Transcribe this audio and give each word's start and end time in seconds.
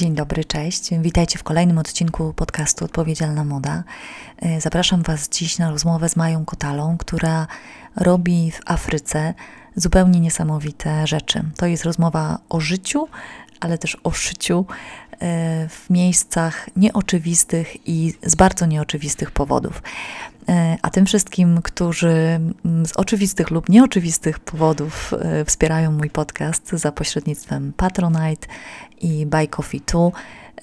Dzień 0.00 0.14
dobry, 0.14 0.44
cześć. 0.44 0.90
Witajcie 0.94 1.38
w 1.38 1.42
kolejnym 1.42 1.78
odcinku 1.78 2.32
podcastu 2.32 2.84
Odpowiedzialna 2.84 3.44
Moda. 3.44 3.84
E, 4.38 4.60
zapraszam 4.60 5.02
Was 5.02 5.28
dziś 5.28 5.58
na 5.58 5.70
rozmowę 5.70 6.08
z 6.08 6.16
Mają 6.16 6.44
Kotalą, 6.44 6.96
która 6.98 7.46
robi 7.96 8.50
w 8.50 8.60
Afryce 8.66 9.34
zupełnie 9.76 10.20
niesamowite 10.20 11.06
rzeczy. 11.06 11.42
To 11.56 11.66
jest 11.66 11.84
rozmowa 11.84 12.38
o 12.48 12.60
życiu, 12.60 13.08
ale 13.60 13.78
też 13.78 13.96
o 14.04 14.10
szyciu 14.10 14.66
w 15.68 15.90
miejscach 15.90 16.68
nieoczywistych 16.76 17.88
i 17.88 18.12
z 18.22 18.34
bardzo 18.34 18.66
nieoczywistych 18.66 19.30
powodów. 19.30 19.82
E, 20.48 20.76
a 20.82 20.90
tym 20.90 21.06
wszystkim, 21.06 21.62
którzy 21.62 22.40
z 22.86 22.92
oczywistych 22.92 23.50
lub 23.50 23.68
nieoczywistych 23.68 24.38
powodów 24.38 25.14
wspierają 25.46 25.92
mój 25.92 26.10
podcast 26.10 26.70
za 26.70 26.92
pośrednictwem 26.92 27.72
Patronite 27.76 28.48
i 29.00 29.26
Buy 29.26 29.48
Coffee 29.48 29.80
2. 29.86 30.10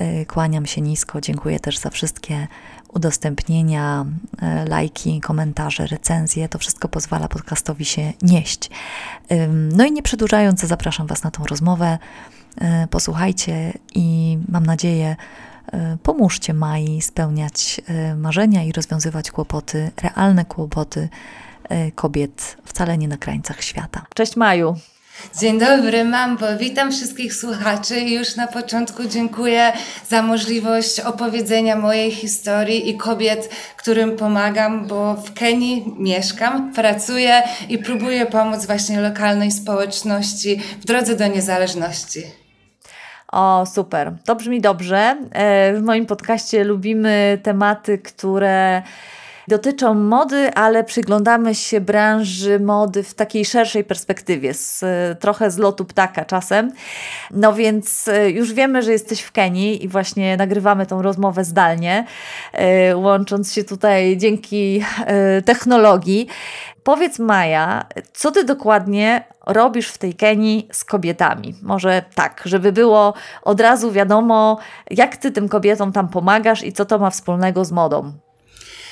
Y, 0.01 0.25
kłaniam 0.25 0.65
się 0.65 0.81
nisko, 0.81 1.21
dziękuję 1.21 1.59
też 1.59 1.77
za 1.77 1.89
wszystkie 1.89 2.47
udostępnienia, 2.93 4.05
lajki, 4.67 5.21
komentarze, 5.21 5.87
recenzje. 5.87 6.49
To 6.49 6.59
wszystko 6.59 6.87
pozwala 6.87 7.27
podcastowi 7.27 7.85
się 7.85 8.13
nieść. 8.21 8.69
No 9.73 9.85
i 9.85 9.91
nie 9.91 10.03
przedłużając, 10.03 10.61
zapraszam 10.61 11.07
Was 11.07 11.23
na 11.23 11.31
tą 11.31 11.43
rozmowę. 11.43 11.97
Y, 12.83 12.87
posłuchajcie 12.87 13.73
i 13.95 14.37
mam 14.49 14.65
nadzieję, 14.65 15.15
pomóżcie 16.03 16.53
Mai 16.53 17.01
spełniać 17.01 17.81
marzenia 18.15 18.63
i 18.63 18.71
rozwiązywać 18.71 19.31
kłopoty, 19.31 19.91
realne 20.03 20.45
kłopoty 20.45 21.09
kobiet 21.95 22.57
wcale 22.65 22.97
nie 22.97 23.07
na 23.07 23.17
krańcach 23.17 23.63
świata. 23.63 24.05
Cześć 24.15 24.35
Maju! 24.35 24.75
Dzień 25.39 25.59
dobry, 25.59 26.03
Mambo. 26.03 26.57
Witam 26.59 26.91
wszystkich 26.91 27.33
słuchaczy 27.33 27.99
i 27.99 28.13
już 28.13 28.35
na 28.35 28.47
początku 28.47 29.05
dziękuję 29.05 29.73
za 30.09 30.21
możliwość 30.21 30.99
opowiedzenia 30.99 31.75
mojej 31.75 32.11
historii 32.11 32.89
i 32.89 32.97
kobiet, 32.97 33.49
którym 33.77 34.15
pomagam, 34.15 34.87
bo 34.87 35.13
w 35.13 35.33
Kenii 35.33 35.93
mieszkam, 35.97 36.73
pracuję 36.73 37.43
i 37.69 37.77
próbuję 37.77 38.25
pomóc 38.25 38.65
właśnie 38.65 39.01
lokalnej 39.01 39.51
społeczności 39.51 40.61
w 40.81 40.85
drodze 40.85 41.15
do 41.15 41.27
niezależności. 41.27 42.46
O, 43.31 43.65
super. 43.65 44.13
To 44.25 44.35
brzmi 44.35 44.61
dobrze. 44.61 45.17
E, 45.31 45.73
w 45.73 45.81
moim 45.81 46.05
podcaście 46.05 46.63
lubimy 46.63 47.39
tematy, 47.43 47.97
które 47.97 48.83
dotyczą 49.47 49.93
mody, 49.93 50.53
ale 50.53 50.83
przyglądamy 50.83 51.55
się 51.55 51.81
branży 51.81 52.59
mody 52.59 53.03
w 53.03 53.13
takiej 53.13 53.45
szerszej 53.45 53.83
perspektywie, 53.83 54.53
z, 54.53 54.83
trochę 55.19 55.51
z 55.51 55.57
lotu 55.57 55.85
ptaka 55.85 56.25
czasem. 56.25 56.71
No 57.31 57.53
więc 57.53 58.07
e, 58.07 58.29
już 58.29 58.53
wiemy, 58.53 58.81
że 58.81 58.91
jesteś 58.91 59.21
w 59.21 59.31
Kenii 59.31 59.85
i 59.85 59.87
właśnie 59.87 60.37
nagrywamy 60.37 60.85
tą 60.85 61.01
rozmowę 61.01 61.43
zdalnie, 61.43 62.05
e, 62.53 62.97
łącząc 62.97 63.53
się 63.53 63.63
tutaj 63.63 64.17
dzięki 64.17 64.83
e, 65.05 65.41
technologii. 65.41 66.27
Powiedz 66.83 67.19
Maja, 67.19 67.85
co 68.13 68.31
ty 68.31 68.43
dokładnie 68.43 69.23
robisz 69.47 69.89
w 69.89 69.97
tej 69.97 70.13
Kenii 70.13 70.67
z 70.71 70.83
kobietami? 70.83 71.55
Może 71.61 72.03
tak, 72.15 72.41
żeby 72.45 72.71
było 72.71 73.13
od 73.43 73.61
razu 73.61 73.91
wiadomo, 73.91 74.57
jak 74.91 75.17
ty 75.17 75.31
tym 75.31 75.49
kobietom 75.49 75.91
tam 75.91 76.07
pomagasz 76.07 76.63
i 76.63 76.73
co 76.73 76.85
to 76.85 76.99
ma 76.99 77.09
wspólnego 77.09 77.65
z 77.65 77.71
modą. 77.71 78.26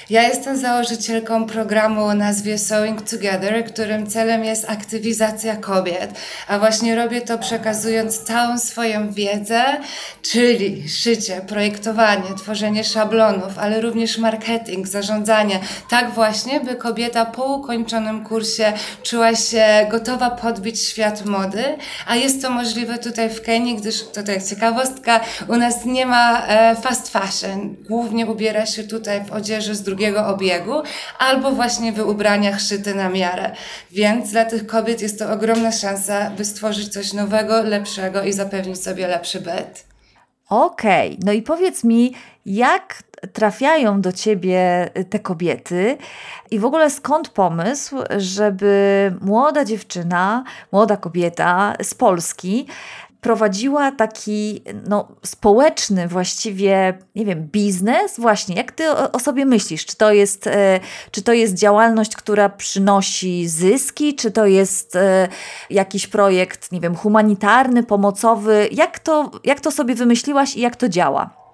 Ja 0.09 0.23
jestem 0.23 0.57
założycielką 0.57 1.45
programu 1.45 2.03
o 2.03 2.13
nazwie 2.13 2.57
Sewing 2.57 3.01
Together, 3.01 3.65
którym 3.65 4.07
celem 4.07 4.43
jest 4.43 4.69
aktywizacja 4.69 5.55
kobiet, 5.55 6.13
a 6.47 6.59
właśnie 6.59 6.95
robię 6.95 7.21
to 7.21 7.37
przekazując 7.37 8.19
całą 8.19 8.59
swoją 8.59 9.11
wiedzę, 9.11 9.63
czyli 10.21 10.89
szycie, 10.89 11.41
projektowanie, 11.47 12.35
tworzenie 12.37 12.83
szablonów, 12.83 13.57
ale 13.57 13.81
również 13.81 14.17
marketing, 14.17 14.87
zarządzanie, 14.87 15.59
tak 15.89 16.11
właśnie, 16.11 16.59
by 16.59 16.75
kobieta 16.75 17.25
po 17.25 17.55
ukończonym 17.55 18.23
kursie 18.23 18.73
czuła 19.03 19.35
się 19.35 19.65
gotowa 19.89 20.29
podbić 20.29 20.81
świat 20.81 21.25
mody, 21.25 21.63
a 22.07 22.15
jest 22.15 22.41
to 22.41 22.49
możliwe 22.49 22.97
tutaj 22.97 23.29
w 23.29 23.41
Kenii, 23.41 23.75
gdyż 23.75 24.03
tutaj 24.03 24.41
ciekawostka, 24.49 25.19
u 25.47 25.55
nas 25.55 25.85
nie 25.85 26.05
ma 26.05 26.47
e, 26.47 26.75
fast 26.75 27.09
fashion, 27.09 27.75
głównie 27.87 28.25
ubiera 28.25 28.65
się 28.65 28.83
tutaj 28.83 29.25
w 29.25 29.31
odzieży 29.31 29.75
z 29.75 29.81
drugiej 29.81 29.94
drugiego 29.95 30.27
obiegu, 30.27 30.83
albo 31.19 31.51
właśnie 31.51 31.93
w 31.93 31.99
ubraniach 31.99 32.61
szyte 32.61 32.93
na 32.93 33.09
miarę. 33.09 33.51
Więc 33.91 34.31
dla 34.31 34.45
tych 34.45 34.67
kobiet 34.67 35.01
jest 35.01 35.19
to 35.19 35.31
ogromna 35.31 35.71
szansa, 35.71 36.29
by 36.29 36.45
stworzyć 36.45 36.93
coś 36.93 37.13
nowego, 37.13 37.61
lepszego 37.61 38.23
i 38.23 38.33
zapewnić 38.33 38.83
sobie 38.83 39.07
lepszy 39.07 39.41
byt. 39.41 39.85
Okej, 40.49 41.09
okay. 41.11 41.19
no 41.25 41.31
i 41.31 41.41
powiedz 41.41 41.83
mi, 41.83 42.13
jak 42.45 43.03
trafiają 43.33 44.01
do 44.01 44.11
ciebie 44.11 44.89
te 45.09 45.19
kobiety 45.19 45.97
i 46.51 46.59
w 46.59 46.65
ogóle 46.65 46.89
skąd 46.89 47.29
pomysł, 47.29 47.95
żeby 48.17 49.13
młoda 49.21 49.65
dziewczyna, 49.65 50.43
młoda 50.71 50.97
kobieta 50.97 51.73
z 51.81 51.93
Polski 51.93 52.67
prowadziła 53.25 53.91
taki 53.91 54.61
no, 54.87 55.07
społeczny 55.23 56.07
właściwie, 56.07 56.97
nie 57.15 57.25
wiem, 57.25 57.47
biznes? 57.51 58.19
Właśnie, 58.19 58.55
jak 58.55 58.71
ty 58.71 58.89
o, 58.89 59.11
o 59.11 59.19
sobie 59.19 59.45
myślisz? 59.45 59.85
Czy 59.85 59.95
to, 59.95 60.11
jest, 60.11 60.47
e, 60.47 60.79
czy 61.11 61.21
to 61.21 61.33
jest 61.33 61.53
działalność, 61.53 62.15
która 62.15 62.49
przynosi 62.49 63.47
zyski? 63.47 64.15
Czy 64.15 64.31
to 64.31 64.45
jest 64.45 64.95
e, 64.95 65.27
jakiś 65.69 66.07
projekt, 66.07 66.71
nie 66.71 66.79
wiem, 66.81 66.95
humanitarny, 66.95 67.83
pomocowy? 67.83 68.69
Jak 68.71 68.99
to, 68.99 69.31
jak 69.43 69.59
to 69.59 69.71
sobie 69.71 69.95
wymyśliłaś 69.95 70.55
i 70.55 70.61
jak 70.61 70.75
to 70.75 70.89
działa? 70.89 71.44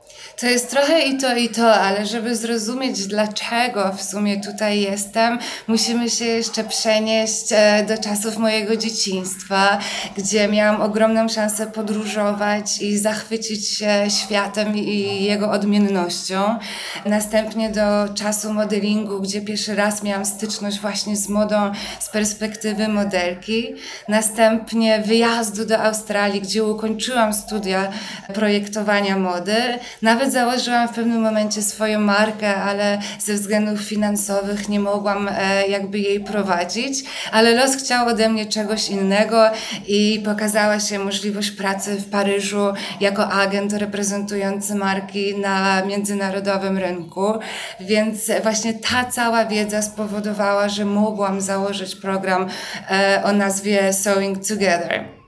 To 0.41 0.47
jest 0.47 0.69
trochę 0.69 1.01
i 1.01 1.17
to, 1.17 1.35
i 1.35 1.49
to, 1.49 1.73
ale 1.73 2.05
żeby 2.05 2.35
zrozumieć, 2.35 3.07
dlaczego 3.07 3.93
w 3.93 4.03
sumie 4.03 4.41
tutaj 4.41 4.81
jestem, 4.81 5.39
musimy 5.67 6.09
się 6.09 6.25
jeszcze 6.25 6.63
przenieść 6.63 7.45
e, 7.51 7.85
do 7.87 7.97
czasów 7.97 8.37
mojego 8.37 8.75
dzieciństwa, 8.77 9.79
gdzie 10.17 10.47
miałam 10.47 10.81
ogromną 10.81 11.29
szansę 11.29 11.67
podróżować 11.67 12.81
i 12.81 12.97
zachwycić 12.97 13.67
się 13.67 14.05
światem 14.09 14.77
i 14.77 15.23
jego 15.23 15.51
odmiennością. 15.51 16.59
Następnie 17.05 17.69
do 17.69 18.13
czasu 18.13 18.53
modelingu, 18.53 19.21
gdzie 19.21 19.41
pierwszy 19.41 19.75
raz 19.75 20.03
miałam 20.03 20.25
styczność 20.25 20.79
właśnie 20.79 21.15
z 21.15 21.29
modą 21.29 21.71
z 21.99 22.09
perspektywy 22.09 22.87
modelki. 22.87 23.75
Następnie 24.07 24.99
wyjazdu 25.05 25.65
do 25.65 25.79
Australii, 25.79 26.41
gdzie 26.41 26.63
ukończyłam 26.63 27.33
studia 27.33 27.91
projektowania 28.33 29.17
mody. 29.17 29.79
Nawet 30.01 30.33
założyłam 30.33 30.87
w 30.87 30.91
pewnym 30.91 31.21
momencie 31.21 31.61
swoją 31.61 31.99
markę, 31.99 32.55
ale 32.55 32.99
ze 33.19 33.33
względów 33.33 33.81
finansowych 33.81 34.69
nie 34.69 34.79
mogłam 34.79 35.29
e, 35.31 35.67
jakby 35.67 35.99
jej 35.99 36.19
prowadzić, 36.19 37.03
ale 37.31 37.51
los 37.51 37.75
chciał 37.75 38.07
ode 38.07 38.29
mnie 38.29 38.45
czegoś 38.45 38.89
innego 38.89 39.49
i 39.87 40.21
pokazała 40.25 40.79
się 40.79 40.99
możliwość 40.99 41.51
pracy 41.51 41.95
w 41.95 42.09
Paryżu 42.09 42.73
jako 42.99 43.27
agent 43.27 43.73
reprezentujący 43.73 44.75
marki 44.75 45.37
na 45.37 45.85
międzynarodowym 45.85 46.77
rynku, 46.77 47.33
więc 47.79 48.31
właśnie 48.43 48.73
ta 48.73 49.05
cała 49.05 49.45
wiedza 49.45 49.81
spowodowała, 49.81 50.69
że 50.69 50.85
mogłam 50.85 51.41
założyć 51.41 51.95
program 51.95 52.47
e, 52.91 53.21
o 53.25 53.31
nazwie 53.31 53.93
Sewing 53.93 54.47
Together. 54.47 55.20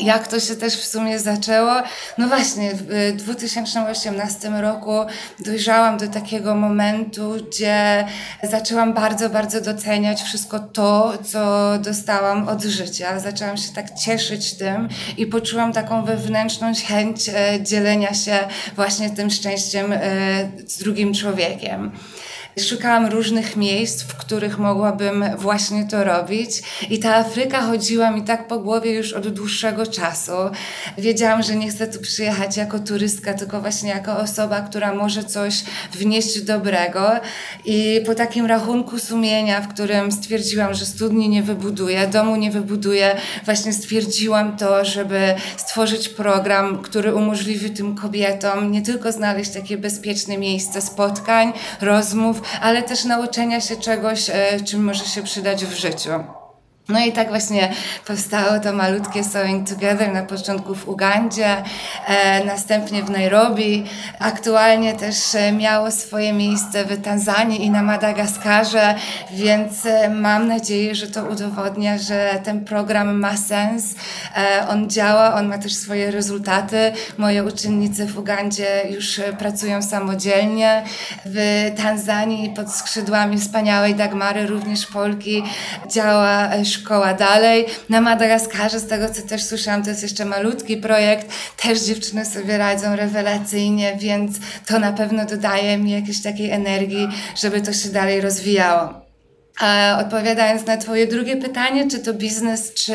Jak 0.00 0.28
to 0.28 0.40
się 0.40 0.56
też 0.56 0.76
w 0.76 0.84
sumie 0.84 1.18
zaczęło? 1.18 1.72
No 2.18 2.28
właśnie, 2.28 2.74
w 2.74 3.12
2018 3.16 4.48
roku 4.48 4.92
dojrzałam 5.38 5.98
do 5.98 6.08
takiego 6.08 6.54
momentu, 6.54 7.34
gdzie 7.48 8.04
zaczęłam 8.42 8.94
bardzo, 8.94 9.30
bardzo 9.30 9.60
doceniać 9.60 10.22
wszystko 10.22 10.58
to, 10.58 11.12
co 11.24 11.72
dostałam 11.78 12.48
od 12.48 12.62
życia. 12.62 13.20
Zaczęłam 13.20 13.56
się 13.56 13.72
tak 13.72 13.94
cieszyć 13.94 14.54
tym 14.54 14.88
i 15.16 15.26
poczułam 15.26 15.72
taką 15.72 16.04
wewnętrzną 16.04 16.72
chęć 16.86 17.28
e, 17.28 17.62
dzielenia 17.62 18.14
się 18.14 18.38
właśnie 18.76 19.10
tym 19.10 19.30
szczęściem 19.30 19.92
e, 19.92 19.98
z 20.66 20.78
drugim 20.78 21.14
człowiekiem. 21.14 21.92
Szukałam 22.60 23.06
różnych 23.06 23.56
miejsc, 23.56 24.02
w 24.02 24.16
których 24.16 24.58
mogłabym 24.58 25.24
właśnie 25.36 25.84
to 25.84 26.04
robić. 26.04 26.50
I 26.90 26.98
ta 26.98 27.16
Afryka 27.16 27.60
chodziła 27.60 28.10
mi 28.10 28.22
tak 28.22 28.48
po 28.48 28.58
głowie 28.58 28.92
już 28.92 29.12
od 29.12 29.28
dłuższego 29.28 29.86
czasu. 29.86 30.32
Wiedziałam, 30.98 31.42
że 31.42 31.56
nie 31.56 31.68
chcę 31.68 31.86
tu 31.86 32.00
przyjechać 32.00 32.56
jako 32.56 32.78
turystka, 32.78 33.34
tylko 33.34 33.60
właśnie 33.60 33.90
jako 33.90 34.18
osoba, 34.18 34.60
która 34.60 34.94
może 34.94 35.24
coś 35.24 35.64
wnieść 35.92 36.40
dobrego. 36.40 37.10
I 37.64 38.00
po 38.06 38.14
takim 38.14 38.46
rachunku 38.46 38.98
sumienia, 38.98 39.60
w 39.60 39.68
którym 39.68 40.12
stwierdziłam, 40.12 40.74
że 40.74 40.86
studni 40.86 41.28
nie 41.28 41.42
wybuduję, 41.42 42.06
domu 42.06 42.36
nie 42.36 42.50
wybuduję, 42.50 43.16
właśnie 43.44 43.72
stwierdziłam 43.72 44.56
to, 44.56 44.84
żeby 44.84 45.34
stworzyć 45.56 46.08
program, 46.08 46.82
który 46.82 47.14
umożliwi 47.14 47.70
tym 47.70 47.94
kobietom 47.94 48.72
nie 48.72 48.82
tylko 48.82 49.12
znaleźć 49.12 49.50
takie 49.50 49.78
bezpieczne 49.78 50.38
miejsce 50.38 50.80
spotkań, 50.80 51.52
rozmów, 51.80 52.42
ale 52.60 52.82
też 52.82 53.04
nauczenia 53.04 53.60
się 53.60 53.76
czegoś, 53.76 54.30
e, 54.30 54.60
czym 54.64 54.84
może 54.84 55.04
się 55.04 55.22
przydać 55.22 55.64
w 55.64 55.74
życiu. 55.74 56.10
No 56.88 57.00
i 57.00 57.12
tak 57.12 57.28
właśnie 57.28 57.72
powstało 58.06 58.60
to 58.60 58.72
malutkie 58.72 59.24
Sewing 59.24 59.68
Together 59.68 60.12
na 60.12 60.22
początku 60.22 60.74
w 60.74 60.88
Ugandzie, 60.88 61.62
e, 62.06 62.44
następnie 62.44 63.02
w 63.02 63.10
Nairobi. 63.10 63.84
Aktualnie 64.18 64.94
też 64.94 65.34
e, 65.34 65.52
miało 65.52 65.90
swoje 65.90 66.32
miejsce 66.32 66.84
w 66.84 67.02
Tanzanii 67.02 67.64
i 67.64 67.70
na 67.70 67.82
Madagaskarze, 67.82 68.94
więc 69.30 69.86
e, 69.86 70.10
mam 70.10 70.48
nadzieję, 70.48 70.94
że 70.94 71.06
to 71.06 71.24
udowodnia, 71.24 71.98
że 71.98 72.40
ten 72.44 72.64
program 72.64 73.18
ma 73.18 73.36
sens. 73.36 73.94
E, 74.36 74.68
on 74.68 74.90
działa, 74.90 75.34
on 75.34 75.48
ma 75.48 75.58
też 75.58 75.74
swoje 75.74 76.10
rezultaty. 76.10 76.92
Moje 77.18 77.44
uczennice 77.44 78.06
w 78.06 78.18
Ugandzie 78.18 78.82
już 78.90 79.18
e, 79.18 79.32
pracują 79.32 79.82
samodzielnie. 79.82 80.82
W 81.24 81.70
Tanzanii 81.76 82.50
pod 82.50 82.72
skrzydłami 82.72 83.38
wspaniałej 83.38 83.94
Dagmary, 83.94 84.46
również 84.46 84.86
Polki, 84.86 85.42
działa 85.88 86.48
szkoła 86.64 86.77
szkoła 86.80 87.14
dalej. 87.14 87.66
Na 87.88 88.00
Madagaskarze, 88.00 88.80
z 88.80 88.86
tego 88.86 89.08
co 89.08 89.22
też 89.22 89.42
słyszałam, 89.42 89.82
to 89.82 89.90
jest 89.90 90.02
jeszcze 90.02 90.24
malutki 90.24 90.76
projekt. 90.76 91.28
Też 91.56 91.80
dziewczyny 91.80 92.24
sobie 92.24 92.58
radzą 92.58 92.96
rewelacyjnie, 92.96 93.96
więc 94.00 94.36
to 94.66 94.78
na 94.78 94.92
pewno 94.92 95.26
dodaje 95.26 95.78
mi 95.78 95.90
jakiejś 95.90 96.22
takiej 96.22 96.50
energii, 96.50 97.08
żeby 97.36 97.60
to 97.60 97.72
się 97.72 97.88
dalej 97.88 98.20
rozwijało. 98.20 99.08
A 99.58 99.98
odpowiadając 100.00 100.66
na 100.66 100.76
Twoje 100.76 101.06
drugie 101.06 101.36
pytanie, 101.36 101.90
czy 101.90 101.98
to 101.98 102.14
biznes, 102.14 102.74
czy, 102.74 102.94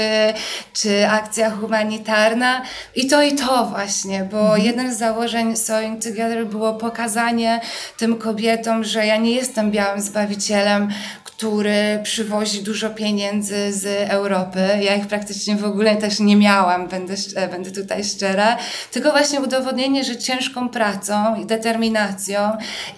czy 0.74 1.08
akcja 1.08 1.50
humanitarna, 1.50 2.62
i 2.96 3.08
to 3.08 3.24
i 3.24 3.36
to 3.36 3.66
właśnie, 3.66 4.28
bo 4.32 4.40
mhm. 4.40 4.62
jednym 4.62 4.94
z 4.94 4.98
założeń 4.98 5.58
Sewing 5.58 6.04
Together 6.04 6.48
było 6.48 6.74
pokazanie 6.74 7.62
tym 7.98 8.18
kobietom, 8.18 8.84
że 8.84 9.06
ja 9.06 9.18
nie 9.18 9.32
jestem 9.32 9.72
białym 9.72 10.02
zbawicielem, 10.02 10.90
który 11.44 12.00
przywozi 12.04 12.64
dużo 12.64 12.90
pieniędzy 12.90 13.74
z 13.74 14.10
Europy. 14.10 14.60
Ja 14.82 14.96
ich 14.96 15.08
praktycznie 15.08 15.56
w 15.56 15.66
ogóle 15.66 15.96
też 15.96 16.20
nie 16.20 16.36
miałam, 16.36 16.88
będę, 16.88 17.14
będę 17.52 17.72
tutaj 17.72 18.04
szczera. 18.04 18.58
Tylko 18.92 19.12
właśnie 19.12 19.42
udowodnienie, 19.42 20.04
że 20.04 20.18
ciężką 20.18 20.70
pracą 20.70 21.36
i 21.42 21.46
determinacją 21.46 22.40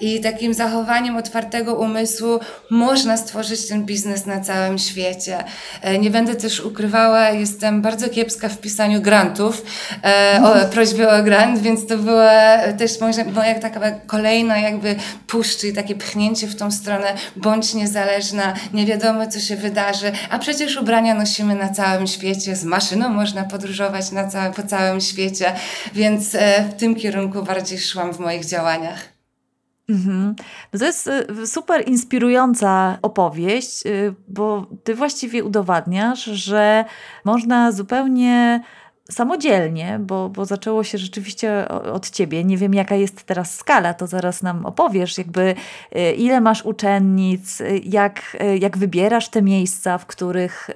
i 0.02 0.22
takim 0.22 0.54
zachowaniem 0.54 1.18
otwartego 1.18 1.76
umysłu 1.76 2.40
można 2.70 3.18
stworzyć 3.18 3.68
ten 3.68 3.86
biznes 3.86 4.26
na 4.26 4.40
całym 4.40 4.78
świecie. 4.78 5.44
E, 5.82 5.98
nie 5.98 6.10
będę 6.10 6.36
też 6.36 6.60
ukrywała, 6.60 7.30
jestem 7.30 7.82
bardzo 7.82 8.10
kiepska 8.10 8.50
w 8.50 8.58
pisaniu 8.58 9.02
grantów, 9.02 9.66
e, 10.04 10.42
o, 10.44 10.74
prośby 10.74 11.10
o 11.10 11.24
grant, 11.24 11.60
więc 11.60 11.88
to 11.88 11.98
była 11.98 12.58
też 12.78 12.92
moja 13.34 13.60
taka 13.60 13.92
kolejna 13.92 14.58
jakby 14.58 14.96
puszcz 15.28 15.64
i 15.64 15.74
takie 15.74 15.96
pchnięcie 15.96 16.48
w 16.48 16.56
tą 16.56 16.72
stronę, 16.72 17.14
bądź 17.36 17.74
nie 18.74 18.86
wiadomo 18.86 19.28
co 19.28 19.40
się 19.40 19.56
wydarzy, 19.56 20.12
a 20.30 20.40
przecież 20.40 20.78
ubrania 20.78 21.14
nosimy 21.14 21.56
na 21.56 21.70
całym 21.70 22.08
świecie, 22.08 22.56
z 22.56 22.64
maszyną 22.64 23.10
można 23.10 23.44
podróżować 23.44 24.12
na 24.12 24.26
po 24.56 24.64
całym 24.64 25.02
świecie, 25.02 25.54
więc 25.94 26.36
e, 26.36 26.70
w 26.70 26.74
tym 26.74 26.96
kierunku 26.96 27.44
bardziej 27.44 27.80
szłam 27.80 28.14
w 28.14 28.20
moich 28.20 28.46
działaniach. 28.46 29.16
Mhm. 29.90 30.36
No 30.74 30.80
to 30.80 30.86
jest 30.86 31.08
e, 31.08 31.48
super 31.48 31.88
inspirująca 31.88 32.98
opowieść, 33.02 33.86
e, 33.86 33.90
bo 34.28 34.68
ty 34.84 34.96
właściwie 34.96 35.44
udowadniasz, 35.44 36.24
że 36.24 36.86
można 37.26 37.72
zupełnie 37.72 38.64
samodzielnie, 39.12 40.00
bo, 40.02 40.30
bo 40.30 40.46
zaczęło 40.46 40.84
się 40.84 40.98
rzeczywiście 40.98 41.68
od 41.70 42.10
ciebie. 42.10 42.44
Nie 42.44 42.58
wiem, 42.58 42.74
jaka 42.74 42.96
jest 42.96 43.24
teraz 43.24 43.56
skala, 43.56 43.94
to 43.94 44.08
zaraz 44.08 44.44
nam 44.44 44.66
opowiesz, 44.66 45.18
jakby 45.18 45.56
e, 45.92 46.12
ile 46.12 46.42
masz 46.42 46.66
uczennic, 46.66 47.62
e, 47.62 47.78
jak, 47.78 48.38
e, 48.40 48.58
jak 48.58 48.78
wybierasz 48.78 49.30
te 49.30 49.42
miejsca, 49.42 49.98
w 49.98 50.06
których, 50.06 50.70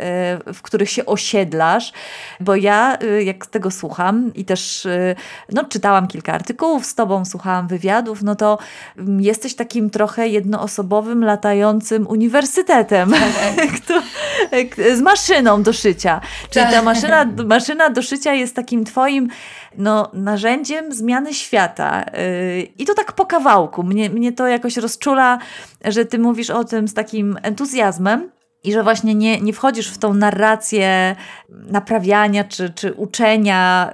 w 0.54 0.62
których 0.62 0.90
się 0.90 1.06
osiedlasz, 1.06 1.94
bo 2.40 2.56
ja, 2.56 2.98
jak 3.24 3.46
tego 3.46 3.72
słucham 3.72 4.32
i 4.36 4.46
też 4.46 4.88
no, 5.52 5.66
czytałam 5.66 6.08
kilka 6.08 6.34
artykułów 6.34 6.86
z 6.86 6.96
tobą, 6.96 7.26
słuchałam 7.26 7.68
wywiadów, 7.68 8.24
no 8.24 8.36
to 8.36 8.58
mm, 8.98 9.22
jesteś 9.22 9.56
takim 9.56 9.90
trochę 9.90 10.28
jednoosobowym, 10.28 11.24
latającym 11.24 12.08
uniwersytetem 12.08 13.14
z 14.98 15.02
maszyną 15.02 15.64
do 15.64 15.74
szycia. 15.74 16.22
Czyli 16.50 16.66
ta 16.66 16.72
tak. 16.72 16.84
maszyna, 16.84 17.26
maszyna 17.46 17.90
do 17.90 18.02
szycia 18.02 18.19
życia 18.20 18.34
jest 18.34 18.56
takim 18.56 18.86
twoim 18.86 19.28
no, 19.78 20.12
narzędziem 20.14 20.94
zmiany 20.94 21.34
świata. 21.34 22.06
Yy, 22.14 22.68
I 22.78 22.86
to 22.86 22.94
tak 22.94 23.12
po 23.12 23.26
kawałku. 23.26 23.84
Mnie, 23.84 24.10
mnie 24.10 24.32
to 24.32 24.48
jakoś 24.48 24.78
rozczula, 24.78 25.40
że 25.86 26.06
ty 26.06 26.20
mówisz 26.20 26.50
o 26.50 26.64
tym 26.64 26.88
z 26.88 26.94
takim 26.94 27.38
entuzjazmem. 27.42 28.30
I 28.64 28.74
że 28.74 28.84
właśnie 28.84 29.16
nie, 29.16 29.42
nie 29.42 29.54
wchodzisz 29.54 29.92
w 29.92 29.98
tą 29.98 30.14
narrację 30.14 31.16
naprawiania 31.50 32.44
czy, 32.44 32.70
czy 32.70 32.94
uczenia 32.94 33.92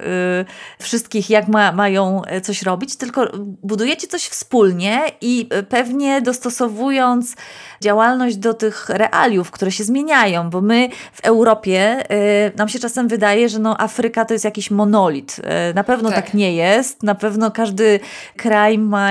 y, 0.82 0.84
wszystkich, 0.84 1.30
jak 1.30 1.48
ma, 1.48 1.72
mają 1.72 2.22
coś 2.44 2.64
robić, 2.64 2.96
tylko 2.96 3.28
budujecie 3.64 4.08
coś 4.08 4.24
wspólnie 4.24 5.02
i 5.22 5.50
pewnie 5.70 6.22
dostosowując 6.22 7.36
działalność 7.82 8.38
do 8.38 8.54
tych 8.54 8.90
realiów, 8.90 9.52
które 9.52 9.72
się 9.72 9.84
zmieniają, 9.84 10.50
bo 10.50 10.62
my 10.62 10.90
w 11.14 11.22
Europie 11.22 12.04
y, 12.48 12.58
nam 12.58 12.70
się 12.70 12.80
czasem 12.80 13.08
wydaje, 13.08 13.50
że 13.50 13.60
no 13.60 13.82
Afryka 13.82 14.26
to 14.26 14.34
jest 14.34 14.46
jakiś 14.46 14.72
monolit. 14.72 15.40
Y, 15.72 15.74
na 15.74 15.84
pewno 15.84 16.10
tak. 16.10 16.26
tak 16.26 16.34
nie 16.34 16.56
jest, 16.56 17.04
na 17.04 17.16
pewno 17.16 17.52
każdy 17.52 18.00
kraj 18.38 18.78
ma 18.78 19.10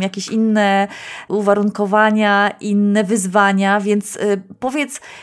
jakieś 0.00 0.28
inne 0.28 0.88
uwarunkowania, 1.28 2.50
inne 2.60 3.04
wyzwania, 3.04 3.80
więc 3.80 4.16
y, 4.16 4.42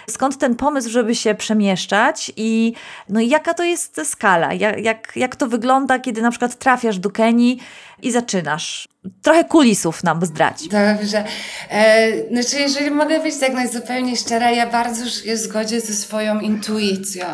skąd 0.09 0.37
ten 0.37 0.55
pomysł, 0.55 0.89
żeby 0.89 1.15
się 1.15 1.35
przemieszczać 1.35 2.31
i 2.35 2.73
no 3.09 3.19
jaka 3.19 3.53
to 3.53 3.63
jest 3.63 4.01
skala, 4.03 4.53
jak, 4.53 4.77
jak, 4.79 5.11
jak 5.15 5.35
to 5.35 5.47
wygląda, 5.47 5.99
kiedy 5.99 6.21
na 6.21 6.29
przykład 6.31 6.55
trafiasz 6.55 6.99
do 6.99 7.09
Kenii 7.09 7.59
i 8.01 8.11
zaczynasz 8.11 8.87
trochę 9.21 9.43
kulisów 9.43 10.03
nam 10.03 10.25
zdrać. 10.25 10.67
Dobrze. 10.67 11.23
E, 11.69 12.07
znaczy, 12.29 12.59
jeżeli 12.59 12.91
mogę 12.91 13.19
być 13.19 13.37
tak 13.39 13.53
najzupełniej 13.53 14.17
szczera, 14.17 14.51
ja 14.51 14.69
bardzo 14.69 15.09
żyję 15.09 15.35
w 15.35 15.39
zgodzie 15.39 15.81
ze 15.81 15.93
swoją 15.93 16.39
intuicją. 16.39 17.25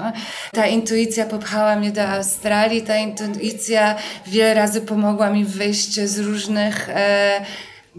Ta 0.51 0.66
intuicja 0.68 1.25
popchała 1.25 1.75
mnie 1.75 1.92
do 1.92 2.04
Australii, 2.04 2.81
ta 2.81 2.98
intuicja 2.98 3.95
wiele 4.28 4.54
razy 4.54 4.81
pomogła 4.81 5.30
mi 5.30 5.45
wyjść 5.45 6.00
z 6.00 6.19
różnych 6.19 6.89
e, 6.89 7.45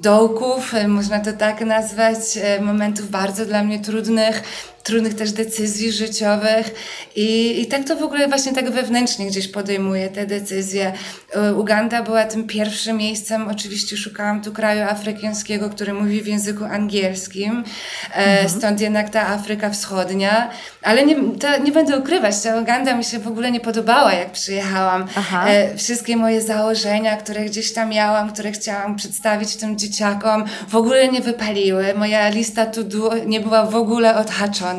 dołków, 0.02 0.74
e, 0.74 0.88
można 0.88 1.20
to 1.20 1.32
tak 1.32 1.60
nazwać, 1.60 2.18
e, 2.36 2.60
momentów 2.60 3.10
bardzo 3.10 3.46
dla 3.46 3.62
mnie 3.62 3.78
trudnych 3.80 4.42
trudnych 4.88 5.14
też 5.14 5.32
decyzji 5.32 5.92
życiowych 5.92 6.74
i, 7.16 7.60
i 7.60 7.66
tak 7.66 7.84
to 7.84 7.96
w 7.96 8.02
ogóle 8.02 8.28
właśnie 8.28 8.52
tak 8.52 8.70
wewnętrznie 8.70 9.26
gdzieś 9.26 9.48
podejmuję 9.48 10.08
te 10.08 10.26
decyzje. 10.26 10.92
E, 11.32 11.54
Uganda 11.54 12.02
była 12.02 12.24
tym 12.24 12.46
pierwszym 12.46 12.96
miejscem, 12.96 13.48
oczywiście 13.48 13.96
szukałam 13.96 14.42
tu 14.42 14.52
kraju 14.52 14.82
afrykańskiego, 14.82 15.70
który 15.70 15.94
mówi 15.94 16.22
w 16.22 16.26
języku 16.26 16.64
angielskim, 16.64 17.64
e, 18.10 18.14
mhm. 18.14 18.48
stąd 18.48 18.80
jednak 18.80 19.10
ta 19.10 19.26
Afryka 19.26 19.70
Wschodnia, 19.70 20.50
ale 20.82 21.06
nie, 21.06 21.16
to, 21.38 21.58
nie 21.58 21.72
będę 21.72 21.98
ukrywać, 21.98 22.40
ta 22.40 22.56
Uganda 22.56 22.94
mi 22.94 23.04
się 23.04 23.18
w 23.18 23.28
ogóle 23.28 23.50
nie 23.50 23.60
podobała, 23.60 24.12
jak 24.12 24.32
przyjechałam. 24.32 25.06
E, 25.46 25.76
wszystkie 25.76 26.16
moje 26.16 26.42
założenia, 26.42 27.16
które 27.16 27.44
gdzieś 27.44 27.72
tam 27.72 27.88
miałam, 27.88 28.32
które 28.32 28.52
chciałam 28.52 28.96
przedstawić 28.96 29.56
tym 29.56 29.78
dzieciakom, 29.78 30.44
w 30.68 30.76
ogóle 30.76 31.08
nie 31.08 31.20
wypaliły. 31.20 31.94
Moja 31.94 32.28
lista 32.28 32.66
to 32.66 32.84
do 32.84 33.10
nie 33.26 33.40
była 33.40 33.66
w 33.66 33.74
ogóle 33.74 34.16
odhaczona. 34.16 34.77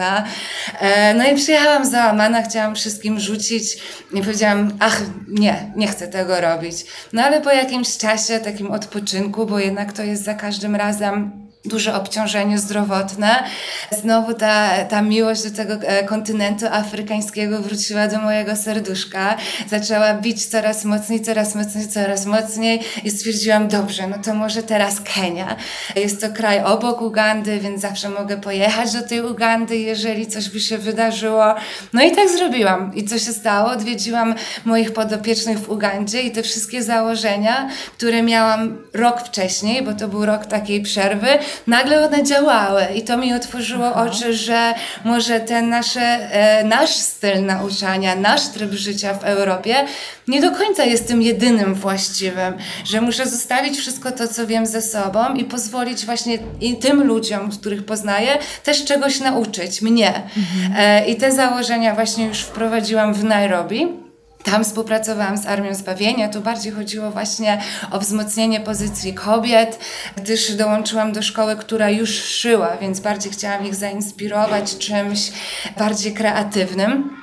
E, 0.79 1.13
no 1.13 1.27
i 1.27 1.35
przyjechałam 1.35 1.85
załamana, 1.85 2.41
chciałam 2.41 2.75
wszystkim 2.75 3.19
rzucić 3.19 3.77
i 4.13 4.21
powiedziałam, 4.21 4.71
ach, 4.79 5.01
nie, 5.27 5.71
nie 5.75 5.87
chcę 5.87 6.07
tego 6.07 6.41
robić. 6.41 6.85
No 7.13 7.23
ale 7.23 7.41
po 7.41 7.51
jakimś 7.51 7.97
czasie, 7.97 8.39
takim 8.39 8.71
odpoczynku, 8.71 9.45
bo 9.45 9.59
jednak 9.59 9.93
to 9.93 10.03
jest 10.03 10.23
za 10.23 10.33
każdym 10.33 10.75
razem 10.75 11.48
duże 11.69 11.95
obciążenie 11.95 12.59
zdrowotne. 12.59 13.43
Znowu 13.91 14.33
ta, 14.33 14.85
ta 14.85 15.01
miłość 15.01 15.43
do 15.43 15.51
tego 15.51 15.73
e, 15.73 16.03
kontynentu 16.03 16.65
afrykańskiego 16.71 17.59
wróciła 17.59 18.07
do 18.07 18.19
mojego 18.19 18.55
serduszka. 18.55 19.37
Zaczęła 19.69 20.13
bić 20.13 20.45
coraz 20.45 20.85
mocniej, 20.85 21.21
coraz 21.21 21.55
mocniej, 21.55 21.87
coraz 21.87 22.25
mocniej 22.25 22.79
i 23.03 23.11
stwierdziłam, 23.11 23.67
dobrze, 23.67 24.07
no 24.07 24.17
to 24.23 24.33
może 24.33 24.63
teraz 24.63 25.01
Kenia. 25.01 25.55
Jest 25.95 26.21
to 26.21 26.29
kraj 26.29 26.63
obok 26.63 27.01
Ugandy, 27.01 27.59
więc 27.59 27.81
zawsze 27.81 28.09
mogę 28.09 28.37
pojechać 28.37 28.93
do 28.93 29.01
tej 29.01 29.21
Ugandy, 29.21 29.77
jeżeli 29.77 30.27
coś 30.27 30.49
by 30.49 30.59
się 30.59 30.77
wydarzyło. 30.77 31.55
No 31.93 32.01
i 32.03 32.11
tak 32.11 32.29
zrobiłam. 32.29 32.95
I 32.95 33.03
co 33.03 33.19
się 33.19 33.31
stało? 33.31 33.71
Odwiedziłam 33.71 34.35
moich 34.65 34.93
podopiecznych 34.93 35.59
w 35.59 35.69
Ugandzie 35.69 36.21
i 36.21 36.31
te 36.31 36.43
wszystkie 36.43 36.83
założenia, 36.83 37.69
które 37.97 38.23
miałam 38.23 38.77
rok 38.93 39.21
wcześniej, 39.21 39.81
bo 39.83 39.93
to 39.93 40.07
był 40.07 40.25
rok 40.25 40.45
takiej 40.45 40.81
przerwy, 40.81 41.27
nagle 41.67 42.05
one 42.07 42.23
działały 42.23 42.85
i 42.95 43.01
to 43.01 43.17
mi 43.17 43.33
otworzyło 43.33 43.91
Aha. 43.91 44.05
oczy, 44.09 44.33
że 44.33 44.73
może 45.05 45.39
ten 45.39 45.69
nasze, 45.69 46.01
e, 46.01 46.63
nasz 46.63 46.89
styl 46.89 47.45
nauczania, 47.45 48.15
nasz 48.15 48.47
tryb 48.47 48.71
życia 48.71 49.13
w 49.13 49.23
Europie 49.23 49.85
nie 50.27 50.41
do 50.41 50.51
końca 50.51 50.85
jest 50.85 51.07
tym 51.07 51.21
jedynym 51.21 51.73
właściwym, 51.75 52.53
że 52.85 53.01
muszę 53.01 53.25
zostawić 53.25 53.77
wszystko 53.77 54.11
to, 54.11 54.27
co 54.27 54.47
wiem 54.47 54.65
ze 54.65 54.81
sobą 54.81 55.33
i 55.33 55.43
pozwolić 55.43 56.05
właśnie 56.05 56.37
tym 56.81 57.03
ludziom, 57.03 57.51
których 57.51 57.85
poznaję, 57.85 58.37
też 58.63 58.85
czegoś 58.85 59.19
nauczyć, 59.19 59.81
mnie. 59.81 60.07
Mhm. 60.07 60.73
E, 60.77 61.07
I 61.07 61.15
te 61.15 61.31
założenia 61.31 61.95
właśnie 61.95 62.25
już 62.25 62.39
wprowadziłam 62.39 63.13
w 63.13 63.23
Nairobi. 63.23 64.08
Tam 64.51 64.63
współpracowałam 64.63 65.37
z 65.37 65.45
Armią 65.45 65.75
Zbawienia. 65.75 66.29
Tu 66.29 66.41
bardziej 66.41 66.71
chodziło 66.71 67.11
właśnie 67.11 67.61
o 67.91 67.99
wzmocnienie 67.99 68.59
pozycji 68.59 69.13
kobiet, 69.13 69.79
gdyż 70.17 70.55
dołączyłam 70.55 71.11
do 71.11 71.21
szkoły, 71.21 71.55
która 71.55 71.89
już 71.89 72.09
szyła, 72.09 72.77
więc 72.77 72.99
bardziej 72.99 73.31
chciałam 73.31 73.67
ich 73.67 73.75
zainspirować 73.75 74.77
czymś 74.77 75.31
bardziej 75.77 76.13
kreatywnym 76.13 77.19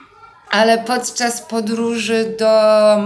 ale 0.51 0.79
podczas 0.79 1.41
podróży 1.41 2.35
do 2.39 2.49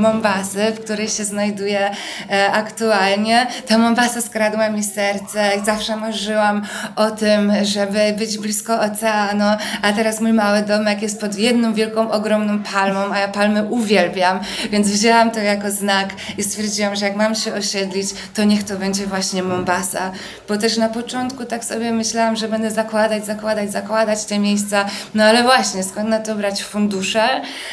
Mombasy, 0.01 0.73
w 0.73 0.85
której 0.85 1.09
się 1.09 1.25
znajduję 1.25 1.91
e, 2.31 2.53
aktualnie, 2.53 3.47
ta 3.67 3.79
Mombasa 3.79 4.21
skradła 4.21 4.69
mi 4.69 4.85
serce. 4.85 5.51
Zawsze 5.65 5.97
marzyłam 5.97 6.63
o 6.97 7.11
tym, 7.11 7.53
żeby 7.63 8.15
być 8.19 8.39
blisko 8.39 8.81
oceanu, 8.81 9.45
a 9.83 9.93
teraz 9.93 10.21
mój 10.21 10.33
mały 10.33 10.63
domek 10.63 11.03
jest 11.03 11.21
pod 11.21 11.39
jedną 11.39 11.75
wielką, 11.75 12.11
ogromną 12.11 12.63
palmą, 12.63 13.15
a 13.15 13.19
ja 13.19 13.29
palmy 13.29 13.65
uwielbiam, 13.65 14.41
więc 14.71 14.89
wzięłam 14.89 15.31
to 15.31 15.41
jako 15.41 15.71
znak 15.71 16.09
i 16.39 16.43
stwierdziłam, 16.43 16.97
że 16.97 17.05
jak 17.05 17.17
mam 17.17 17.35
się 17.35 17.55
osiedlić, 17.55 18.09
to 18.35 18.45
niech 18.45 18.65
to 18.65 18.77
będzie 18.77 19.07
właśnie 19.07 19.43
Mombasa, 19.43 20.13
bo 20.49 20.57
też 20.57 20.77
na 20.77 20.89
początku 20.89 21.45
tak 21.45 21.65
sobie 21.65 21.93
myślałam, 21.93 22.37
że 22.37 22.49
będę 22.49 22.71
zakładać, 22.71 23.27
zakładać, 23.27 23.73
zakładać 23.73 24.25
te 24.25 24.39
miejsca, 24.39 24.85
no 25.15 25.25
ale 25.25 25.43
właśnie, 25.43 25.83
skąd 25.83 26.09
na 26.09 26.19
to 26.19 26.35
brać 26.35 26.65
fundusze? 26.65 27.30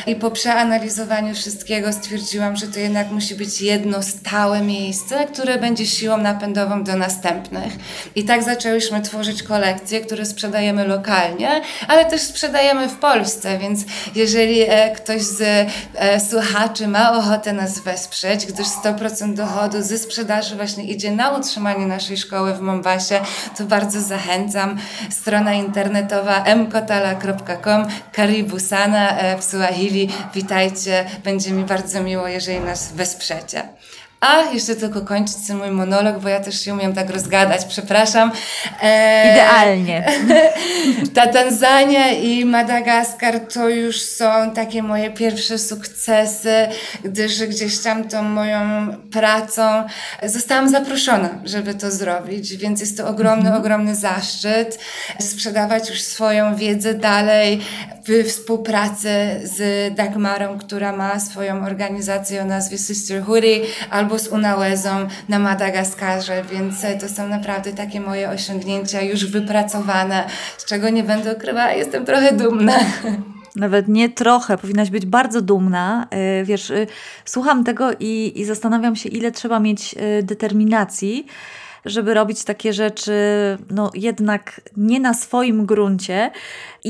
I 0.08 0.16
po 0.16 0.32
przeanalizowaniu 0.32 1.36
wszystkiego 1.36 1.94
stwierdziłam, 1.94 2.56
że 2.56 2.68
to 2.68 2.80
jednak 2.80 3.12
musi 3.12 3.36
być 3.36 3.62
jedno 3.62 4.04
stałe 4.04 4.62
miejsce, 4.62 5.26
które 5.26 5.58
będzie 5.58 5.86
siłą 5.86 6.18
napędową 6.18 6.84
do 6.84 6.96
następnych. 6.96 7.74
I 8.16 8.24
tak 8.24 8.44
zaczęłyśmy 8.44 9.02
tworzyć 9.02 9.44
kolekcje, 9.44 10.02
które 10.02 10.26
sprzedajemy 10.26 10.88
lokalnie, 10.88 11.62
ale 11.88 12.06
też 12.06 12.22
sprzedajemy 12.22 12.90
w 12.90 12.96
Polsce, 12.96 13.58
więc 13.58 13.80
jeżeli 14.16 14.62
e, 14.62 14.92
ktoś 14.92 15.22
z 15.22 15.42
e, 15.96 16.20
słuchaczy 16.20 16.88
ma 16.88 17.18
ochotę 17.18 17.54
nas 17.54 17.80
wesprzeć, 17.80 18.46
gdyż 18.46 18.68
100% 18.68 19.34
dochodu 19.34 19.82
ze 19.82 19.98
sprzedaży 19.98 20.56
właśnie 20.56 20.84
idzie 20.84 21.12
na 21.12 21.30
utrzymanie 21.30 21.88
naszej 21.88 22.18
szkoły 22.18 22.54
w 22.54 22.62
Mombasie, 22.62 23.20
to 23.58 23.64
bardzo 23.64 24.02
zachęcam. 24.02 24.78
Strona 25.10 25.54
internetowa 25.54 26.44
mkotala.com 26.56 27.88
Karibu 28.12 28.60
Sana 28.60 29.18
e, 29.18 29.38
w 29.38 29.44
Swahili. 29.48 30.10
Witajcie, 30.34 31.06
będzie 31.24 31.52
mi 31.52 31.64
bardzo 31.64 32.04
miło, 32.04 32.28
jeżeli 32.28 32.60
nas 32.60 32.92
wesprzecie. 32.94 33.64
A, 34.20 34.42
jeszcze 34.42 34.76
tylko 34.76 35.02
kończyć 35.02 35.36
ten 35.48 35.58
mój 35.58 35.72
monolog, 35.72 36.20
bo 36.20 36.30
ja 36.30 36.40
też 36.40 36.62
się 36.62 36.74
umiem 36.74 36.94
tak 36.94 37.10
rozgadać, 37.10 37.66
przepraszam. 37.66 38.32
E, 38.82 39.32
Idealnie. 39.32 40.06
Ta 41.16 41.28
Tanzania 41.28 42.12
i 42.12 42.46
Madagaskar 42.46 43.40
to 43.40 43.70
już 43.70 44.02
są 44.02 44.52
takie 44.56 44.84
moje 44.84 45.12
pierwsze 45.12 45.58
sukcesy, 45.58 46.68
gdyż 47.04 47.46
gdzieś 47.46 47.80
tam 47.80 48.08
tą 48.08 48.24
moją 48.24 48.88
pracą 49.12 49.84
zostałam 50.24 50.70
zaproszona, 50.70 51.30
żeby 51.44 51.74
to 51.74 51.92
zrobić, 51.92 52.56
więc 52.56 52.80
jest 52.80 52.98
to 52.98 53.08
ogromny, 53.08 53.46
mhm. 53.46 53.62
ogromny 53.62 53.96
zaszczyt 53.96 54.80
sprzedawać 55.20 55.90
już 55.90 56.02
swoją 56.02 56.56
wiedzę 56.56 56.94
dalej 56.94 57.62
współpracy 58.26 59.10
z 59.44 59.96
Dagmarą, 59.96 60.58
która 60.60 60.92
ma 60.98 61.20
swoją 61.20 61.66
organizację 61.66 62.42
o 62.42 62.46
nazwie 62.46 62.78
Sisterhoody, 62.78 63.62
albo 63.90 64.20
z 64.20 64.28
Unałezą 64.28 65.08
na 65.30 65.40
Madagaskarze, 65.40 66.44
więc 66.52 66.76
to 67.02 67.10
są 67.10 67.28
naprawdę 67.28 67.74
takie 67.74 68.02
moje 68.02 68.30
osiągnięcia 68.30 69.02
już 69.02 69.26
wypracowane, 69.26 70.24
z 70.58 70.66
czego 70.66 70.90
nie 70.90 71.04
będę 71.04 71.34
ukrywała, 71.34 71.72
jestem 71.72 72.06
trochę 72.06 72.34
dumna. 72.34 72.74
Nawet 73.56 73.88
nie 73.88 74.10
trochę, 74.10 74.58
powinnaś 74.58 74.90
być 74.90 75.06
bardzo 75.06 75.42
dumna. 75.42 76.08
Y, 76.42 76.46
wiesz, 76.46 76.70
y, 76.70 76.88
słucham 77.26 77.64
tego 77.64 77.92
i, 78.00 78.34
i 78.36 78.46
zastanawiam 78.46 78.96
się, 78.96 79.10
ile 79.10 79.32
trzeba 79.32 79.60
mieć 79.60 79.96
determinacji, 80.24 81.28
żeby 81.86 82.14
robić 82.14 82.44
takie 82.44 82.74
rzeczy, 82.74 83.14
no 83.70 83.92
jednak 83.94 84.62
nie 84.78 85.00
na 85.00 85.14
swoim 85.14 85.66
gruncie, 85.66 86.32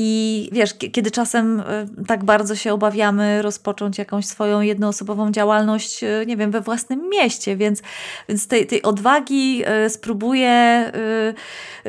i 0.00 0.48
wiesz, 0.52 0.74
kiedy 0.74 1.10
czasem 1.10 1.60
e, 1.60 1.86
tak 2.06 2.24
bardzo 2.24 2.56
się 2.56 2.72
obawiamy 2.72 3.42
rozpocząć 3.42 3.98
jakąś 3.98 4.26
swoją 4.26 4.60
jednoosobową 4.60 5.32
działalność, 5.32 6.04
e, 6.04 6.26
nie 6.26 6.36
wiem, 6.36 6.50
we 6.50 6.60
własnym 6.60 7.08
mieście, 7.10 7.56
więc, 7.56 7.82
więc 8.28 8.48
tej, 8.48 8.66
tej 8.66 8.82
odwagi 8.82 9.62
e, 9.64 9.90
spróbuję 9.90 10.58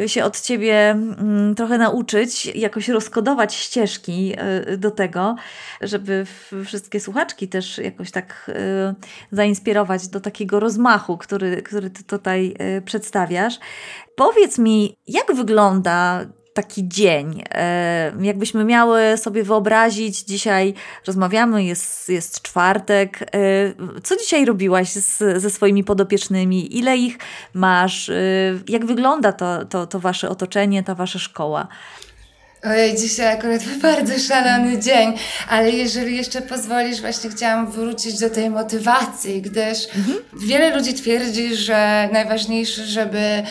się 0.08 0.24
od 0.24 0.42
ciebie 0.42 0.90
mm, 0.90 1.56
trochę 1.56 1.78
nauczyć, 1.78 2.46
jakoś 2.46 2.88
rozkodować 2.88 3.56
ścieżki 3.56 4.36
do 4.78 4.92
tego, 4.92 5.36
żeby 5.82 6.26
wszystkie 6.66 7.00
słuchaczki 7.00 7.48
też 7.48 7.78
jakoś 7.78 8.12
tak 8.12 8.52
zainspirować 9.32 10.08
do 10.08 10.20
takiego 10.20 10.60
rozmachu, 10.60 11.18
który, 11.18 11.62
który 11.62 11.90
ty 11.90 12.04
tutaj 12.04 12.56
przedstawiasz. 12.86 13.60
Powiedz 14.16 14.58
mi, 14.58 14.98
jak 15.08 15.36
wygląda 15.36 16.26
taki 16.62 16.88
dzień. 16.88 17.44
E, 17.52 18.12
jakbyśmy 18.22 18.66
miały 18.66 19.18
sobie 19.18 19.44
wyobrazić, 19.44 20.20
dzisiaj 20.20 20.74
rozmawiamy, 21.08 21.64
jest, 21.64 22.10
jest 22.10 22.42
czwartek. 22.42 23.22
E, 23.22 24.02
co 24.04 24.16
dzisiaj 24.16 24.46
robiłaś 24.46 24.90
z, 24.90 25.42
ze 25.42 25.50
swoimi 25.50 25.84
podopiecznymi? 25.84 26.78
Ile 26.78 26.98
ich 26.98 27.18
masz? 27.54 28.10
E, 28.10 28.14
jak 28.68 28.86
wygląda 28.86 29.32
to, 29.32 29.66
to, 29.66 29.88
to 29.88 30.00
wasze 30.00 30.30
otoczenie, 30.30 30.84
ta 30.84 30.96
wasza 30.96 31.20
szkoła? 31.20 31.68
Ojej, 32.64 32.98
dzisiaj 32.98 33.34
akurat 33.34 33.62
bardzo 33.82 34.20
szalony 34.20 34.80
dzień, 34.80 35.14
ale 35.50 35.72
jeżeli 35.72 36.18
jeszcze 36.18 36.42
pozwolisz, 36.42 37.02
właśnie 37.02 37.30
chciałam 37.30 37.72
wrócić 37.72 38.20
do 38.20 38.30
tej 38.30 38.50
motywacji, 38.50 39.42
gdyż 39.42 39.86
mhm. 39.98 40.18
wiele 40.48 40.76
ludzi 40.76 40.94
twierdzi, 40.94 41.56
że 41.56 42.10
najważniejsze, 42.12 42.86
żeby, 42.86 43.44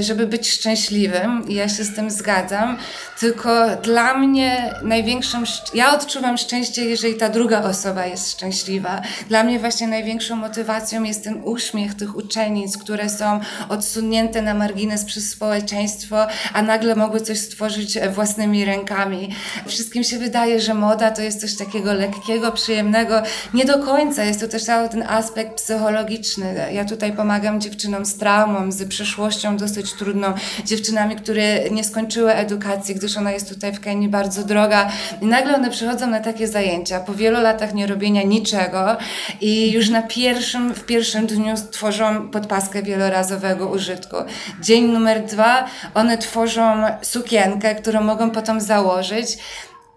żeby 0.00 0.26
być 0.26 0.50
szczęśliwym 0.50 1.48
i 1.48 1.54
ja 1.54 1.68
się 1.68 1.84
z 1.84 1.94
tym 1.94 2.10
zgadzam, 2.10 2.78
tylko 3.20 3.76
dla 3.76 4.14
mnie 4.18 4.74
największym, 4.82 5.44
ja 5.74 5.94
odczuwam 5.94 6.38
szczęście, 6.38 6.84
jeżeli 6.84 7.14
ta 7.14 7.28
druga 7.28 7.62
osoba 7.62 8.06
jest 8.06 8.32
szczęśliwa. 8.32 9.02
Dla 9.28 9.44
mnie 9.44 9.58
właśnie 9.58 9.86
największą 9.86 10.36
motywacją 10.36 11.02
jest 11.02 11.24
ten 11.24 11.40
uśmiech 11.44 11.94
tych 11.94 12.16
uczennic, 12.16 12.78
które 12.78 13.08
są 13.08 13.40
odsunięte 13.68 14.42
na 14.42 14.54
margines 14.54 15.04
przez 15.04 15.30
społeczeństwo, 15.30 16.26
a 16.52 16.62
nagle 16.62 16.94
mogły 16.94 17.20
coś 17.20 17.38
stworzyć 17.38 17.98
własnymi 18.14 18.43
własnymi 18.44 18.64
rękami. 18.64 19.28
Wszystkim 19.66 20.04
się 20.04 20.18
wydaje, 20.18 20.60
że 20.60 20.74
moda 20.74 21.10
to 21.10 21.22
jest 21.22 21.40
coś 21.40 21.56
takiego 21.56 21.92
lekkiego, 21.92 22.52
przyjemnego. 22.52 23.22
Nie 23.54 23.64
do 23.64 23.78
końca. 23.78 24.24
Jest 24.24 24.40
to 24.40 24.48
też 24.48 24.64
cały 24.64 24.88
ten 24.88 25.02
aspekt 25.02 25.56
psychologiczny. 25.56 26.54
Ja 26.72 26.84
tutaj 26.84 27.12
pomagam 27.12 27.60
dziewczynom 27.60 28.04
z 28.04 28.16
traumą, 28.16 28.72
z 28.72 28.88
przeszłością 28.88 29.56
dosyć 29.56 29.92
trudną, 29.92 30.34
dziewczynami, 30.64 31.16
które 31.16 31.70
nie 31.70 31.84
skończyły 31.84 32.32
edukacji, 32.32 32.94
gdyż 32.94 33.16
ona 33.16 33.32
jest 33.32 33.48
tutaj 33.48 33.72
w 33.72 33.80
Kenii 33.80 34.08
bardzo 34.08 34.44
droga. 34.44 34.90
I 35.22 35.26
nagle 35.26 35.54
one 35.54 35.70
przychodzą 35.70 36.06
na 36.06 36.20
takie 36.20 36.48
zajęcia 36.48 37.00
po 37.00 37.14
wielu 37.14 37.40
latach 37.40 37.74
nierobienia 37.74 38.22
niczego 38.22 38.96
i 39.40 39.72
już 39.72 39.88
na 39.90 40.02
pierwszym, 40.02 40.74
w 40.74 40.84
pierwszym 40.84 41.26
dniu 41.26 41.54
tworzą 41.70 42.28
podpaskę 42.28 42.82
wielorazowego 42.82 43.68
użytku. 43.68 44.16
Dzień 44.60 44.84
numer 44.84 45.24
dwa, 45.24 45.64
one 45.94 46.18
tworzą 46.18 46.84
sukienkę, 47.02 47.74
którą 47.74 48.02
mogą 48.02 48.30
potem 48.34 48.60
założyć. 48.60 49.38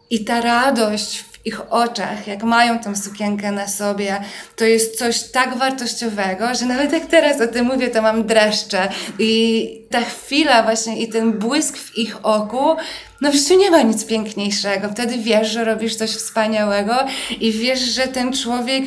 I 0.10 0.26
ta 0.26 0.42
radość 0.42 1.20
w 1.20 1.46
ich 1.46 1.74
oczach, 1.74 2.28
jak 2.28 2.44
mają 2.44 2.80
tą 2.80 2.96
sukienkę 2.96 3.52
na 3.52 3.68
sobie, 3.68 4.24
to 4.56 4.66
jest 4.66 4.98
coś 4.98 5.24
tak 5.24 5.58
wartościowego, 5.58 6.56
że 6.56 6.66
nawet 6.66 6.94
jak 6.94 7.06
teraz 7.06 7.42
o 7.42 7.48
tym 7.48 7.66
mówię, 7.66 7.88
to 7.88 8.02
mam 8.02 8.28
dreszcze. 8.28 8.90
I 9.20 9.82
ta 9.90 10.02
chwila 10.02 10.64
właśnie 10.64 11.02
i 11.02 11.10
ten 11.10 11.34
błysk 11.34 11.78
w 11.78 11.98
ich 11.98 12.26
oku, 12.26 12.76
no 13.22 13.32
w 13.32 13.36
życiu 13.36 13.58
nie 13.58 13.72
ma 13.72 13.82
nic 13.82 14.06
piękniejszego. 14.06 14.90
Wtedy 14.90 15.18
wiesz, 15.18 15.48
że 15.52 15.64
robisz 15.64 15.96
coś 15.96 16.12
wspaniałego 16.12 16.96
i 17.40 17.52
wiesz, 17.52 17.80
że 17.80 18.08
ten 18.08 18.34
człowiek 18.34 18.84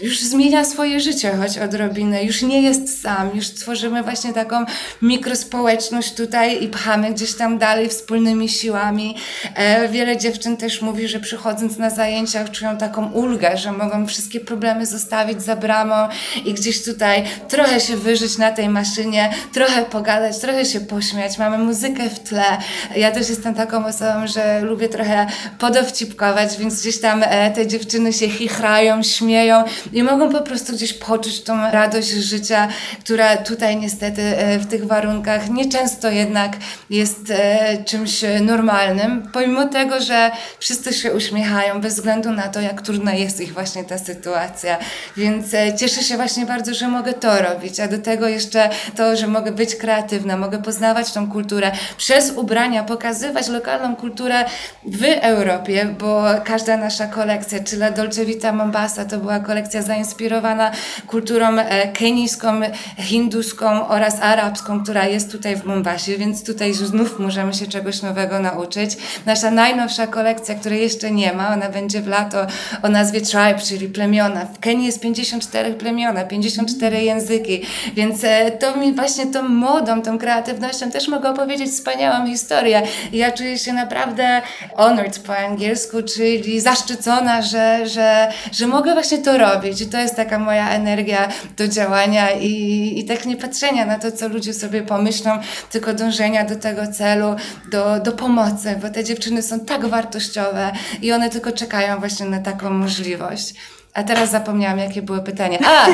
już 0.00 0.20
zmienia 0.20 0.64
swoje 0.64 1.00
życie 1.00 1.36
choć 1.36 1.58
odrobinę, 1.58 2.24
już 2.24 2.42
nie 2.42 2.62
jest 2.62 3.02
sam, 3.02 3.30
już 3.34 3.48
tworzymy 3.48 4.02
właśnie 4.02 4.32
taką 4.32 4.64
mikrospołeczność 5.02 6.14
tutaj 6.14 6.64
i 6.64 6.68
pchamy 6.68 7.12
gdzieś 7.12 7.34
tam 7.34 7.58
dalej 7.58 7.88
wspólnymi 7.88 8.48
siłami. 8.48 9.16
E, 9.54 9.88
wiele 9.88 10.16
dziewczyn 10.16 10.56
też 10.56 10.82
mówi, 10.82 11.08
że 11.08 11.20
przychodząc 11.20 11.78
na 11.78 11.90
zajęciach 11.90 12.50
czują 12.50 12.76
taką 12.76 13.12
ulgę, 13.12 13.56
że 13.56 13.72
mogą 13.72 14.06
wszystkie 14.06 14.40
problemy 14.40 14.86
zostawić 14.86 15.42
za 15.42 15.56
bramą 15.56 16.08
i 16.44 16.54
gdzieś 16.54 16.84
tutaj 16.84 17.24
trochę 17.48 17.80
się 17.80 17.96
wyżyć 17.96 18.38
na 18.38 18.50
tej 18.50 18.68
maszynie, 18.68 19.30
trochę 19.52 19.84
pogadać, 19.84 20.38
trochę 20.38 20.64
się 20.64 20.80
pośmiać. 20.80 21.38
Mamy 21.38 21.58
muzykę 21.58 22.10
w 22.10 22.18
tle. 22.18 22.58
Ja 22.96 23.10
też 23.10 23.28
jestem 23.28 23.54
taką 23.54 23.86
osobą, 23.86 24.26
że 24.26 24.60
lubię 24.60 24.88
trochę 24.88 25.26
podowcipkować, 25.58 26.56
więc 26.58 26.80
gdzieś 26.80 27.00
tam 27.00 27.22
e, 27.22 27.50
te 27.50 27.66
dziewczyny 27.66 28.12
się 28.12 28.28
chichrają, 28.28 29.02
śmieją 29.02 29.64
i 29.92 30.02
mogą 30.02 30.32
po 30.32 30.40
prostu 30.40 30.72
gdzieś 30.72 30.92
poczuć 30.92 31.42
tą 31.42 31.70
radość 31.70 32.08
życia, 32.08 32.68
która 33.00 33.36
tutaj 33.36 33.76
niestety 33.76 34.22
e, 34.22 34.58
w 34.58 34.66
tych 34.66 34.86
warunkach 34.86 35.50
nieczęsto 35.50 36.10
jednak 36.10 36.56
jest 36.90 37.30
e, 37.30 37.84
czymś 37.84 38.24
normalnym, 38.42 39.28
pomimo 39.32 39.68
tego, 39.68 40.00
że 40.00 40.30
wszyscy 40.58 40.92
się 40.92 41.12
uśmiechają 41.12 41.80
bez 41.80 41.94
względu 41.94 42.30
na 42.30 42.48
to, 42.48 42.60
jak 42.60 42.82
trudna 42.82 43.14
jest 43.14 43.40
ich 43.40 43.54
właśnie 43.54 43.84
ta 43.84 43.98
sytuacja. 43.98 44.78
Więc 45.16 45.54
e, 45.54 45.74
cieszę 45.76 46.02
się 46.02 46.16
właśnie 46.16 46.46
bardzo, 46.46 46.74
że 46.74 46.88
mogę 46.88 47.12
to 47.12 47.42
robić, 47.42 47.80
a 47.80 47.88
do 47.88 47.98
tego 47.98 48.28
jeszcze 48.28 48.70
to, 48.96 49.16
że 49.16 49.26
mogę 49.26 49.52
być 49.52 49.76
kreatywna, 49.76 50.36
mogę 50.36 50.62
poznawać 50.62 51.12
tą 51.12 51.30
kulturę 51.30 51.72
przez 51.96 52.30
ubrania, 52.30 52.84
pokazywać 52.84 53.48
lokalną 53.48 53.96
kulturę 53.96 54.44
w 54.84 55.04
Europie, 55.20 55.94
bo 55.98 56.24
każda 56.44 56.76
nasza 56.76 57.06
kolekcja, 57.06 57.60
czy 57.64 57.76
La 57.76 57.90
Dolce 57.90 58.24
Vita 58.24 58.52
Mombasa, 58.52 59.04
to 59.04 59.18
była 59.18 59.40
kolekcja 59.40 59.75
zainspirowana 59.82 60.70
kulturą 61.06 61.58
e, 61.58 61.88
kenijską, 61.88 62.60
hinduską 62.98 63.88
oraz 63.88 64.22
arabską, 64.22 64.82
która 64.82 65.06
jest 65.06 65.32
tutaj 65.32 65.56
w 65.56 65.64
Mombasie, 65.64 66.18
więc 66.18 66.44
tutaj 66.44 66.74
znów 66.74 67.18
możemy 67.18 67.54
się 67.54 67.66
czegoś 67.66 68.02
nowego 68.02 68.40
nauczyć. 68.40 68.96
Nasza 69.26 69.50
najnowsza 69.50 70.06
kolekcja, 70.06 70.54
której 70.54 70.82
jeszcze 70.82 71.10
nie 71.10 71.32
ma, 71.32 71.52
ona 71.52 71.68
będzie 71.68 72.00
w 72.00 72.06
lato 72.06 72.46
o 72.82 72.88
nazwie 72.88 73.20
Tribe, 73.20 73.58
czyli 73.68 73.88
plemiona. 73.88 74.44
W 74.44 74.58
Kenii 74.58 74.86
jest 74.86 75.00
54 75.00 75.74
plemiona, 75.74 76.24
54 76.24 77.02
języki, 77.02 77.62
więc 77.94 78.24
e, 78.24 78.50
to 78.50 78.76
mi 78.76 78.92
właśnie 78.92 79.26
tą 79.26 79.48
modą, 79.48 80.02
tą 80.02 80.18
kreatywnością 80.18 80.90
też 80.90 81.08
mogę 81.08 81.30
opowiedzieć 81.30 81.70
wspaniałą 81.70 82.26
historię. 82.26 82.82
Ja 83.12 83.32
czuję 83.32 83.58
się 83.58 83.72
naprawdę 83.72 84.42
honored 84.76 85.18
po 85.18 85.36
angielsku, 85.36 85.96
czyli 86.02 86.60
zaszczycona, 86.60 87.42
że, 87.42 87.86
że, 87.86 88.32
że 88.52 88.66
mogę 88.66 88.92
właśnie 88.92 89.18
to 89.18 89.38
robić. 89.38 89.65
I 89.68 89.86
to 89.86 89.98
jest 89.98 90.16
taka 90.16 90.38
moja 90.38 90.70
energia 90.70 91.28
do 91.56 91.68
działania 91.68 92.30
i, 92.30 92.94
i 92.98 93.04
tak 93.04 93.26
nie 93.26 93.36
patrzenia 93.36 93.86
na 93.86 93.98
to, 93.98 94.12
co 94.12 94.28
ludzie 94.28 94.54
sobie 94.54 94.82
pomyślą, 94.82 95.38
tylko 95.70 95.94
dążenia 95.94 96.44
do 96.44 96.56
tego 96.56 96.86
celu, 96.86 97.36
do, 97.70 98.00
do 98.00 98.12
pomocy, 98.12 98.78
bo 98.82 98.90
te 98.90 99.04
dziewczyny 99.04 99.42
są 99.42 99.60
tak 99.60 99.86
wartościowe 99.86 100.72
i 101.02 101.12
one 101.12 101.30
tylko 101.30 101.52
czekają 101.52 101.98
właśnie 101.98 102.26
na 102.26 102.38
taką 102.38 102.70
możliwość. 102.70 103.54
A 103.96 104.02
teraz 104.02 104.30
zapomniałam, 104.30 104.78
jakie 104.78 105.02
były 105.02 105.22
pytania. 105.22 105.58
A! 105.66 105.86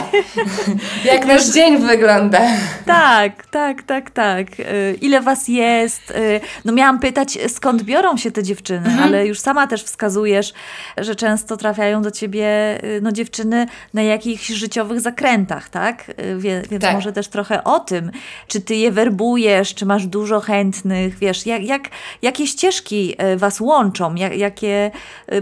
jak 1.13 1.27
nasz 1.27 1.51
dzień 1.51 1.79
wygląda? 1.79 2.41
Tak, 2.87 3.47
tak, 3.47 3.83
tak, 3.83 4.11
tak. 4.11 4.61
Y, 4.61 4.99
ile 5.01 5.21
was 5.21 5.49
jest? 5.49 6.11
Y, 6.11 6.41
no 6.65 6.73
miałam 6.73 7.01
pytać, 7.01 7.39
skąd 7.49 7.83
biorą 7.83 8.17
się 8.17 8.31
te 8.31 8.43
dziewczyny, 8.43 8.87
mhm. 8.87 9.03
ale 9.03 9.27
już 9.27 9.41
sama 9.41 9.67
też 9.67 9.85
wskazujesz, 9.85 10.53
że 10.97 11.15
często 11.15 11.57
trafiają 11.57 12.03
do 12.03 12.11
ciebie 12.11 12.47
y, 12.85 13.01
no, 13.03 13.13
dziewczyny 13.13 13.67
na 13.95 14.03
jakichś 14.03 14.47
życiowych 14.47 15.01
zakrętach, 15.01 15.69
tak? 15.69 16.05
Wie, 16.39 16.63
więc 16.71 16.83
tak. 16.85 16.95
może 16.95 17.13
też 17.13 17.29
trochę 17.29 17.65
o 17.65 17.81
tym, 17.81 18.11
czy 18.47 18.61
ty 18.61 18.75
je 18.75 18.93
werbujesz, 18.93 19.75
czy 19.75 19.87
masz 19.87 20.07
dużo 20.07 20.41
chętnych, 20.41 21.19
wiesz, 21.19 21.47
jak, 21.47 21.63
jak, 21.63 21.83
jakie 22.23 22.47
ścieżki 22.47 23.17
was 23.37 23.61
łączą, 23.61 24.15
jak, 24.15 24.37
jakie 24.37 24.91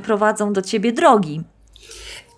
prowadzą 0.02 0.52
do 0.52 0.62
ciebie 0.62 0.92
drogi. 0.92 1.42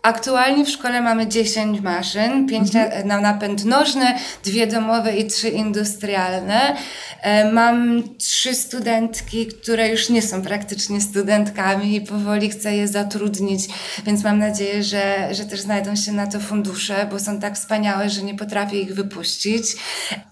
Aktualnie 0.02 0.64
w 0.64 0.70
szkole 0.70 1.00
mamy 1.00 1.26
10 1.26 1.80
maszyn, 1.80 2.46
5 2.46 2.76
mhm. 2.76 3.08
na 3.08 3.20
napęd 3.20 3.64
nożny, 3.64 4.14
dwie 4.44 4.66
domowe 4.66 5.16
i 5.16 5.26
trzy 5.26 5.48
industrialne. 5.48 6.76
E, 7.20 7.52
mam 7.52 8.02
trzy 8.18 8.54
studentki, 8.54 9.46
które 9.46 9.88
już 9.88 10.08
nie 10.08 10.22
są 10.22 10.42
praktycznie 10.42 11.00
studentkami 11.00 11.96
i 11.96 12.00
powoli 12.00 12.50
chcę 12.50 12.76
je 12.76 12.88
zatrudnić, 12.88 13.64
więc 14.06 14.24
mam 14.24 14.38
nadzieję, 14.38 14.82
że, 14.82 15.28
że 15.34 15.44
też 15.44 15.60
znajdą 15.60 15.96
się 15.96 16.12
na 16.12 16.26
to 16.26 16.40
fundusze, 16.40 17.06
bo 17.10 17.20
są 17.20 17.40
tak 17.40 17.54
wspaniałe, 17.54 18.10
że 18.10 18.22
nie 18.22 18.34
potrafię 18.34 18.80
ich 18.80 18.94
wypuścić. 18.94 19.64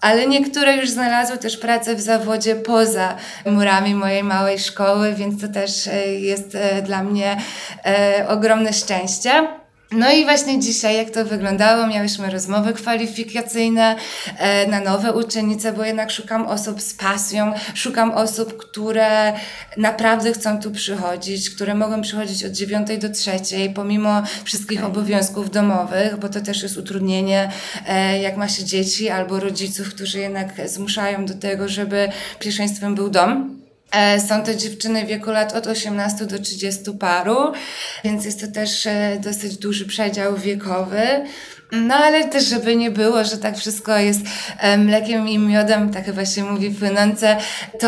Ale 0.01 0.27
niektóre 0.27 0.77
już 0.77 0.89
znalazły 0.89 1.37
też 1.37 1.57
pracę 1.57 1.95
w 1.95 2.01
zawodzie 2.01 2.55
poza 2.55 3.15
murami 3.45 3.95
mojej 3.95 4.23
małej 4.23 4.59
szkoły, 4.59 5.13
więc 5.15 5.41
to 5.41 5.47
też 5.47 5.87
e, 5.87 6.07
jest 6.07 6.55
e, 6.55 6.81
dla 6.81 7.03
mnie 7.03 7.37
ogromne 8.27 8.73
szczęście. 8.73 9.60
No 9.91 10.11
i 10.11 10.23
właśnie 10.23 10.59
dzisiaj, 10.59 10.97
jak 10.97 11.09
to 11.09 11.25
wyglądało, 11.25 11.87
miałyśmy 11.87 12.29
rozmowy 12.29 12.73
kwalifikacyjne 12.73 13.95
e, 14.37 14.67
na 14.67 14.79
nowe 14.79 15.13
uczennice, 15.13 15.73
bo 15.73 15.85
jednak 15.85 16.11
szukam 16.11 16.47
osób 16.47 16.81
z 16.81 16.93
pasją, 16.93 17.53
szukam 17.73 18.11
osób, 18.11 18.57
które 18.57 19.33
naprawdę 19.77 20.33
chcą 20.33 20.59
tu 20.59 20.71
przychodzić, 20.71 21.49
które 21.49 21.75
mogą 21.75 22.01
przychodzić 22.01 22.45
od 22.45 22.51
dziewiątej 22.51 22.99
do 22.99 23.09
trzeciej, 23.09 23.73
pomimo 23.73 24.23
wszystkich 24.43 24.85
obowiązków 24.85 25.51
domowych, 25.51 26.17
bo 26.17 26.29
to 26.29 26.41
też 26.41 26.63
jest 26.63 26.77
utrudnienie, 26.77 27.51
e, 27.87 28.19
jak 28.21 28.37
ma 28.37 28.47
się 28.47 28.63
dzieci 28.63 29.09
albo 29.09 29.39
rodziców, 29.39 29.89
którzy 29.89 30.19
jednak 30.19 30.69
zmuszają 30.69 31.25
do 31.25 31.33
tego, 31.33 31.69
żeby 31.69 32.09
pierwszeństwem 32.39 32.95
był 32.95 33.09
dom. 33.09 33.60
E, 33.91 34.19
są 34.19 34.43
to 34.43 34.55
dziewczyny 34.55 35.05
w 35.05 35.07
wieku 35.07 35.31
lat 35.31 35.55
od 35.55 35.67
18 35.67 36.25
do 36.25 36.39
30 36.39 36.91
paru, 36.99 37.51
więc 38.03 38.25
jest 38.25 38.41
to 38.41 38.47
też 38.47 38.85
e, 38.85 39.19
dosyć 39.23 39.57
duży 39.57 39.85
przedział 39.85 40.37
wiekowy. 40.37 41.01
No 41.71 41.95
ale 41.95 42.25
też, 42.25 42.45
żeby 42.45 42.75
nie 42.75 42.91
było, 42.91 43.23
że 43.23 43.37
tak 43.37 43.57
wszystko 43.57 43.97
jest 43.97 44.21
e, 44.59 44.77
mlekiem 44.77 45.29
i 45.29 45.39
miodem, 45.39 45.93
tak 45.93 46.05
chyba 46.05 46.25
się 46.25 46.43
mówi 46.43 46.71
płynące, 46.71 47.37
to 47.79 47.87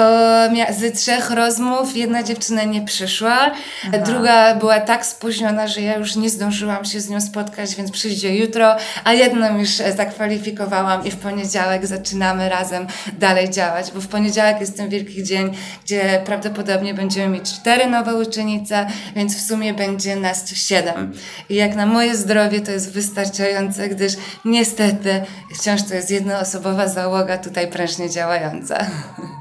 z 0.70 1.00
trzech 1.00 1.32
rozmów 1.32 1.98
jedna 1.98 2.24
dziewczyna 2.24 2.64
nie 2.64 2.82
przyszła, 2.82 3.52
Aha. 3.88 3.98
druga 4.06 4.56
była 4.56 4.80
tak 4.80 5.06
spóźniona, 5.06 5.68
że 5.68 5.82
ja 5.82 5.98
już 5.98 6.16
nie 6.16 6.30
zdążyłam 6.30 6.86
się 6.86 7.00
z 7.02 7.10
nią 7.10 7.22
spotkać, 7.22 7.76
więc 7.76 7.92
przyjdzie 7.92 8.36
jutro, 8.36 8.76
a 9.04 9.14
jedną 9.14 9.60
już 9.60 9.70
zakwalifikowałam 9.70 11.06
i 11.06 11.12
w 11.12 11.16
poniedziałek 11.16 11.88
zaczynamy 11.88 12.50
razem 12.50 12.88
dalej 13.20 13.50
działać, 13.50 13.92
bo 13.92 14.02
w 14.02 14.08
poniedziałek 14.08 14.60
jest 14.60 14.78
ten 14.78 14.90
wielki 14.90 15.24
dzień, 15.24 15.54
gdzie 15.86 16.22
prawdopodobnie 16.26 16.94
będziemy 16.94 17.28
mieć 17.28 17.54
cztery 17.54 17.88
nowe 17.88 18.16
uczennice, 18.16 18.88
więc 19.16 19.38
w 19.38 19.48
sumie 19.48 19.74
będzie 19.74 20.16
nas 20.16 20.56
siedem. 20.56 21.14
I 21.50 21.56
jak 21.56 21.76
na 21.76 21.86
moje 21.86 22.16
zdrowie 22.16 22.62
to 22.62 22.72
jest 22.72 22.92
wystarczające 22.92 23.73
gdyż 23.90 24.14
niestety 24.46 25.22
wciąż 25.56 25.84
to 25.84 25.94
jest 25.94 26.12
jednoosobowa 26.12 26.88
załoga 26.88 27.38
tutaj 27.38 27.68
prężnie 27.68 28.10
działająca. 28.10 28.86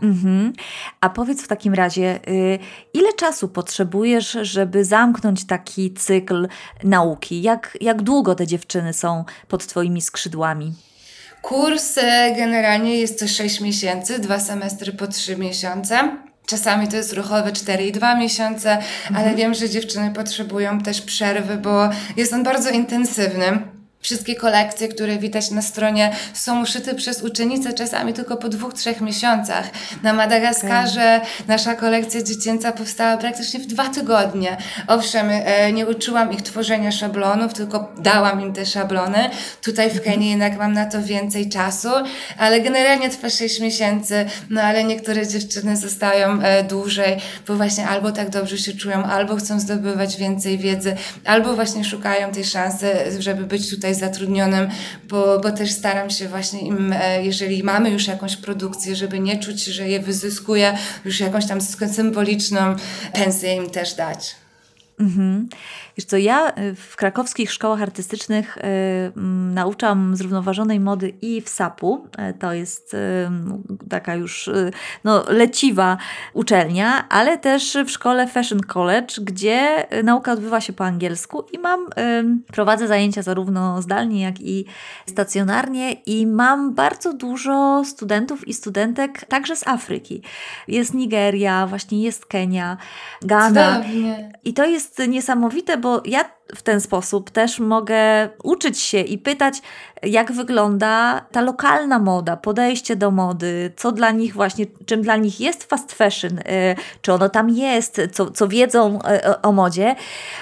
Mhm. 0.03 0.53
A 1.01 1.11
powiedz 1.11 1.43
w 1.43 1.49
takim 1.49 1.75
razie, 1.75 2.21
y, 2.29 2.59
ile 2.95 3.13
czasu 3.13 3.49
potrzebujesz, 3.49 4.39
żeby 4.43 4.85
zamknąć 4.85 5.47
taki 5.47 5.95
cykl 5.95 6.49
nauki? 6.85 7.43
Jak, 7.43 7.79
jak 7.81 8.03
długo 8.03 8.35
te 8.35 8.47
dziewczyny 8.47 8.93
są 8.93 9.25
pod 9.49 9.67
Twoimi 9.67 10.03
skrzydłami? 10.03 10.75
Kurs 11.43 11.99
e, 11.99 12.35
generalnie 12.37 12.99
jest 12.99 13.19
co 13.19 13.29
6 13.29 13.61
miesięcy, 13.61 14.19
dwa 14.19 14.41
semestry 14.41 14.93
po 14.93 15.07
3 15.07 15.37
miesiące. 15.37 16.17
Czasami 16.47 16.89
to 16.89 16.97
jest 16.97 17.13
ruchowe 17.13 17.53
4,2 17.53 18.19
miesiące, 18.19 18.73
mhm. 18.73 19.17
ale 19.17 19.37
wiem, 19.37 19.55
że 19.55 19.71
dziewczyny 19.71 20.11
potrzebują 20.11 20.81
też 20.81 21.03
przerwy, 21.03 21.57
bo 21.57 21.89
jest 22.17 22.33
on 22.33 22.43
bardzo 22.43 22.71
intensywny. 22.71 23.63
Wszystkie 24.03 24.37
kolekcje, 24.37 24.89
które 24.89 25.19
widać 25.19 25.51
na 25.51 25.63
stronie, 25.63 26.13
są 26.35 26.63
uszyte 26.63 26.95
przez 26.95 27.23
uczennice 27.23 27.73
czasami 27.73 28.13
tylko 28.13 28.37
po 28.37 28.49
dwóch, 28.49 28.75
trzech 28.75 29.01
miesiącach. 29.01 29.71
Na 30.03 30.13
Madagaskarze 30.13 31.21
okay. 31.23 31.47
nasza 31.49 31.75
kolekcja 31.75 32.23
dziecięca 32.23 32.73
powstała 32.73 33.17
praktycznie 33.17 33.61
w 33.61 33.67
dwa 33.67 33.89
tygodnie. 33.89 34.57
Owszem, 34.87 35.29
e, 35.31 35.73
nie 35.73 35.87
uczyłam 35.87 36.33
ich 36.33 36.43
tworzenia 36.43 36.93
szablonów, 36.93 37.55
tylko 37.55 37.93
dałam 37.99 38.41
im 38.41 38.53
te 38.53 38.67
szablony. 38.67 39.31
Tutaj 39.63 39.91
w 39.91 40.01
Kenii 40.01 40.31
jednak 40.31 40.59
mam 40.59 40.73
na 40.73 40.87
to 40.87 41.03
więcej 41.03 41.49
czasu, 41.49 41.89
ale 42.39 42.61
generalnie 42.61 43.11
trwa 43.11 43.31
sześć 43.31 43.61
miesięcy, 43.61 44.27
no 44.51 44.63
ale 44.63 44.85
niektóre 44.85 45.27
dziewczyny 45.27 45.77
zostają 45.77 46.41
e, 46.41 46.65
dłużej, 46.65 47.17
bo 47.49 47.57
właśnie 47.57 47.89
albo 47.89 48.13
tak 48.13 48.31
dobrze 48.31 48.59
się 48.59 48.73
czują, 48.73 49.05
albo 49.05 49.37
chcą 49.37 49.61
zdobywać 49.61 50.17
więcej 50.17 50.59
wiedzy, 50.59 50.97
albo 51.25 51.55
właśnie 51.55 51.85
szukają 51.85 52.33
tej 52.33 52.45
szansy, 52.45 52.87
żeby 53.19 53.45
być 53.45 53.71
tutaj 53.71 53.92
tutaj 53.93 54.09
zatrudnionym, 54.09 54.69
bo, 55.09 55.41
bo 55.41 55.51
też 55.51 55.71
staram 55.71 56.11
się 56.11 56.29
właśnie 56.29 56.61
im, 56.61 56.93
e, 56.93 57.25
jeżeli 57.25 57.63
mamy 57.63 57.91
już 57.91 58.07
jakąś 58.07 58.37
produkcję, 58.37 58.97
żeby 58.97 59.21
nie 59.21 59.39
czuć, 59.39 59.65
że 59.65 59.89
je 59.89 60.01
wyzyskuję, 60.01 60.79
już 61.05 61.21
jakąś 61.21 61.47
tam 61.47 61.61
symboliczną 61.61 62.77
pensję 63.13 63.57
im 63.57 63.71
też 63.71 63.95
dać. 63.95 64.35
Mhm. 65.01 65.49
Wiesz 65.97 66.07
co, 66.07 66.17
ja 66.17 66.53
y, 66.59 66.75
w 66.75 66.97
krakowskich 66.97 67.53
szkołach 67.53 67.83
artystycznych 67.83 68.59
y, 68.59 68.61
mm, 69.17 69.55
nauczam 69.55 70.17
zrównoważonej 70.17 70.81
mody 70.81 71.13
i 71.23 71.41
w 71.41 71.49
SAP-u. 71.49 72.07
Y, 72.31 72.35
to 72.39 72.53
jest 72.53 72.95
y, 72.95 72.99
taka 73.89 74.15
już 74.15 74.51
no, 75.05 75.25
leciwa 75.29 75.97
uczelnia, 76.33 77.09
ale 77.09 77.39
też 77.39 77.77
w 77.87 77.91
szkole 77.91 78.27
Fashion 78.27 78.61
College, 78.61 79.15
gdzie 79.21 79.87
nauka 80.05 80.33
odbywa 80.33 80.61
się 80.61 80.73
po 80.73 80.85
angielsku 80.85 81.45
i 81.53 81.59
mam, 81.59 81.87
prowadzę 82.47 82.89
zajęcia 82.89 83.23
zarówno 83.23 83.83
zdalnie, 83.83 84.23
jak 84.23 84.41
i 84.41 84.65
stacjonarnie 85.07 85.93
i 85.93 86.27
mam 86.27 86.75
bardzo 86.75 87.13
dużo 87.13 87.83
studentów 87.85 88.49
i 88.49 88.55
studentek 88.55 89.25
także 89.25 89.57
z 89.57 89.69
Afryki. 89.69 90.23
Jest 90.69 90.95
Nigeria, 90.95 91.67
właśnie 91.67 92.03
jest 92.03 92.27
Kenia, 92.27 92.77
Ghana. 93.23 93.77
Cudownie. 93.77 94.33
I 94.45 94.55
to 94.55 94.65
jest 94.65 95.03
niesamowite, 95.09 95.77
bo 95.83 96.01
ja 96.07 96.23
w 96.55 96.63
ten 96.63 96.81
sposób 96.81 97.31
też 97.31 97.59
mogę 97.59 98.29
uczyć 98.43 98.81
się 98.81 99.01
i 99.01 99.19
pytać, 99.19 99.63
jak 100.03 100.33
wygląda 100.33 101.21
ta 101.33 101.41
lokalna 101.41 101.99
moda, 101.99 102.37
podejście 102.37 102.97
do 102.97 103.11
mody, 103.11 103.73
co 103.77 103.93
dla 103.93 104.11
nich 104.11 104.35
właśnie, 104.35 104.67
czym 104.87 105.03
dla 105.03 105.17
nich 105.17 105.41
jest 105.41 105.65
fast 105.65 105.93
fashion, 105.93 106.39
y, 106.39 106.43
czy 107.03 107.13
ono 107.13 107.29
tam 107.29 107.51
jest, 107.51 108.01
co, 108.13 108.31
co 108.31 108.49
wiedzą 108.49 108.99
y, 108.99 109.41
o 109.43 109.53
modzie. 109.53 109.95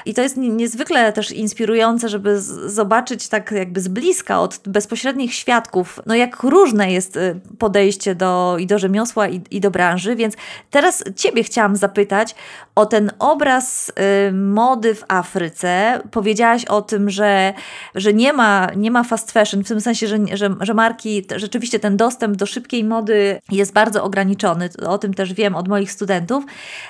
I 0.06 0.14
to 0.14 0.22
jest 0.22 0.36
niezwykle 0.36 1.12
też 1.12 1.30
inspirujące, 1.30 2.08
żeby 2.08 2.40
zobaczyć 2.66 3.28
tak 3.28 3.50
jakby 3.50 3.80
z 3.80 3.88
bliska, 3.88 4.40
od 4.40 4.60
bezpośrednich 4.66 5.34
świadków, 5.34 6.00
no 6.06 6.14
jak 6.14 6.42
różne 6.42 6.92
jest 6.92 7.16
y, 7.16 7.40
podejście 7.58 8.14
do, 8.14 8.56
i 8.58 8.66
do 8.66 8.78
rzemiosła, 8.78 9.28
i, 9.28 9.40
i 9.50 9.60
do 9.60 9.70
branży. 9.70 10.16
Więc 10.16 10.34
teraz 10.70 11.04
Ciebie 11.16 11.42
chciałam 11.42 11.76
zapytać 11.76 12.34
o 12.74 12.86
ten 12.86 13.10
obraz 13.18 13.92
mody 14.32 14.94
w 14.94 15.04
Afryce. 15.08 15.99
Powiedziałaś 16.10 16.64
o 16.64 16.82
tym, 16.82 17.10
że, 17.10 17.52
że 17.94 18.12
nie, 18.12 18.32
ma, 18.32 18.68
nie 18.76 18.90
ma 18.90 19.04
fast 19.04 19.32
fashion, 19.32 19.64
w 19.64 19.68
tym 19.68 19.80
sensie, 19.80 20.06
że, 20.06 20.18
że, 20.32 20.54
że 20.60 20.74
marki, 20.74 21.26
rzeczywiście 21.36 21.78
ten 21.78 21.96
dostęp 21.96 22.36
do 22.36 22.46
szybkiej 22.46 22.84
mody 22.84 23.40
jest 23.52 23.72
bardzo 23.72 24.04
ograniczony. 24.04 24.68
O 24.86 24.98
tym 24.98 25.14
też 25.14 25.32
wiem 25.32 25.56
od 25.56 25.68
moich 25.68 25.92
studentów, 25.92 26.44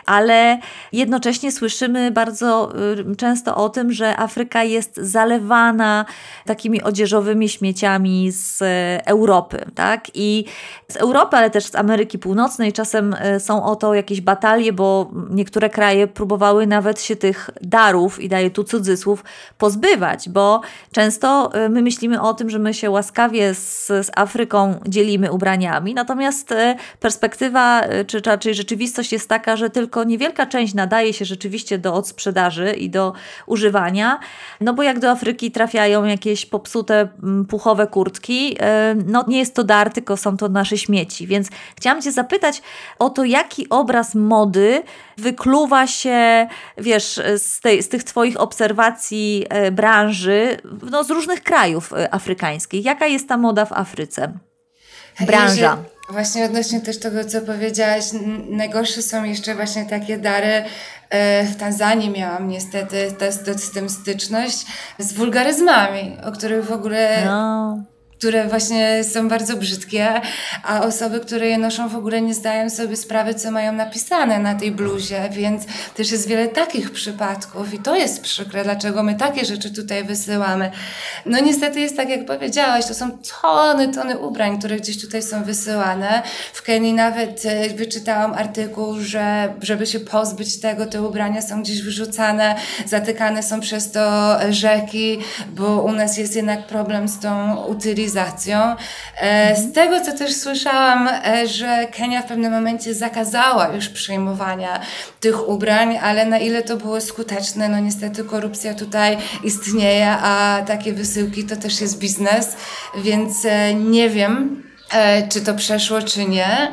ale 0.07 0.59
jednocześnie 0.93 1.53
słyszymy 1.53 2.11
bardzo 2.11 2.73
y, 3.13 3.17
często 3.17 3.57
o 3.57 3.69
tym, 3.69 3.93
że 3.93 4.17
Afryka 4.17 4.65
jest 4.65 4.97
zalewana 4.97 6.05
takimi 6.47 6.83
odzieżowymi 6.83 7.49
śmieciami 7.49 8.33
z 8.33 8.63
Europy, 9.07 9.65
tak? 9.75 10.07
I 10.15 10.45
z 10.89 10.97
Europy, 10.97 11.37
ale 11.37 11.51
też 11.51 11.65
z 11.65 11.75
Ameryki 11.75 12.19
Północnej 12.19 12.73
czasem 12.73 13.15
y, 13.15 13.41
są 13.41 13.65
o 13.65 13.77
to 13.77 13.95
jakieś 13.95 14.21
batalie, 14.21 14.73
bo 14.73 15.11
niektóre 15.31 15.71
kraje 15.71 16.07
próbowały 16.07 16.67
nawet 16.67 17.03
się 17.03 17.17
tych 17.17 17.51
darów, 17.61 18.21
i 18.21 18.29
daję 18.29 18.51
tu 18.51 18.65
cudzysłów, 18.65 19.00
pozbywać, 19.59 20.29
bo 20.29 20.61
często 20.93 21.51
y, 21.67 21.69
my 21.69 21.83
myślimy 21.83 22.21
o 22.23 22.35
tym, 22.35 22.51
że 22.51 22.59
my 22.59 22.75
się 22.75 22.91
łaskawie 22.91 23.55
z, 23.55 23.87
z 23.87 24.11
Afryką 24.17 24.81
dzielimy 24.87 25.33
ubraniami, 25.33 25.95
natomiast 25.95 26.53
e, 26.53 26.77
perspektywa, 27.01 27.81
e, 27.81 28.05
czy 28.05 28.21
raczej 28.21 28.55
rzeczywistość 28.55 29.13
jest 29.13 29.29
taka, 29.29 29.57
że 29.57 29.71
tylko 29.71 30.05
niewielka 30.05 30.47
część 30.47 30.75
nadaje 30.75 31.13
się 31.13 31.25
rzeczywiście 31.25 31.79
do 31.79 31.95
odsprzedaży 31.95 32.73
i 32.73 32.91
do 32.91 33.13
używania, 33.47 34.19
no 34.61 34.75
bo 34.75 34.83
jak 34.83 34.99
do 34.99 35.11
Afryki 35.11 35.51
trafiają 35.51 36.05
jakieś 36.05 36.47
popsute 36.47 37.09
puchowe 37.49 37.87
kurtki, 37.87 38.57
no 39.07 39.25
nie 39.29 39.39
jest 39.39 39.55
to 39.55 39.65
dar, 39.65 39.93
tylko 39.93 40.17
są 40.17 40.37
to 40.37 40.49
nasze 40.49 40.79
śmieci, 40.79 41.27
więc 41.27 41.49
chciałam 41.77 42.03
Cię 42.03 42.13
zapytać 42.13 42.63
o 42.99 43.11
to, 43.11 43.25
jaki 43.25 43.69
obraz 43.69 44.15
mody 44.15 44.83
wykluwa 45.17 45.87
się, 45.87 46.49
wiesz, 46.79 47.21
z, 47.37 47.61
tej, 47.61 47.83
z 47.83 47.89
tych 47.89 48.05
Twoich 48.05 48.41
obserwacji 48.41 48.80
branży, 49.73 50.57
no 50.91 51.05
z 51.05 51.11
różnych 51.11 51.43
krajów 51.43 51.93
afrykańskich 52.11 52.41
amerykańskiej. 52.41 52.83
Jaka 52.83 53.07
jest 53.07 53.29
ta 53.29 53.37
moda 53.37 53.65
w 53.65 53.73
Afryce? 53.73 54.33
Branża. 55.21 55.77
Właśnie 56.11 56.45
odnośnie 56.45 56.81
też 56.81 56.99
tego, 56.99 57.25
co 57.25 57.41
powiedziałaś, 57.41 58.05
najgorsze 58.51 59.03
są 59.03 59.25
jeszcze 59.25 59.55
właśnie 59.55 59.85
takie 59.85 60.19
dary. 60.19 60.65
E, 61.11 61.45
w 61.45 61.57
Tanzanii 61.57 62.11
miałam 62.11 62.49
niestety 62.49 63.11
z 63.57 63.71
tym 63.71 63.91
styczność 63.91 64.67
z 64.99 65.13
wulgaryzmami, 65.13 66.17
o 66.25 66.33
których 66.33 66.65
w 66.65 66.73
ogóle 66.73 67.25
no 67.25 67.83
które 68.21 68.49
właśnie 68.49 69.05
są 69.05 69.29
bardzo 69.29 69.57
brzydkie, 69.57 70.21
a 70.63 70.83
osoby, 70.83 71.21
które 71.21 71.47
je 71.47 71.59
noszą 71.59 71.89
w 71.89 71.97
ogóle 71.97 72.21
nie 72.21 72.35
zdają 72.35 72.71
sobie 72.71 72.97
sprawy, 72.97 73.35
co 73.35 73.51
mają 73.51 73.73
napisane 73.73 74.39
na 74.39 74.55
tej 74.55 74.73
bluzie, 74.73 75.29
więc 75.33 75.63
też 75.95 76.13
jest 76.13 76.29
wiele 76.29 76.49
takich 76.49 76.91
przypadków 76.91 77.75
i 77.75 77.79
to 77.79 77.97
jest 77.97 78.23
przykre, 78.23 78.65
dlaczego 78.65 79.03
my 79.03 79.15
takie 79.15 79.45
rzeczy 79.45 79.71
tutaj 79.71 80.05
wysyłamy. 80.05 80.71
No 81.27 81.41
niestety 81.41 81.81
jest 81.81 81.97
tak, 81.97 82.09
jak 82.09 82.27
powiedziałaś, 82.27 82.87
to 82.87 82.95
są 82.95 83.11
tony, 83.43 83.89
tony 83.89 84.19
ubrań, 84.19 84.59
które 84.59 84.77
gdzieś 84.77 85.01
tutaj 85.01 85.23
są 85.23 85.45
wysyłane. 85.45 86.23
W 86.53 86.63
Kenii 86.63 86.93
nawet 86.93 87.43
e, 87.47 87.69
wyczytałam 87.69 88.35
artykuł, 88.35 89.01
że 89.01 89.55
żeby 89.63 89.87
się 89.87 90.01
pozbyć 90.01 90.61
tego, 90.61 90.87
te 90.87 91.03
ubrania 91.03 91.43
są 91.43 91.63
gdzieś 91.63 91.83
wyrzucane, 91.83 92.55
zatykane 92.87 93.43
są 93.43 93.61
przez 93.61 93.91
to 93.91 94.37
rzeki, 94.51 95.19
bo 95.53 95.83
u 95.83 95.93
nas 95.93 96.19
jest 96.19 96.37
jednak 96.37 96.67
problem 96.67 97.09
z 97.09 97.19
tą 97.19 97.57
utylizacją 97.57 98.10
E, 99.21 99.57
z 99.57 99.73
tego, 99.73 100.01
co 100.01 100.13
też 100.13 100.35
słyszałam, 100.37 101.09
e, 101.09 101.47
że 101.47 101.87
Kenia 101.97 102.23
w 102.23 102.27
pewnym 102.27 102.53
momencie 102.53 102.95
zakazała 102.95 103.69
już 103.69 103.89
przyjmowania 103.89 104.81
tych 105.21 105.49
ubrań, 105.49 105.99
ale 106.03 106.27
na 106.27 106.39
ile 106.39 106.63
to 106.63 106.77
było 106.77 107.01
skuteczne, 107.01 107.69
no 107.69 107.79
niestety 107.79 108.25
korupcja 108.25 108.75
tutaj 108.75 109.19
istnieje, 109.45 110.11
a 110.11 110.63
takie 110.67 110.93
wysyłki 110.93 111.45
to 111.45 111.57
też 111.57 111.81
jest 111.81 111.99
biznes, 111.99 112.57
więc 113.05 113.45
e, 113.45 113.75
nie 113.75 114.11
wiem, 114.11 114.63
czy 115.33 115.41
to 115.41 115.55
przeszło, 115.55 116.03
czy 116.03 116.25
nie 116.25 116.73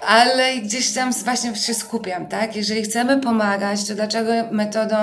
ale 0.00 0.56
gdzieś 0.56 0.92
tam 0.92 1.12
właśnie 1.12 1.56
się 1.56 1.74
skupiam, 1.74 2.26
tak? 2.26 2.56
Jeżeli 2.56 2.82
chcemy 2.82 3.20
pomagać, 3.20 3.84
to 3.84 3.94
dlaczego 3.94 4.32
metodą 4.50 4.96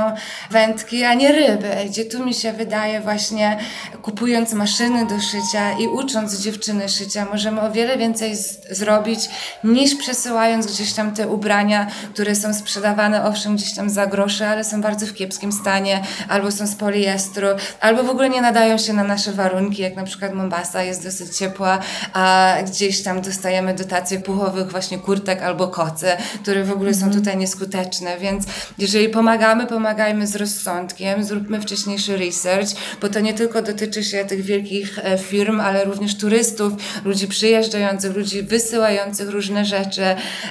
wędki, 0.51 1.03
a 1.03 1.13
nie 1.13 1.31
ryby? 1.31 1.69
Gdzie 1.89 2.05
tu 2.05 2.25
mi 2.25 2.33
się 2.33 2.53
wydaje 2.53 3.01
właśnie 3.01 3.57
kupując 4.01 4.53
maszyny 4.53 5.05
do 5.05 5.19
szycia 5.19 5.71
i 5.79 5.87
ucząc 5.87 6.39
dziewczyny 6.39 6.89
szycia, 6.89 7.27
możemy 7.31 7.61
o 7.61 7.71
wiele 7.71 7.97
więcej 7.97 8.35
zrobić 8.71 9.29
niż 9.63 9.95
przesyłając 9.95 10.65
gdzieś 10.67 10.93
tam 10.93 11.13
te 11.13 11.27
ubrania, 11.27 11.87
które 12.13 12.35
są 12.35 12.53
sprzedawane 12.53 13.25
owszem 13.25 13.55
gdzieś 13.55 13.75
tam 13.75 13.89
za 13.89 14.07
grosze, 14.07 14.49
ale 14.49 14.63
są 14.63 14.81
bardzo 14.81 15.05
w 15.05 15.13
kiepskim 15.13 15.51
stanie, 15.51 16.01
albo 16.29 16.51
są 16.51 16.67
z 16.67 16.75
poliestru, 16.75 17.47
albo 17.79 18.03
w 18.03 18.09
ogóle 18.09 18.29
nie 18.29 18.41
nadają 18.41 18.77
się 18.77 18.93
na 18.93 19.03
nasze 19.03 19.31
warunki, 19.31 19.81
jak 19.81 19.95
na 19.95 20.03
przykład 20.03 20.33
Mombasa 20.33 20.83
jest 20.83 21.03
dosyć 21.03 21.37
ciepła, 21.37 21.79
a 22.13 22.55
gdzieś 22.65 23.03
tam 23.03 23.21
dostajemy 23.21 23.73
dotacje 23.73 24.19
puchowych 24.19 24.71
właśnie 24.71 24.82
właśnie 24.83 24.99
kurtek 24.99 25.41
albo 25.41 25.67
koce, 25.67 26.17
które 26.41 26.63
w 26.63 26.71
ogóle 26.71 26.93
są 26.93 27.05
mhm. 27.05 27.21
tutaj 27.21 27.37
nieskuteczne, 27.37 28.17
więc 28.17 28.45
jeżeli 28.77 29.09
pomagamy, 29.09 29.67
pomagajmy 29.67 30.27
z 30.27 30.35
rozsądkiem, 30.35 31.23
zróbmy 31.23 31.61
wcześniejszy 31.61 32.17
research, 32.17 32.69
bo 33.01 33.09
to 33.09 33.19
nie 33.19 33.33
tylko 33.33 33.61
dotyczy 33.61 34.03
się 34.03 34.25
tych 34.25 34.41
wielkich 34.41 34.99
e, 35.03 35.17
firm, 35.17 35.59
ale 35.59 35.85
również 35.85 36.17
turystów, 36.17 36.73
ludzi 37.05 37.27
przyjeżdżających, 37.27 38.15
ludzi 38.15 38.43
wysyłających 38.43 39.29
różne 39.29 39.65
rzeczy. 39.65 40.03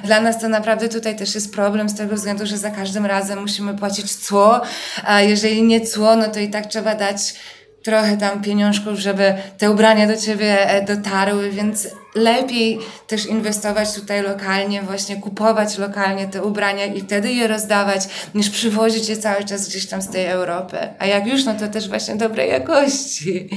Dla 0.04 0.20
nas 0.20 0.40
to 0.40 0.48
naprawdę 0.48 0.88
tutaj 0.88 1.16
też 1.16 1.34
jest 1.34 1.54
problem 1.54 1.88
z 1.88 1.94
tego 1.94 2.16
względu, 2.16 2.46
że 2.46 2.58
za 2.58 2.70
każdym 2.70 3.06
razem 3.06 3.40
musimy 3.40 3.78
płacić 3.78 4.14
cło, 4.14 4.60
a 5.04 5.20
jeżeli 5.20 5.62
nie 5.62 5.80
cło, 5.80 6.16
no 6.16 6.28
to 6.28 6.40
i 6.40 6.48
tak 6.48 6.66
trzeba 6.66 6.94
dać 6.94 7.34
trochę 7.82 8.16
tam 8.16 8.42
pieniążków, 8.42 8.98
żeby 8.98 9.34
te 9.58 9.70
ubrania 9.70 10.06
do 10.06 10.16
ciebie 10.16 10.70
e, 10.70 10.84
dotarły, 10.84 11.50
więc 11.50 11.88
lepiej 12.14 12.79
też 13.07 13.27
inwestować 13.27 13.94
tutaj 13.94 14.22
lokalnie, 14.22 14.83
właśnie 14.83 15.16
kupować 15.16 15.79
lokalnie 15.79 16.29
te 16.29 16.42
ubrania 16.42 16.87
i 16.87 17.01
wtedy 17.01 17.33
je 17.33 17.48
rozdawać, 17.48 18.09
niż 18.35 18.51
przywozić 18.51 19.09
je 19.09 19.16
cały 19.16 19.44
czas 19.44 19.68
gdzieś 19.68 19.87
tam 19.87 20.03
z 20.03 20.09
tej 20.09 20.27
Europy. 20.27 20.79
A 20.98 21.07
jak 21.07 21.27
już, 21.27 21.44
no 21.44 21.55
to 21.55 21.68
też 21.68 21.88
właśnie 21.88 22.16
dobrej 22.16 22.51
jakości. 22.51 23.48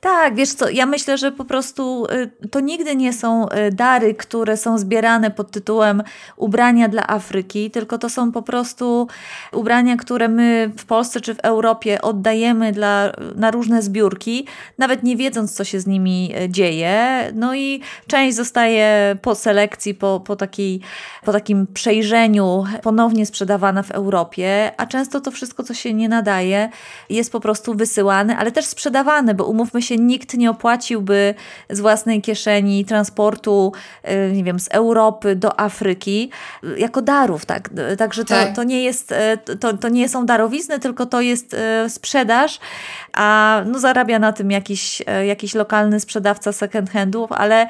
Tak, 0.00 0.34
wiesz 0.34 0.52
co, 0.52 0.68
ja 0.68 0.86
myślę, 0.86 1.18
że 1.18 1.32
po 1.32 1.44
prostu 1.44 2.06
y, 2.42 2.48
to 2.48 2.60
nigdy 2.60 2.96
nie 2.96 3.12
są 3.12 3.48
y, 3.48 3.72
dary, 3.72 4.14
które 4.14 4.56
są 4.56 4.78
zbierane 4.78 5.30
pod 5.30 5.50
tytułem 5.50 6.02
ubrania 6.36 6.88
dla 6.88 7.06
Afryki, 7.06 7.70
tylko 7.70 7.98
to 7.98 8.10
są 8.10 8.32
po 8.32 8.42
prostu 8.42 9.08
ubrania, 9.52 9.96
które 9.96 10.28
my 10.28 10.70
w 10.78 10.84
Polsce 10.84 11.20
czy 11.20 11.34
w 11.34 11.40
Europie 11.40 12.02
oddajemy 12.02 12.72
dla, 12.72 13.12
na 13.36 13.50
różne 13.50 13.82
zbiórki, 13.82 14.46
nawet 14.78 15.02
nie 15.02 15.16
wiedząc, 15.16 15.54
co 15.54 15.64
się 15.64 15.80
z 15.80 15.86
nimi 15.86 16.34
y, 16.44 16.48
dzieje. 16.48 16.96
No 17.34 17.54
i 17.54 17.80
część 18.06 18.36
zostaje 18.36 19.16
po 19.22 19.34
selekcji, 19.34 19.94
po, 19.94 20.20
po, 20.20 20.36
takiej, 20.36 20.80
po 21.24 21.32
takim 21.32 21.66
przejrzeniu 21.74 22.64
ponownie 22.82 23.26
sprzedawana 23.26 23.82
w 23.82 23.90
Europie, 23.90 24.72
a 24.76 24.86
często 24.86 25.20
to 25.20 25.30
wszystko, 25.30 25.62
co 25.62 25.74
się 25.74 25.94
nie 25.94 26.08
nadaje, 26.08 26.68
jest 27.10 27.32
po 27.32 27.40
prostu 27.40 27.74
wysyłane, 27.74 28.36
ale 28.36 28.52
też 28.52 28.64
sprzedawane, 28.64 29.34
bo 29.34 29.44
umówmy 29.44 29.82
się, 29.82 29.85
sensie 29.86 30.04
nikt 30.04 30.34
nie 30.34 30.50
opłaciłby 30.50 31.34
z 31.70 31.80
własnej 31.80 32.22
kieszeni 32.22 32.84
transportu, 32.84 33.72
y, 34.04 34.32
nie 34.32 34.44
wiem, 34.44 34.60
z 34.60 34.68
Europy 34.68 35.36
do 35.36 35.60
Afryki 35.60 36.30
y, 36.64 36.78
jako 36.78 37.02
darów, 37.02 37.46
tak? 37.46 37.70
Także 37.98 38.24
to, 38.24 38.28
tak. 38.28 38.56
to, 38.56 38.64
nie, 38.64 38.84
jest, 38.84 39.12
y, 39.12 39.56
to, 39.56 39.76
to 39.76 39.88
nie 39.88 40.08
są 40.08 40.26
darowizny, 40.26 40.78
tylko 40.78 41.06
to 41.06 41.20
jest 41.20 41.56
sprzedaż, 41.88 42.60
a 43.12 43.62
no, 43.66 43.78
zarabia 43.78 44.18
na 44.18 44.32
tym 44.32 44.50
jakiś, 44.50 45.02
jakiś 45.26 45.54
lokalny 45.54 46.00
sprzedawca 46.00 46.52
second 46.52 46.90
handów, 46.90 47.32
ale 47.32 47.66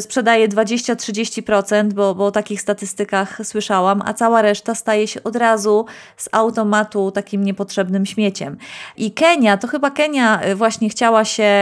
sprzedaje 0.00 0.48
20-30%, 0.48 1.92
bo, 1.92 2.14
bo 2.14 2.26
o 2.26 2.30
takich 2.30 2.60
statystykach 2.60 3.38
słyszałam, 3.42 4.02
a 4.04 4.14
cała 4.14 4.42
reszta 4.42 4.74
staje 4.74 5.08
się 5.08 5.22
od 5.22 5.36
razu 5.36 5.86
z 6.16 6.28
automatu 6.32 7.10
takim 7.10 7.44
niepotrzebnym 7.44 8.06
śmieciem. 8.06 8.56
I 8.96 9.10
Kenia, 9.10 9.56
to 9.56 9.68
chyba 9.68 9.90
Kenia 9.90 10.40
właśnie 10.54 10.88
chciała 10.88 11.24
się 11.24 11.55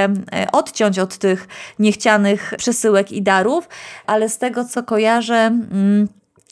odciąć 0.52 0.98
od 0.98 1.18
tych 1.18 1.48
niechcianych 1.78 2.54
przesyłek 2.59 3.12
i 3.12 3.22
darów, 3.22 3.68
ale 4.07 4.28
z 4.28 4.38
tego 4.38 4.64
co 4.64 4.83
kojarzę, 4.83 5.37
mm, 5.37 6.09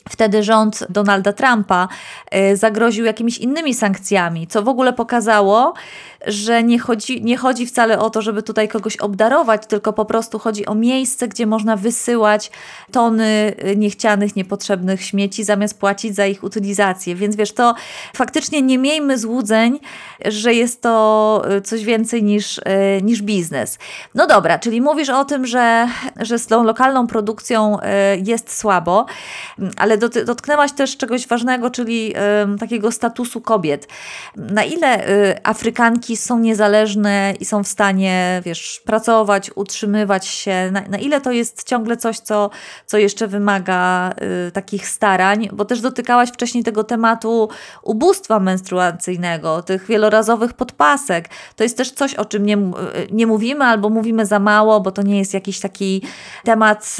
Wtedy 0.09 0.43
rząd 0.43 0.85
Donalda 0.89 1.33
Trumpa 1.33 1.87
y, 2.35 2.57
zagroził 2.57 3.05
jakimiś 3.05 3.37
innymi 3.37 3.73
sankcjami, 3.73 4.47
co 4.47 4.63
w 4.63 4.67
ogóle 4.67 4.93
pokazało, 4.93 5.73
że 6.27 6.63
nie 6.63 6.79
chodzi, 6.79 7.23
nie 7.23 7.37
chodzi 7.37 7.65
wcale 7.65 7.99
o 7.99 8.09
to, 8.09 8.21
żeby 8.21 8.43
tutaj 8.43 8.67
kogoś 8.67 8.97
obdarować, 8.97 9.65
tylko 9.67 9.93
po 9.93 10.05
prostu 10.05 10.39
chodzi 10.39 10.65
o 10.65 10.75
miejsce, 10.75 11.27
gdzie 11.27 11.45
można 11.45 11.75
wysyłać 11.75 12.51
tony 12.91 13.55
y, 13.65 13.75
niechcianych, 13.75 14.35
niepotrzebnych 14.35 15.03
śmieci, 15.03 15.43
zamiast 15.43 15.79
płacić 15.79 16.15
za 16.15 16.25
ich 16.25 16.43
utylizację. 16.43 17.15
Więc 17.15 17.35
wiesz, 17.35 17.51
to 17.53 17.75
faktycznie 18.15 18.61
nie 18.61 18.77
miejmy 18.77 19.17
złudzeń, 19.17 19.79
że 20.25 20.53
jest 20.53 20.81
to 20.81 21.43
y, 21.57 21.61
coś 21.61 21.83
więcej 21.83 22.23
niż, 22.23 22.61
niż 23.01 23.21
biznes. 23.21 23.79
No 24.15 24.27
dobra, 24.27 24.59
czyli 24.59 24.81
mówisz 24.81 25.09
o 25.09 25.25
tym, 25.25 25.45
że, 25.45 25.87
że 26.19 26.39
z 26.39 26.47
tą 26.47 26.63
lokalną 26.63 27.07
produkcją 27.07 27.77
jest 28.25 28.57
słabo, 28.57 29.05
ale 29.77 29.97
dotknęłaś 29.97 30.71
też 30.71 30.97
czegoś 30.97 31.27
ważnego, 31.27 31.69
czyli 31.69 32.13
y, 32.55 32.57
takiego 32.59 32.91
statusu 32.91 33.41
kobiet. 33.41 33.87
Na 34.35 34.63
ile 34.63 35.09
y, 35.09 35.43
Afrykanki 36.13 36.17
są 36.17 36.39
niezależne 36.39 37.33
i 37.39 37.45
są 37.45 37.63
w 37.63 37.67
stanie, 37.67 38.41
wiesz, 38.45 38.81
pracować, 38.85 39.51
utrzymywać 39.55 40.27
się, 40.27 40.71
na, 40.71 40.81
na 40.81 40.97
ile 40.97 41.21
to 41.21 41.31
jest 41.31 41.63
ciągle 41.63 41.97
coś, 41.97 42.19
co, 42.19 42.49
co 42.85 42.97
jeszcze 42.97 43.27
wymaga 43.27 44.11
y, 44.47 44.51
takich 44.51 44.87
starań, 44.87 45.49
bo 45.53 45.65
też 45.65 45.81
dotykałaś 45.81 46.29
wcześniej 46.29 46.63
tego 46.63 46.83
tematu 46.83 47.49
ubóstwa 47.83 48.39
menstruacyjnego, 48.39 49.61
tych 49.61 49.85
wielorazowych 49.85 50.53
podpasek. 50.53 51.29
To 51.55 51.63
jest 51.63 51.77
też 51.77 51.91
coś, 51.91 52.15
o 52.15 52.25
czym 52.25 52.45
nie, 52.45 52.57
nie 53.11 53.27
mówimy 53.27 53.65
albo 53.65 53.89
mówimy 53.89 54.25
za 54.25 54.39
mało, 54.39 54.81
bo 54.81 54.91
to 54.91 55.01
nie 55.01 55.19
jest 55.19 55.33
jakiś 55.33 55.59
taki 55.59 56.01
temat, 56.43 56.97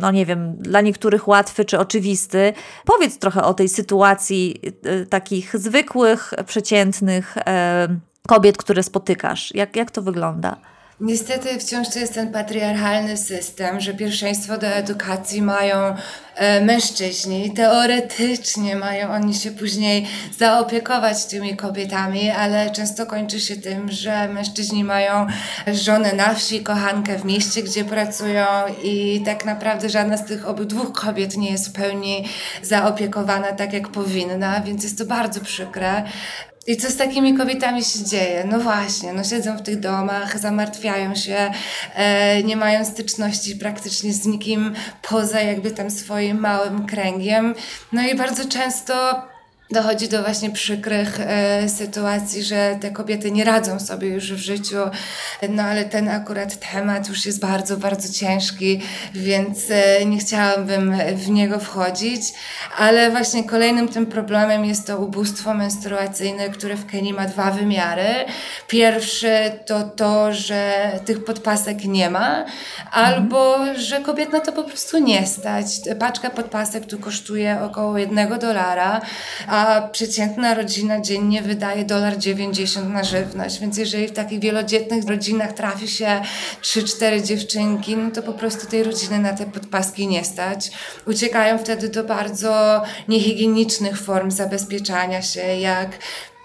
no 0.00 0.10
nie 0.10 0.26
wiem, 0.26 0.56
dla 0.56 0.80
niektórych 0.80 1.28
łatwy 1.28 1.64
czy 1.64 1.78
oczywisty, 1.78 1.96
oczywisty. 1.96 2.52
Powiedz 2.84 3.18
trochę 3.18 3.42
o 3.42 3.54
tej 3.54 3.68
sytuacji 3.68 4.60
y, 4.86 5.06
takich 5.06 5.56
zwykłych, 5.56 6.34
przeciętnych 6.46 7.36
kobiet, 8.26 8.56
które 8.56 8.82
spotykasz. 8.82 9.54
Jak, 9.54 9.76
jak 9.76 9.90
to 9.90 10.02
wygląda? 10.02 10.56
Niestety 11.00 11.58
wciąż 11.58 11.88
to 11.88 11.98
jest 11.98 12.14
ten 12.14 12.32
patriarchalny 12.32 13.16
system, 13.16 13.80
że 13.80 13.94
pierwszeństwo 13.94 14.58
do 14.58 14.66
edukacji 14.66 15.42
mają 15.42 15.96
mężczyźni. 16.60 17.50
Teoretycznie 17.50 18.76
mają 18.76 19.10
oni 19.10 19.34
się 19.34 19.50
później 19.50 20.06
zaopiekować 20.38 21.24
tymi 21.24 21.56
kobietami, 21.56 22.30
ale 22.30 22.70
często 22.70 23.06
kończy 23.06 23.40
się 23.40 23.56
tym, 23.56 23.92
że 23.92 24.28
mężczyźni 24.28 24.84
mają 24.84 25.26
żonę 25.72 26.12
na 26.12 26.34
wsi, 26.34 26.62
kochankę 26.62 27.18
w 27.18 27.24
mieście, 27.24 27.62
gdzie 27.62 27.84
pracują 27.84 28.46
i 28.82 29.22
tak 29.24 29.44
naprawdę 29.44 29.90
żadna 29.90 30.16
z 30.16 30.24
tych 30.24 30.48
obydwu 30.48 30.92
kobiet 30.92 31.36
nie 31.36 31.50
jest 31.50 31.68
w 31.68 31.72
pełni 31.72 32.24
zaopiekowana 32.62 33.52
tak, 33.52 33.72
jak 33.72 33.88
powinna, 33.88 34.60
więc 34.60 34.84
jest 34.84 34.98
to 34.98 35.04
bardzo 35.04 35.40
przykre. 35.40 36.02
I 36.66 36.76
co 36.76 36.90
z 36.90 36.96
takimi 36.96 37.34
kobietami 37.34 37.84
się 37.84 38.04
dzieje? 38.04 38.44
No 38.50 38.60
właśnie, 38.60 39.12
no 39.12 39.24
siedzą 39.24 39.56
w 39.56 39.62
tych 39.62 39.80
domach, 39.80 40.38
zamartwiają 40.38 41.14
się, 41.14 41.50
e, 41.94 42.42
nie 42.42 42.56
mają 42.56 42.84
styczności 42.84 43.56
praktycznie 43.56 44.12
z 44.12 44.26
nikim 44.26 44.74
poza 45.02 45.40
jakby 45.40 45.70
tam 45.70 45.90
swoim 45.90 46.25
małym 46.34 46.86
kręgiem. 46.86 47.54
No 47.92 48.02
i 48.02 48.14
bardzo 48.14 48.48
często 48.48 49.22
dochodzi 49.70 50.08
do 50.08 50.22
właśnie 50.22 50.50
przykrych 50.50 51.20
e, 51.20 51.68
sytuacji, 51.68 52.42
że 52.42 52.78
te 52.80 52.90
kobiety 52.90 53.30
nie 53.30 53.44
radzą 53.44 53.80
sobie 53.80 54.08
już 54.08 54.32
w 54.32 54.36
życiu, 54.36 54.76
no 55.48 55.62
ale 55.62 55.84
ten 55.84 56.08
akurat 56.08 56.70
temat 56.72 57.08
już 57.08 57.26
jest 57.26 57.40
bardzo, 57.40 57.76
bardzo 57.76 58.12
ciężki, 58.12 58.82
więc 59.14 59.58
e, 59.70 60.04
nie 60.04 60.18
chciałabym 60.18 60.94
w 61.14 61.30
niego 61.30 61.58
wchodzić, 61.58 62.22
ale 62.78 63.10
właśnie 63.10 63.44
kolejnym 63.44 63.88
tym 63.88 64.06
problemem 64.06 64.64
jest 64.64 64.86
to 64.86 64.98
ubóstwo 64.98 65.54
menstruacyjne, 65.54 66.48
które 66.48 66.76
w 66.76 66.86
Kenii 66.86 67.12
ma 67.12 67.26
dwa 67.26 67.50
wymiary. 67.50 68.24
Pierwszy 68.68 69.28
to 69.66 69.82
to, 69.82 70.32
że 70.32 70.90
tych 71.04 71.24
podpasek 71.24 71.84
nie 71.84 72.10
ma, 72.10 72.44
albo 72.92 73.56
że 73.74 74.00
kobiet 74.00 74.32
na 74.32 74.40
to 74.40 74.52
po 74.52 74.64
prostu 74.64 74.98
nie 74.98 75.26
stać. 75.26 75.66
Paczka 75.98 76.30
podpasek 76.30 76.86
tu 76.86 76.98
kosztuje 76.98 77.58
około 77.62 77.98
jednego 77.98 78.38
dolara, 78.38 79.00
a 79.56 79.88
przeciętna 79.88 80.54
rodzina 80.54 81.00
dziennie 81.00 81.42
wydaje 81.42 81.84
dolar 81.84 82.18
90 82.18 82.88
na 82.88 83.04
żywność, 83.04 83.60
więc 83.60 83.78
jeżeli 83.78 84.08
w 84.08 84.12
takich 84.12 84.40
wielodzietnych 84.40 85.08
rodzinach 85.08 85.52
trafi 85.52 85.88
się 85.88 86.22
3-4 86.62 87.22
dziewczynki, 87.22 87.96
no 87.96 88.10
to 88.10 88.22
po 88.22 88.32
prostu 88.32 88.66
tej 88.66 88.82
rodziny 88.82 89.18
na 89.18 89.32
te 89.32 89.46
podpaski 89.46 90.08
nie 90.08 90.24
stać. 90.24 90.70
Uciekają 91.06 91.58
wtedy 91.58 91.88
do 91.88 92.04
bardzo 92.04 92.82
niehigienicznych 93.08 94.00
form 94.00 94.30
zabezpieczania 94.30 95.22
się, 95.22 95.40
jak 95.40 95.90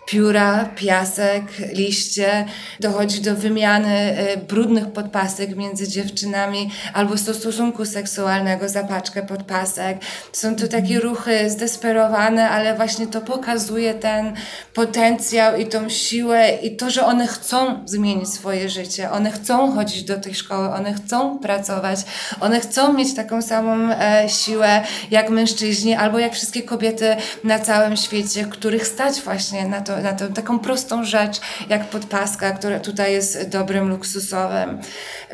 pióra, 0.06 0.70
piasek, 0.76 1.44
liście, 1.74 2.46
dochodzi 2.80 3.22
do 3.22 3.36
wymiany 3.36 3.96
e, 3.96 4.38
brudnych 4.38 4.88
podpasek 4.88 5.56
między 5.56 5.88
dziewczynami 5.88 6.72
albo 6.94 7.18
stosunku 7.18 7.86
seksualnego 7.86 8.70
za 8.70 8.84
paczkę 8.84 9.24
podpasek. 9.24 9.98
Są 10.32 10.56
to 10.56 10.68
takie 10.68 11.00
ruchy 11.00 11.50
zdesperowane, 11.50 12.50
ale 12.50 12.76
właśnie 12.76 13.08
to 13.08 13.22
pokazuje 13.22 13.94
ten 13.94 14.34
potencjał 14.74 15.58
i 15.58 15.66
tą 15.66 15.90
siłę 15.90 16.50
i 16.62 16.76
to, 16.76 16.90
że 16.90 17.06
one 17.06 17.28
chcą 17.28 17.84
zmienić 17.86 18.30
swoje 18.30 18.70
życie, 18.70 19.12
one 19.12 19.32
chcą 19.32 19.72
chodzić 19.72 20.04
do 20.04 20.18
tej 20.18 20.36
szkoły, 20.36 20.70
one 20.70 20.94
chcą 20.94 21.40
pracować, 21.40 22.00
one 22.40 22.60
chcą 22.60 22.94
mieć 22.94 23.16
taką 23.16 23.42
samą 23.42 23.92
e, 23.92 24.30
siłę 24.30 24.84
jak 25.12 25.30
mężczyźni 25.30 25.96
albo 25.96 26.20
jak 26.20 26.34
wszystkie 26.34 26.64
kobiety 26.64 27.16
na 27.44 27.60
całym 27.60 27.98
świecie, 27.98 28.46
których 28.46 28.88
stać 28.88 29.22
właśnie 29.22 29.68
na 29.68 29.82
to, 29.82 30.01
na 30.02 30.14
tę 30.14 30.28
taką 30.28 30.60
prostą 30.60 31.04
rzecz 31.04 31.42
jak 31.70 31.86
podpaska, 31.86 32.52
która 32.52 32.80
tutaj 32.80 33.14
jest 33.14 33.50
dobrym 33.50 33.90
luksusowym. 33.90 34.80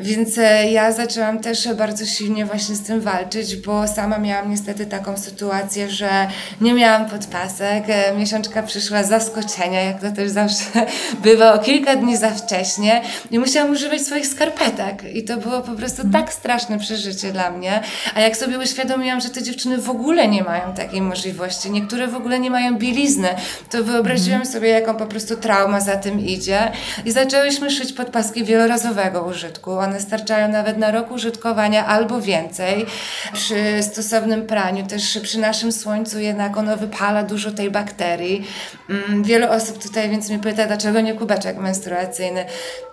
Więc 0.00 0.38
e, 0.38 0.70
ja 0.70 0.92
zaczęłam 0.92 1.38
też 1.38 1.74
bardzo 1.74 2.06
silnie 2.06 2.46
właśnie 2.46 2.74
z 2.74 2.82
tym 2.82 3.00
walczyć, 3.00 3.56
bo 3.56 3.88
sama 3.88 4.18
miałam 4.18 4.50
niestety 4.50 4.86
taką 4.86 5.16
sytuację, 5.16 5.90
że 5.90 6.28
nie 6.60 6.74
miałam 6.74 7.10
podpasek. 7.10 7.84
E, 7.88 8.16
miesiączka 8.16 8.62
przyszła 8.62 9.02
z 9.02 9.08
zaskoczenia, 9.08 9.80
jak 9.80 10.00
to 10.00 10.12
też 10.12 10.30
zawsze 10.30 10.64
bywa, 11.24 11.52
o 11.52 11.58
kilka 11.58 11.96
dni 11.96 12.16
za 12.16 12.30
wcześnie 12.30 13.02
i 13.30 13.38
musiałam 13.38 13.72
używać 13.72 14.00
swoich 14.00 14.26
skarpetek. 14.26 15.04
I 15.14 15.24
to 15.24 15.36
było 15.36 15.60
po 15.60 15.72
prostu 15.72 16.02
tak 16.12 16.32
straszne 16.32 16.78
przeżycie 16.78 17.32
dla 17.32 17.50
mnie. 17.50 17.80
A 18.14 18.20
jak 18.20 18.36
sobie 18.36 18.58
uświadomiłam, 18.58 19.20
że 19.20 19.30
te 19.30 19.42
dziewczyny 19.42 19.78
w 19.78 19.90
ogóle 19.90 20.28
nie 20.28 20.42
mają 20.42 20.74
takiej 20.74 21.02
możliwości, 21.02 21.70
niektóre 21.70 22.06
w 22.08 22.14
ogóle 22.14 22.40
nie 22.40 22.50
mają 22.50 22.78
bielizny, 22.78 23.28
to 23.70 23.84
wyobraziłam 23.84 24.46
sobie, 24.52 24.68
jaką 24.68 24.94
po 24.94 25.06
prostu 25.06 25.36
trauma 25.36 25.80
za 25.80 25.96
tym 25.96 26.20
idzie. 26.20 26.72
I 27.04 27.10
zaczęłyśmy 27.10 27.70
szyć 27.70 27.92
podpaski 27.92 28.44
wielorazowego 28.44 29.22
użytku. 29.22 29.72
One 29.72 30.00
starczają 30.00 30.48
nawet 30.48 30.78
na 30.78 30.90
rok 30.90 31.10
użytkowania 31.10 31.86
albo 31.86 32.20
więcej. 32.20 32.86
Przy 33.32 33.82
stosownym 33.82 34.46
praniu, 34.46 34.86
też 34.86 35.18
przy 35.22 35.38
naszym 35.38 35.72
słońcu 35.72 36.18
jednak 36.18 36.56
ono 36.56 36.76
wypala 36.76 37.22
dużo 37.22 37.52
tej 37.52 37.70
bakterii. 37.70 38.46
Mm, 38.90 39.22
wiele 39.22 39.50
osób 39.50 39.82
tutaj 39.82 40.10
więc 40.10 40.28
mnie 40.28 40.38
pyta, 40.38 40.66
dlaczego 40.66 41.00
nie 41.00 41.14
kubeczek 41.14 41.56
menstruacyjny. 41.56 42.44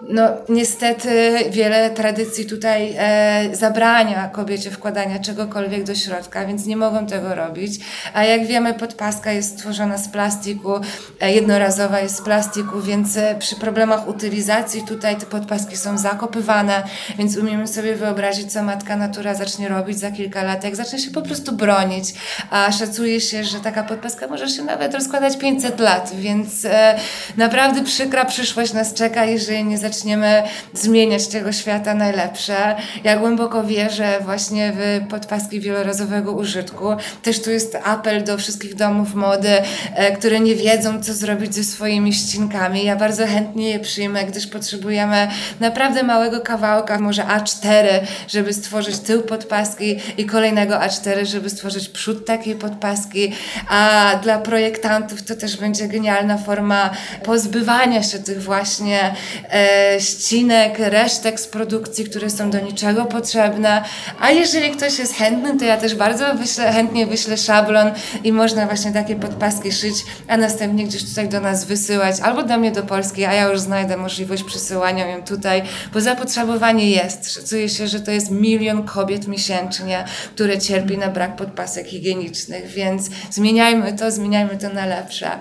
No 0.09 0.29
niestety 0.49 1.35
wiele 1.49 1.89
tradycji 1.89 2.45
tutaj 2.45 2.95
e, 2.97 3.55
zabrania 3.55 4.29
kobiecie 4.29 4.71
wkładania 4.71 5.19
czegokolwiek 5.19 5.83
do 5.83 5.95
środka, 5.95 6.45
więc 6.45 6.65
nie 6.65 6.77
mogą 6.77 7.05
tego 7.05 7.35
robić. 7.35 7.79
A 8.13 8.23
jak 8.23 8.45
wiemy, 8.45 8.73
podpaska 8.73 9.31
jest 9.31 9.57
stworzona 9.57 9.97
z 9.97 10.09
plastiku. 10.09 10.73
E, 11.19 11.33
jednorazowa, 11.45 11.99
jest 11.99 12.15
z 12.15 12.21
plastiku, 12.21 12.81
więc 12.81 13.17
e, 13.17 13.36
przy 13.39 13.55
problemach 13.55 14.08
utylizacji 14.08 14.84
tutaj 14.88 15.17
te 15.17 15.25
podpaski 15.25 15.77
są 15.77 15.97
zakopywane, 15.97 16.84
więc 17.17 17.38
umiemy 17.38 17.67
sobie 17.67 17.95
wyobrazić, 17.95 18.53
co 18.53 18.63
matka 18.63 18.95
natura 18.95 19.36
zacznie 19.36 19.69
robić 19.69 19.99
za 19.99 20.12
kilka 20.12 20.43
lat, 20.43 20.63
jak 20.63 20.75
zacznie 20.75 20.99
się 20.99 21.12
po 21.12 21.21
prostu 21.21 21.51
bronić. 21.51 22.13
A 22.49 22.71
szacuje 22.71 23.21
się, 23.21 23.43
że 23.43 23.60
taka 23.60 23.84
podpaska 23.84 24.27
może 24.27 24.49
się 24.49 24.63
nawet 24.63 24.93
rozkładać 24.93 25.38
500 25.38 25.79
lat, 25.79 26.12
więc 26.15 26.65
e, 26.65 26.95
naprawdę 27.38 27.84
przykra 27.84 28.25
przyszłość 28.25 28.73
nas 28.73 28.93
czeka, 28.93 29.25
jeżeli 29.25 29.63
nie 29.63 29.77
zaczniemy 29.77 30.43
zmieniać 30.73 31.27
tego 31.27 31.51
świata 31.51 31.93
najlepsze. 31.93 32.75
Ja 33.03 33.17
głęboko 33.17 33.63
wierzę 33.63 34.19
właśnie 34.21 34.73
w 34.75 35.08
podpaski 35.10 35.60
wielorazowego 35.60 36.31
użytku. 36.31 36.86
Też 37.23 37.41
tu 37.41 37.51
jest 37.51 37.77
apel 37.84 38.23
do 38.23 38.38
wszystkich 38.38 38.75
domów 38.75 39.15
mody, 39.15 39.49
e, 39.95 40.17
które 40.17 40.39
nie 40.39 40.55
wiedzą, 40.55 41.03
co 41.03 41.13
zrobić 41.13 41.34
ze 41.51 41.63
swoimi 41.63 42.13
ścinkami. 42.13 42.85
Ja 42.85 42.95
bardzo 42.95 43.27
chętnie 43.27 43.69
je 43.69 43.79
przyjmę, 43.79 44.25
gdyż 44.25 44.47
potrzebujemy 44.47 45.27
naprawdę 45.59 46.03
małego 46.03 46.41
kawałka, 46.41 46.99
może 46.99 47.23
A4, 47.23 47.87
żeby 48.27 48.53
stworzyć 48.53 48.99
tył 48.99 49.21
podpaski 49.21 49.99
i 50.17 50.25
kolejnego 50.25 50.75
A4, 50.75 51.25
żeby 51.25 51.49
stworzyć 51.49 51.89
przód 51.89 52.25
takiej 52.25 52.55
podpaski. 52.55 53.31
A 53.69 54.11
dla 54.23 54.37
projektantów 54.37 55.23
to 55.23 55.35
też 55.35 55.57
będzie 55.57 55.87
genialna 55.87 56.37
forma 56.37 56.89
pozbywania 57.23 58.03
się 58.03 58.19
tych 58.19 58.43
właśnie 58.43 59.15
e, 59.53 60.01
ścinek, 60.01 60.79
resztek 60.79 61.39
z 61.39 61.47
produkcji, 61.47 62.05
które 62.05 62.29
są 62.29 62.49
do 62.49 62.59
niczego 62.59 63.05
potrzebne. 63.05 63.83
A 64.19 64.31
jeżeli 64.31 64.71
ktoś 64.71 64.99
jest 64.99 65.15
chętny, 65.15 65.59
to 65.59 65.65
ja 65.65 65.77
też 65.77 65.95
bardzo 65.95 66.35
wyślę, 66.35 66.71
chętnie 66.71 67.07
wyślę 67.07 67.37
szablon 67.37 67.91
i 68.23 68.31
można 68.31 68.65
właśnie 68.65 68.91
takie 68.91 69.15
podpaski 69.15 69.71
szyć, 69.71 69.95
a 70.27 70.37
następnie 70.37 70.85
gdzieś 70.85 71.05
tutaj 71.05 71.24
do 71.27 71.39
nas 71.39 71.65
wysyłać, 71.65 72.19
albo 72.19 72.43
do 72.43 72.57
mnie 72.57 72.71
do 72.71 72.83
Polski, 72.83 73.25
a 73.25 73.33
ja 73.33 73.49
już 73.49 73.59
znajdę 73.59 73.97
możliwość 73.97 74.43
przysyłania 74.43 75.07
ją 75.07 75.23
tutaj, 75.23 75.61
bo 75.93 76.01
zapotrzebowanie 76.01 76.91
jest. 76.91 77.33
Szacuje 77.33 77.69
się, 77.69 77.88
że 77.88 77.99
to 77.99 78.11
jest 78.11 78.31
milion 78.31 78.83
kobiet 78.83 79.27
miesięcznie, 79.27 80.05
które 80.35 80.57
cierpi 80.57 80.97
na 80.97 81.09
brak 81.09 81.35
podpasek 81.35 81.88
higienicznych, 81.88 82.67
więc 82.67 83.09
zmieniajmy 83.31 83.93
to, 83.93 84.11
zmieniajmy 84.11 84.57
to 84.57 84.69
na 84.69 84.85
lepsze. 84.85 85.31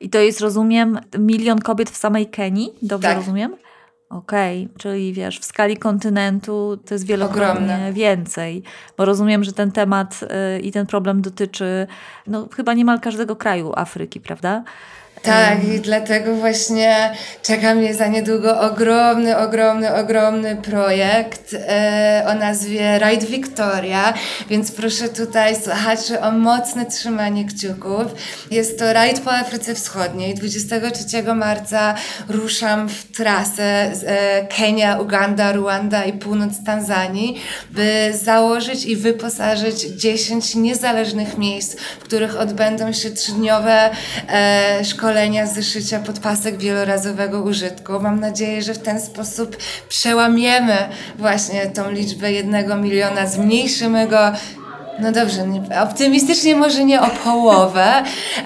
I 0.00 0.10
to 0.10 0.18
jest, 0.18 0.40
rozumiem, 0.40 1.00
milion 1.18 1.58
kobiet 1.58 1.90
w 1.90 1.96
samej 1.96 2.26
Kenii? 2.26 2.72
Dobrze 2.82 3.08
tak. 3.08 3.16
rozumiem? 3.16 3.56
Okej, 4.10 4.64
okay. 4.64 4.78
czyli 4.78 5.12
wiesz, 5.12 5.40
w 5.40 5.44
skali 5.44 5.76
kontynentu 5.76 6.78
to 6.86 6.94
jest 6.94 7.06
wielokrotnie 7.06 7.64
Ogromne. 7.64 7.92
więcej, 7.92 8.62
bo 8.96 9.04
rozumiem, 9.04 9.44
że 9.44 9.52
ten 9.52 9.72
temat 9.72 10.20
y, 10.56 10.60
i 10.60 10.72
ten 10.72 10.86
problem 10.86 11.22
dotyczy 11.22 11.86
no, 12.26 12.48
chyba 12.56 12.74
niemal 12.74 13.00
każdego 13.00 13.36
kraju 13.36 13.72
Afryki, 13.76 14.20
prawda? 14.20 14.64
Tak, 15.24 15.64
i 15.64 15.80
dlatego 15.80 16.34
właśnie 16.34 17.12
czeka 17.42 17.74
mnie 17.74 17.94
za 17.94 18.06
niedługo 18.06 18.60
ogromny, 18.60 19.38
ogromny, 19.38 19.94
ogromny 19.94 20.56
projekt 20.56 21.54
e, 21.68 22.24
o 22.28 22.34
nazwie 22.34 22.98
Ride 22.98 23.26
Victoria, 23.26 24.14
więc 24.50 24.72
proszę 24.72 25.08
tutaj 25.08 25.56
słuchaczy 25.56 26.20
o 26.20 26.30
mocne 26.30 26.86
trzymanie 26.86 27.44
kciuków. 27.44 28.04
Jest 28.50 28.78
to 28.78 28.92
rajd 28.92 29.20
po 29.20 29.32
Afryce 29.32 29.74
Wschodniej. 29.74 30.34
23 30.34 31.22
marca 31.34 31.94
ruszam 32.28 32.88
w 32.88 33.16
trasę 33.16 33.90
z, 33.92 34.04
e, 34.06 34.46
Kenia, 34.46 35.00
Uganda, 35.00 35.52
Ruanda 35.52 36.04
i 36.04 36.12
północ 36.12 36.52
Tanzanii, 36.66 37.40
by 37.70 38.12
założyć 38.22 38.84
i 38.84 38.96
wyposażyć 38.96 39.80
10 39.80 40.54
niezależnych 40.54 41.38
miejsc, 41.38 41.76
w 42.00 42.04
których 42.04 42.36
odbędą 42.36 42.92
się 42.92 43.10
trzydniowe 43.10 43.90
e, 44.28 44.84
szkolenia 44.84 45.13
szkolenia 45.14 45.46
podpasek 46.00 46.58
wielorazowego 46.58 47.42
użytku. 47.42 48.00
Mam 48.00 48.20
nadzieję, 48.20 48.62
że 48.62 48.74
w 48.74 48.78
ten 48.78 49.00
sposób 49.00 49.56
przełamiemy 49.88 50.76
właśnie 51.18 51.66
tą 51.66 51.90
liczbę 51.90 52.32
jednego 52.32 52.76
miliona, 52.76 53.26
zmniejszymy 53.26 54.08
go 54.08 54.32
no 54.98 55.12
dobrze, 55.12 55.46
optymistycznie 55.82 56.56
może 56.56 56.84
nie 56.84 57.00
o 57.00 57.06
połowę, 57.06 58.02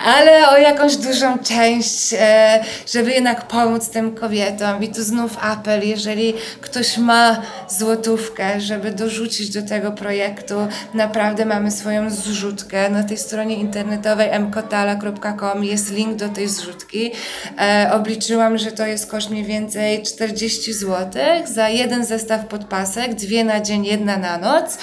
ale 0.06 0.48
o 0.48 0.56
jakąś 0.56 0.96
dużą 0.96 1.38
część, 1.38 2.14
e, 2.18 2.64
żeby 2.92 3.10
jednak 3.12 3.48
pomóc 3.48 3.88
tym 3.88 4.14
kobietom. 4.14 4.82
I 4.82 4.88
tu 4.88 5.02
znów 5.02 5.36
apel, 5.40 5.88
jeżeli 5.88 6.34
ktoś 6.60 6.98
ma 6.98 7.42
złotówkę, 7.68 8.60
żeby 8.60 8.90
dorzucić 8.90 9.50
do 9.50 9.62
tego 9.62 9.92
projektu, 9.92 10.54
naprawdę 10.94 11.44
mamy 11.44 11.70
swoją 11.70 12.10
zrzutkę. 12.10 12.90
Na 12.90 13.02
tej 13.02 13.18
stronie 13.18 13.56
internetowej 13.56 14.40
mkotala.com 14.40 15.64
jest 15.64 15.92
link 15.92 16.16
do 16.16 16.28
tej 16.28 16.48
zrzutki. 16.48 17.12
E, 17.60 17.90
obliczyłam, 17.92 18.58
że 18.58 18.72
to 18.72 18.86
jest 18.86 19.10
koszt 19.10 19.30
mniej 19.30 19.44
więcej 19.44 20.02
40 20.02 20.72
zł 20.72 21.22
za 21.44 21.68
jeden 21.68 22.04
zestaw 22.04 22.46
podpasek, 22.46 23.14
dwie 23.14 23.44
na 23.44 23.60
dzień, 23.60 23.86
jedna 23.86 24.16
na 24.16 24.38
noc, 24.38 24.78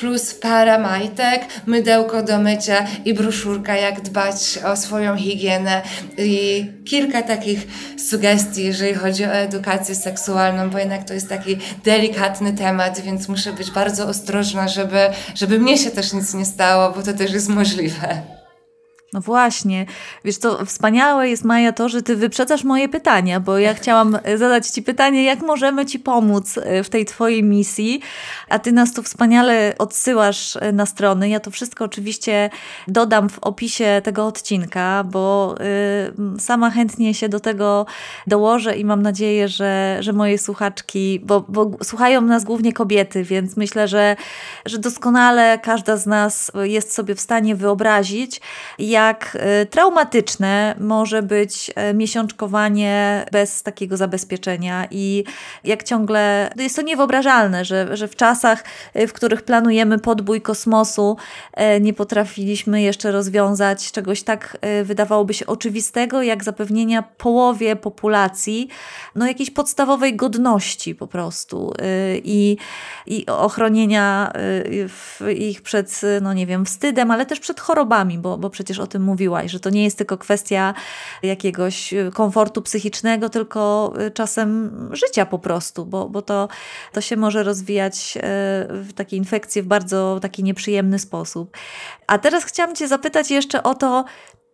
plus 0.00 0.34
para 0.34 0.78
majtek, 1.00 1.42
mydełko 1.66 2.22
do 2.22 2.38
mycia 2.38 2.86
i 3.04 3.14
broszurka, 3.14 3.76
jak 3.76 4.00
dbać 4.00 4.58
o 4.64 4.76
swoją 4.76 5.16
higienę 5.16 5.82
i 6.18 6.66
kilka 6.84 7.22
takich 7.22 7.66
sugestii, 8.08 8.64
jeżeli 8.64 8.94
chodzi 8.94 9.24
o 9.24 9.32
edukację 9.32 9.94
seksualną, 9.94 10.70
bo 10.70 10.78
jednak 10.78 11.04
to 11.04 11.14
jest 11.14 11.28
taki 11.28 11.56
delikatny 11.84 12.52
temat, 12.52 13.00
więc 13.00 13.28
muszę 13.28 13.52
być 13.52 13.70
bardzo 13.70 14.06
ostrożna, 14.06 14.68
żeby, 14.68 14.98
żeby 15.34 15.58
mnie 15.58 15.78
się 15.78 15.90
też 15.90 16.12
nic 16.12 16.34
nie 16.34 16.44
stało, 16.44 16.92
bo 16.92 17.02
to 17.02 17.12
też 17.12 17.32
jest 17.32 17.48
możliwe. 17.48 18.39
No 19.12 19.20
właśnie. 19.20 19.86
Wiesz 20.24 20.36
co, 20.36 20.64
wspaniałe 20.64 21.28
jest 21.28 21.44
Maja 21.44 21.72
to, 21.72 21.88
że 21.88 22.02
ty 22.02 22.16
wyprzedzasz 22.16 22.64
moje 22.64 22.88
pytania, 22.88 23.40
bo 23.40 23.58
ja 23.58 23.74
chciałam 23.74 24.18
e, 24.22 24.38
zadać 24.38 24.68
ci 24.68 24.82
pytanie, 24.82 25.24
jak 25.24 25.40
możemy 25.40 25.86
ci 25.86 25.98
pomóc 25.98 26.58
e, 26.58 26.84
w 26.84 26.90
tej 26.90 27.04
twojej 27.04 27.42
misji, 27.42 28.00
a 28.48 28.58
ty 28.58 28.72
nas 28.72 28.92
tu 28.92 29.02
wspaniale 29.02 29.74
odsyłasz 29.78 30.56
e, 30.56 30.72
na 30.72 30.86
strony. 30.86 31.28
Ja 31.28 31.40
to 31.40 31.50
wszystko 31.50 31.84
oczywiście 31.84 32.50
dodam 32.88 33.28
w 33.28 33.38
opisie 33.38 34.00
tego 34.04 34.26
odcinka, 34.26 35.04
bo 35.04 35.54
y, 36.36 36.40
sama 36.40 36.70
chętnie 36.70 37.14
się 37.14 37.28
do 37.28 37.40
tego 37.40 37.86
dołożę 38.26 38.76
i 38.76 38.84
mam 38.84 39.02
nadzieję, 39.02 39.48
że, 39.48 39.96
że 40.00 40.12
moje 40.12 40.38
słuchaczki, 40.38 41.20
bo, 41.24 41.44
bo 41.48 41.70
słuchają 41.82 42.20
nas 42.20 42.44
głównie 42.44 42.72
kobiety, 42.72 43.24
więc 43.24 43.56
myślę, 43.56 43.88
że, 43.88 44.16
że 44.66 44.78
doskonale 44.78 45.58
każda 45.58 45.96
z 45.96 46.06
nas 46.06 46.52
jest 46.62 46.94
sobie 46.94 47.14
w 47.14 47.20
stanie 47.20 47.56
wyobrazić, 47.56 48.40
jak 48.78 48.99
jak 49.06 49.36
e, 49.40 49.66
traumatyczne 49.66 50.74
może 50.80 51.22
być 51.22 51.70
e, 51.74 51.94
miesiączkowanie 51.94 53.26
bez 53.32 53.62
takiego 53.62 53.96
zabezpieczenia 53.96 54.86
i 54.90 55.24
jak 55.64 55.82
ciągle 55.82 56.50
jest 56.56 56.76
to 56.76 56.82
niewyobrażalne, 56.82 57.64
że, 57.64 57.96
że 57.96 58.08
w 58.08 58.16
czasach, 58.16 58.64
e, 58.94 59.06
w 59.06 59.12
których 59.12 59.42
planujemy 59.42 59.98
podbój 59.98 60.40
kosmosu, 60.40 61.16
nie 61.80 61.94
potrafiliśmy 61.94 62.82
jeszcze 62.82 63.12
rozwiązać 63.12 63.92
czegoś 63.92 64.22
tak 64.22 64.58
wydawałoby 64.84 65.34
się 65.34 65.46
oczywistego, 65.46 66.22
jak 66.22 66.44
zapewnienia 66.44 67.02
połowie 67.02 67.76
populacji 67.76 68.68
no, 69.14 69.26
jakiejś 69.26 69.50
podstawowej 69.50 70.16
godności 70.16 70.94
po 70.94 71.06
prostu 71.06 71.72
i, 72.24 72.56
i 73.06 73.26
ochronienia 73.26 74.32
ich 75.36 75.62
przed, 75.62 76.00
no 76.22 76.32
nie 76.32 76.46
wiem, 76.46 76.64
wstydem, 76.64 77.10
ale 77.10 77.26
też 77.26 77.40
przed 77.40 77.60
chorobami, 77.60 78.18
bo, 78.18 78.38
bo 78.38 78.50
przecież 78.50 78.78
o 78.78 78.86
tym 78.90 79.02
mówiłaś, 79.02 79.50
że 79.50 79.60
to 79.60 79.70
nie 79.70 79.84
jest 79.84 79.98
tylko 79.98 80.18
kwestia 80.18 80.74
jakiegoś 81.22 81.92
y, 81.92 82.10
komfortu 82.14 82.62
psychicznego, 82.62 83.28
tylko 83.28 83.92
y, 84.06 84.10
czasem 84.10 84.70
życia 84.92 85.26
po 85.26 85.38
prostu, 85.38 85.86
bo, 85.86 86.08
bo 86.08 86.22
to, 86.22 86.48
to 86.92 87.00
się 87.00 87.16
może 87.16 87.42
rozwijać 87.42 88.16
y, 88.16 88.20
w 88.82 88.92
takie 88.94 89.16
infekcje 89.16 89.62
w 89.62 89.66
bardzo 89.66 90.18
taki 90.22 90.44
nieprzyjemny 90.44 90.98
sposób. 90.98 91.56
A 92.06 92.18
teraz 92.18 92.44
chciałam 92.44 92.74
Cię 92.74 92.88
zapytać 92.88 93.30
jeszcze 93.30 93.62
o 93.62 93.74
to, 93.74 94.04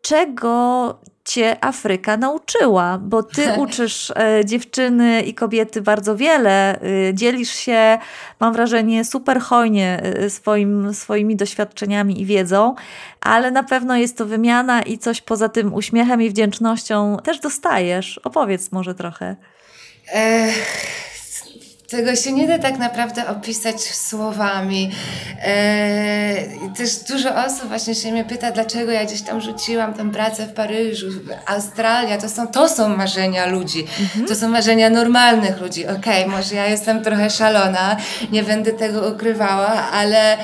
czego 0.06 0.98
cię 1.24 1.64
Afryka 1.64 2.16
nauczyła, 2.16 2.98
bo 2.98 3.22
ty 3.22 3.52
uczysz 3.62 4.10
e, 4.10 4.44
dziewczyny 4.44 5.22
i 5.22 5.34
kobiety 5.34 5.82
bardzo 5.82 6.16
wiele, 6.16 6.80
e, 6.80 7.14
dzielisz 7.14 7.54
się, 7.54 7.98
mam 8.40 8.52
wrażenie, 8.52 9.04
super 9.04 9.40
hojnie 9.40 10.00
e, 10.02 10.30
swoim, 10.30 10.94
swoimi 10.94 11.36
doświadczeniami 11.36 12.20
i 12.20 12.26
wiedzą, 12.26 12.74
ale 13.20 13.50
na 13.50 13.62
pewno 13.62 13.96
jest 13.96 14.18
to 14.18 14.26
wymiana 14.26 14.82
i 14.82 14.98
coś 14.98 15.20
poza 15.20 15.48
tym 15.48 15.74
uśmiechem 15.74 16.22
i 16.22 16.30
wdzięcznością 16.30 17.16
też 17.24 17.40
dostajesz. 17.40 18.18
Opowiedz 18.18 18.72
może 18.72 18.94
trochę. 18.94 19.36
Tego 21.88 22.16
się 22.16 22.32
nie 22.32 22.48
da 22.48 22.58
tak 22.58 22.78
naprawdę 22.78 23.28
opisać 23.28 23.80
słowami. 23.80 24.90
Eee, 25.44 26.70
też 26.76 26.96
dużo 26.96 27.44
osób 27.44 27.68
właśnie 27.68 27.94
się 27.94 28.12
mnie 28.12 28.24
pyta, 28.24 28.52
dlaczego 28.52 28.92
ja 28.92 29.04
gdzieś 29.04 29.22
tam 29.22 29.40
rzuciłam 29.40 29.94
tę 29.94 30.10
pracę 30.10 30.46
w 30.46 30.52
Paryżu, 30.52 31.06
Australia. 31.46 32.18
To 32.18 32.28
są, 32.28 32.46
to 32.46 32.68
są 32.68 32.96
marzenia 32.96 33.46
ludzi. 33.46 33.86
Mhm. 34.00 34.26
To 34.26 34.34
są 34.34 34.48
marzenia 34.48 34.90
normalnych 34.90 35.60
ludzi. 35.60 35.86
Okej, 35.86 36.24
okay, 36.24 36.36
może 36.36 36.54
ja 36.54 36.66
jestem 36.66 37.02
trochę 37.04 37.30
szalona, 37.30 37.96
nie 38.32 38.42
będę 38.42 38.72
tego 38.72 39.08
ukrywała, 39.08 39.90
ale 39.90 40.38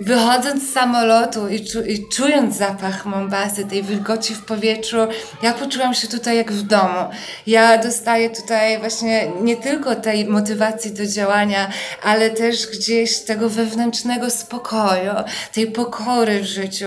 wychodząc 0.00 0.70
z 0.70 0.72
samolotu 0.72 1.48
i, 1.48 1.64
czu, 1.64 1.82
i, 1.82 2.08
czując 2.08 2.56
zapach 2.56 3.06
Mombasy, 3.06 3.64
tej 3.64 3.82
wilgoci 3.82 4.34
w 4.34 4.44
powietrzu, 4.44 4.96
ja 5.42 5.52
poczułam 5.52 5.94
się 5.94 6.08
tutaj 6.08 6.36
jak 6.36 6.52
w 6.52 6.62
domu. 6.62 7.10
Ja 7.46 7.78
dostaję 7.78 8.30
tutaj 8.30 8.78
właśnie 8.78 9.28
nie 9.42 9.56
tylko 9.56 9.94
tej 9.96 10.24
motywacji 10.24 10.92
do 10.92 11.06
działania, 11.06 11.70
ale 12.02 12.30
też 12.30 12.66
gdzieś 12.66 13.18
tego 13.18 13.48
wewnętrznego 13.48 14.30
spokoju, 14.30 15.12
tej 15.54 15.66
pokory 15.66 16.40
w 16.40 16.46
życiu. 16.46 16.86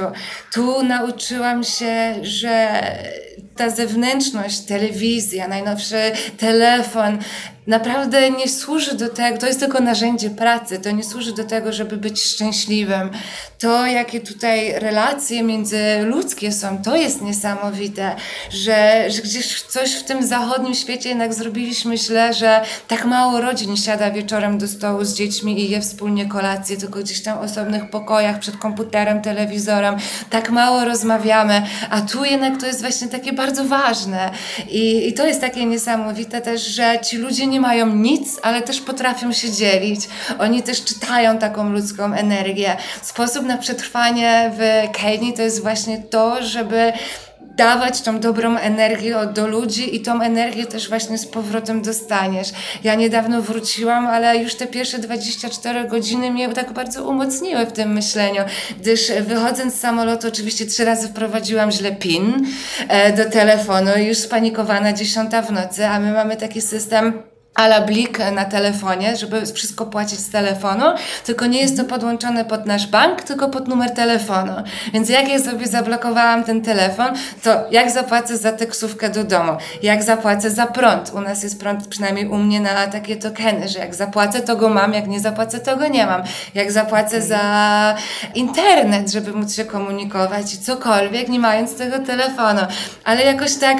Tu 0.53 0.83
nauczyłam 0.83 1.63
się, 1.63 2.15
że 2.21 2.81
ta 3.55 3.69
zewnętrzność, 3.69 4.59
telewizja, 4.59 5.47
najnowszy 5.47 6.11
telefon, 6.37 7.17
naprawdę 7.67 8.31
nie 8.31 8.49
służy 8.49 8.95
do 8.95 9.09
tego, 9.09 9.37
to 9.37 9.47
jest 9.47 9.59
tylko 9.59 9.79
narzędzie 9.79 10.29
pracy, 10.29 10.79
to 10.79 10.91
nie 10.91 11.03
służy 11.03 11.33
do 11.33 11.43
tego, 11.43 11.73
żeby 11.73 11.97
być 11.97 12.23
szczęśliwym. 12.23 13.09
To, 13.59 13.85
jakie 13.85 14.19
tutaj 14.19 14.79
relacje 14.79 15.43
międzyludzkie 15.43 16.51
są, 16.51 16.83
to 16.83 16.95
jest 16.95 17.21
niesamowite, 17.21 18.15
że, 18.49 19.05
że 19.11 19.21
gdzieś 19.21 19.61
coś 19.61 19.93
w 19.93 20.03
tym 20.03 20.27
zachodnim 20.27 20.73
świecie 20.73 21.09
jednak 21.09 21.33
zrobiliśmy 21.33 21.97
źle, 21.97 22.33
że 22.33 22.61
tak 22.87 23.05
mało 23.05 23.41
rodzin 23.41 23.77
siada 23.77 24.11
wieczorem 24.11 24.57
do 24.57 24.67
stołu 24.67 25.05
z 25.05 25.13
dziećmi 25.13 25.61
i 25.61 25.69
je 25.69 25.81
wspólnie 25.81 26.25
kolację, 26.25 26.77
tylko 26.77 26.99
gdzieś 26.99 27.23
tam 27.23 27.39
w 27.39 27.41
osobnych 27.41 27.89
pokojach, 27.89 28.39
przed 28.39 28.57
komputerem, 28.57 29.21
telewizorem. 29.21 29.95
Tak 30.29 30.49
mało 30.49 30.85
rozmawiamy, 30.85 31.61
a 31.89 32.01
tu 32.01 32.25
jednak 32.25 32.59
to 32.59 32.65
jest 32.65 32.81
właśnie 32.81 33.07
takie 33.07 33.33
bardzo 33.43 33.65
ważne. 33.65 34.31
I, 34.69 35.07
i 35.07 35.13
to 35.13 35.25
jest 35.25 35.41
takie 35.41 35.65
niesamowite 35.65 36.41
też, 36.41 36.61
że 36.61 36.99
ci 36.99 37.17
ludzie 37.17 37.47
nie 37.47 37.61
mają 37.61 37.95
nic, 37.95 38.39
ale 38.41 38.61
też 38.61 38.81
potrafią 38.81 39.33
się 39.33 39.51
dzielić. 39.51 39.99
Oni 40.39 40.63
też 40.63 40.83
czytają 40.83 41.37
taką 41.37 41.69
ludzką 41.69 42.13
energię. 42.13 42.77
Sposób 43.01 43.45
na 43.45 43.57
przetrwanie 43.57 44.51
w 44.57 44.91
Kenii 44.97 45.33
to 45.33 45.41
jest 45.41 45.61
właśnie 45.61 45.97
to, 45.97 46.43
żeby 46.43 46.93
dawać 47.55 48.01
tą 48.01 48.19
dobrą 48.19 48.57
energię 48.57 49.15
do 49.33 49.47
ludzi 49.47 49.95
i 49.95 50.01
tą 50.01 50.21
energię 50.21 50.65
też 50.65 50.89
właśnie 50.89 51.17
z 51.17 51.27
powrotem 51.27 51.81
dostaniesz. 51.81 52.47
Ja 52.83 52.95
niedawno 52.95 53.41
wróciłam, 53.41 54.07
ale 54.07 54.37
już 54.37 54.55
te 54.55 54.67
pierwsze 54.67 54.99
24 54.99 55.87
godziny 55.87 56.31
mnie 56.31 56.49
tak 56.49 56.73
bardzo 56.73 57.09
umocniły 57.09 57.65
w 57.65 57.71
tym 57.71 57.93
myśleniu, 57.93 58.41
gdyż 58.79 59.11
wychodząc 59.21 59.73
z 59.73 59.79
samolotu 59.79 60.27
oczywiście 60.27 60.65
trzy 60.65 60.85
razy 60.85 61.07
wprowadziłam 61.07 61.71
źle 61.71 61.91
PIN 61.95 62.47
e, 62.87 63.13
do 63.13 63.29
telefonu, 63.29 63.91
już 63.97 64.17
spanikowana 64.17 64.93
dziesiąta 64.93 65.41
w 65.41 65.51
nocy, 65.51 65.87
a 65.87 65.99
my 65.99 66.13
mamy 66.13 66.37
taki 66.37 66.61
system 66.61 67.32
ala 67.55 67.81
blik 67.81 68.19
na 68.31 68.45
telefonie, 68.45 69.15
żeby 69.15 69.45
wszystko 69.45 69.85
płacić 69.85 70.19
z 70.19 70.29
telefonu, 70.29 70.85
tylko 71.25 71.45
nie 71.45 71.61
jest 71.61 71.77
to 71.77 71.83
podłączone 71.83 72.45
pod 72.45 72.65
nasz 72.65 72.87
bank, 72.87 73.21
tylko 73.21 73.49
pod 73.49 73.67
numer 73.67 73.91
telefonu. 73.93 74.53
Więc 74.93 75.09
jak 75.09 75.29
ja 75.29 75.39
sobie 75.39 75.67
zablokowałam 75.67 76.43
ten 76.43 76.61
telefon, 76.61 77.07
to 77.43 77.49
jak 77.71 77.91
zapłacę 77.91 78.37
za 78.37 78.51
taksówkę 78.51 79.09
do 79.09 79.23
domu, 79.23 79.51
jak 79.83 80.03
zapłacę 80.03 80.51
za 80.51 80.67
prąd, 80.67 81.11
u 81.13 81.21
nas 81.21 81.43
jest 81.43 81.59
prąd 81.59 81.87
przynajmniej 81.87 82.27
u 82.27 82.37
mnie 82.37 82.61
na 82.61 82.87
takie 82.87 83.15
tokeny, 83.15 83.69
że 83.69 83.79
jak 83.79 83.95
zapłacę, 83.95 84.41
to 84.41 84.55
go 84.55 84.69
mam, 84.69 84.93
jak 84.93 85.07
nie 85.07 85.19
zapłacę, 85.19 85.59
to 85.59 85.77
go 85.77 85.87
nie 85.87 86.05
mam. 86.05 86.23
Jak 86.53 86.71
zapłacę 86.71 87.21
za 87.21 87.95
internet, 88.35 89.11
żeby 89.11 89.33
móc 89.33 89.55
się 89.55 89.65
komunikować 89.65 90.53
i 90.53 90.57
cokolwiek, 90.57 91.29
nie 91.29 91.39
mając 91.39 91.75
tego 91.75 91.99
telefonu. 91.99 92.61
Ale 93.03 93.23
jakoś 93.23 93.55
tak 93.55 93.77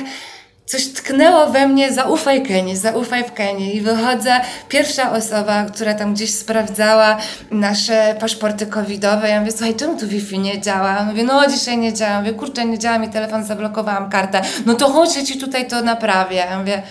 coś 0.66 0.88
tknęło 0.88 1.48
we 1.48 1.68
mnie, 1.68 1.94
zaufaj 1.94 2.44
Kenii, 2.44 2.78
zaufaj 2.78 3.24
w 3.24 3.34
Kenii. 3.34 3.78
I 3.78 3.82
wychodzę, 3.82 4.42
pierwsza 4.70 5.12
osoba, 5.12 5.66
która 5.66 5.94
tam 5.94 6.14
gdzieś 6.14 6.36
sprawdzała 6.36 7.18
nasze 7.52 8.16
paszporty 8.20 8.66
covidowe. 8.68 9.30
Ja 9.30 9.40
mówię, 9.40 9.52
słuchaj, 9.52 9.76
czemu 9.76 10.00
tu 10.00 10.08
Wi-Fi 10.08 10.40
nie 10.40 10.62
działa? 10.62 10.98
On 11.00 11.08
mówi, 11.08 11.24
no 11.24 11.48
dzisiaj 11.48 11.78
nie 11.78 11.94
działa. 11.94 12.20
Mówię, 12.20 12.34
kurczę, 12.34 12.66
nie 12.66 12.80
działa 12.80 12.98
mi 12.98 13.10
telefon, 13.10 13.44
zablokowałam 13.44 14.10
kartę. 14.10 14.42
No 14.66 14.74
to 14.74 14.90
chodź, 14.90 15.18
ja 15.18 15.24
ci 15.24 15.40
tutaj 15.40 15.68
to 15.68 15.82
naprawię. 15.82 16.36
Ja 16.36 16.60
mówię, 16.60 16.82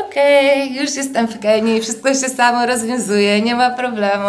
okej, 0.00 0.62
okay, 0.62 0.82
już 0.82 0.96
jestem 0.96 1.28
w 1.28 1.38
Kenii, 1.38 1.80
wszystko 1.80 2.08
się 2.08 2.28
samo 2.28 2.66
rozwiązuje, 2.66 3.42
nie 3.42 3.54
ma 3.54 3.70
problemu. 3.70 4.28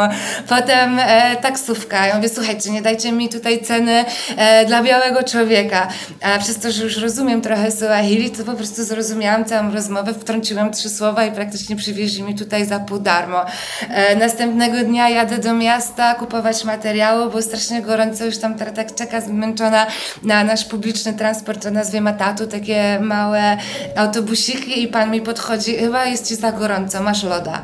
Potem 0.50 1.00
e, 1.00 1.36
taksówka, 1.36 2.08
ja 2.08 2.16
mówię, 2.16 2.30
słuchajcie, 2.30 2.72
nie 2.72 2.82
dajcie 2.82 3.12
mi 3.12 3.30
tutaj 3.30 3.62
ceny 3.62 4.06
e, 4.38 4.66
dla 4.66 4.84
białego 4.84 5.24
człowieka. 5.24 5.88
A 6.22 6.40
przez 6.40 6.60
to, 6.60 6.72
że 6.72 6.84
już 6.84 6.98
rozumiem 6.98 7.42
trochę 7.42 7.72
Swahili, 7.72 8.32
to 8.32 8.44
po 8.44 8.54
prostu 8.54 8.84
zrozumiałam 8.84 9.46
całą 9.46 9.72
rozmowę, 9.74 10.14
wtrąciłam 10.14 10.72
trzy 10.72 10.90
słowa 10.90 11.26
i 11.26 11.32
praktycznie 11.32 11.76
przywieźli 11.76 12.24
mi 12.24 12.36
tutaj 12.36 12.66
za 12.66 12.80
pół 12.80 13.00
darmo. 13.00 13.46
E, 13.90 14.16
następnego 14.16 14.78
dnia 14.78 15.10
jadę 15.10 15.38
do 15.38 15.54
miasta 15.54 16.16
kupować 16.16 16.64
materiały, 16.64 17.32
bo 17.32 17.42
strasznie 17.42 17.82
gorąco, 17.82 18.26
już 18.26 18.38
tam 18.38 18.56
tak 18.56 18.96
czeka 18.96 19.22
zmęczona 19.22 19.88
na 20.24 20.44
nasz 20.44 20.66
publiczny 20.66 21.14
transport 21.14 21.66
o 21.66 21.72
nazwie 21.72 22.02
Matatu, 22.02 22.48
takie 22.48 23.00
małe 23.02 23.58
autobusiki 23.96 24.84
i 24.84 24.88
pan 24.88 25.12
mi 25.12 25.22
podchodzi 25.22 25.59
chodzi, 25.60 25.78
chyba 25.78 26.06
jest 26.06 26.28
ci 26.28 26.36
za 26.36 26.52
gorąco, 26.52 27.04
masz 27.04 27.24
loda. 27.24 27.62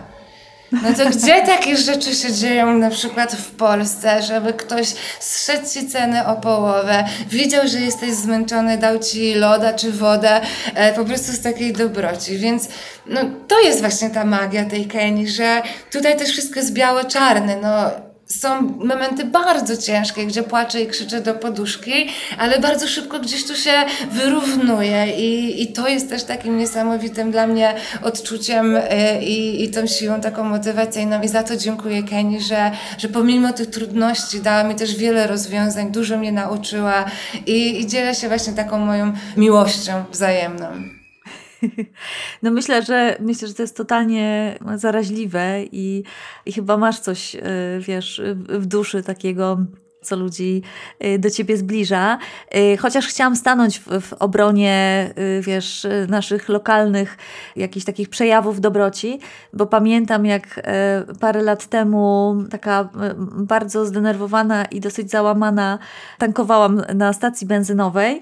No 0.72 0.94
to 0.98 1.10
gdzie 1.10 1.42
takie 1.56 1.78
rzeczy 1.78 2.16
się 2.16 2.34
dzieją 2.34 2.78
na 2.78 2.90
przykład 2.90 3.34
w 3.36 3.52
Polsce, 3.52 4.22
żeby 4.22 4.54
ktoś 4.54 4.88
zszedł 5.20 5.70
ci 5.70 5.88
ceny 5.88 6.28
o 6.28 6.36
połowę, 6.36 7.04
widział, 7.30 7.68
że 7.68 7.80
jesteś 7.80 8.12
zmęczony, 8.14 8.78
dał 8.78 9.00
ci 9.00 9.34
loda 9.34 9.74
czy 9.74 9.92
wodę, 9.92 10.42
e, 10.76 10.94
po 10.94 11.06
prostu 11.06 11.32
z 11.32 11.42
takiej 11.42 11.74
dobroci. 11.74 12.38
Więc 12.38 12.68
no, 13.06 13.22
to 13.48 13.60
jest 13.60 13.80
właśnie 13.80 14.10
ta 14.10 14.26
magia 14.26 14.66
tej 14.66 14.86
Kenii, 14.86 15.28
że 15.28 15.62
tutaj 15.92 16.18
też 16.18 16.30
wszystko 16.30 16.60
jest 16.60 16.74
biało-czarne. 16.74 17.56
No, 17.62 17.92
są 18.28 18.62
momenty 18.62 19.26
bardzo 19.26 19.78
ciężkie, 19.78 20.26
gdzie 20.26 20.44
płaczę 20.44 20.82
i 20.82 20.88
krzyczę 20.88 21.22
do 21.22 21.34
poduszki, 21.34 22.10
ale 22.38 22.60
bardzo 22.60 22.88
szybko 22.88 23.20
gdzieś 23.20 23.48
tu 23.48 23.56
się 23.56 23.72
wyrównuje 24.12 25.18
i, 25.18 25.62
i 25.64 25.74
to 25.74 25.88
jest 25.88 26.10
też 26.10 26.24
takim 26.24 26.58
niesamowitym 26.58 27.32
dla 27.32 27.48
mnie 27.48 27.76
odczuciem 28.04 28.76
y, 28.76 28.82
i, 29.22 29.64
i 29.64 29.72
tą 29.72 29.88
siłą 29.88 30.22
taką 30.22 30.44
motywacyjną 30.44 31.22
i 31.22 31.28
za 31.28 31.44
to 31.44 31.58
dziękuję 31.58 32.04
Keni, 32.04 32.42
że, 32.42 32.72
że 32.98 33.10
pomimo 33.10 33.54
tych 33.54 33.70
trudności 33.70 34.42
dała 34.42 34.64
mi 34.64 34.76
też 34.76 34.96
wiele 34.96 35.28
rozwiązań, 35.28 35.92
dużo 35.92 36.18
mnie 36.18 36.32
nauczyła 36.32 37.06
i, 37.46 37.82
i 37.82 37.88
dzielę 37.88 38.16
się 38.16 38.28
właśnie 38.28 38.54
taką 38.54 38.80
moją 38.80 39.14
miłością 39.38 40.04
wzajemną. 40.12 40.95
No 42.44 42.52
myślę, 42.52 42.84
że 42.84 43.18
myślę, 43.20 43.48
że 43.48 43.54
to 43.54 43.64
jest 43.64 43.78
totalnie 43.78 44.58
zaraźliwe 44.76 45.64
i, 45.72 46.04
i 46.46 46.54
chyba 46.54 46.78
masz 46.78 47.00
coś, 47.00 47.36
y, 47.36 47.40
wiesz, 47.80 48.22
w 48.48 48.66
duszy 48.66 49.04
takiego 49.04 49.58
co 50.02 50.16
ludzi 50.16 50.62
y, 51.06 51.20
do 51.20 51.30
ciebie 51.30 51.58
zbliża. 51.58 52.18
Y, 52.56 52.78
chociaż 52.78 53.08
chciałam 53.08 53.36
stanąć 53.36 53.80
w, 53.80 54.02
w, 54.02 54.14
obronie, 54.14 55.10
wiesz, 55.42 55.88
naszych 56.08 56.50
lokalnych 56.50 57.18
jakichś 57.56 57.86
takich 57.86 58.10
przejawów 58.10 58.62
dobroci, 58.62 59.20
bo 59.54 59.66
pamiętam 59.66 60.26
jak 60.26 60.62
parę 61.20 61.42
lat 61.42 61.68
temu 61.68 62.36
taka 62.50 62.90
bardzo 63.38 63.86
zdenerwowana 63.86 64.66
i 64.66 64.80
dosyć 64.80 65.12
załamana 65.12 65.80
tankowałam 66.18 66.82
na 66.96 67.14
stacji 67.14 67.48
benzynowej 67.48 68.22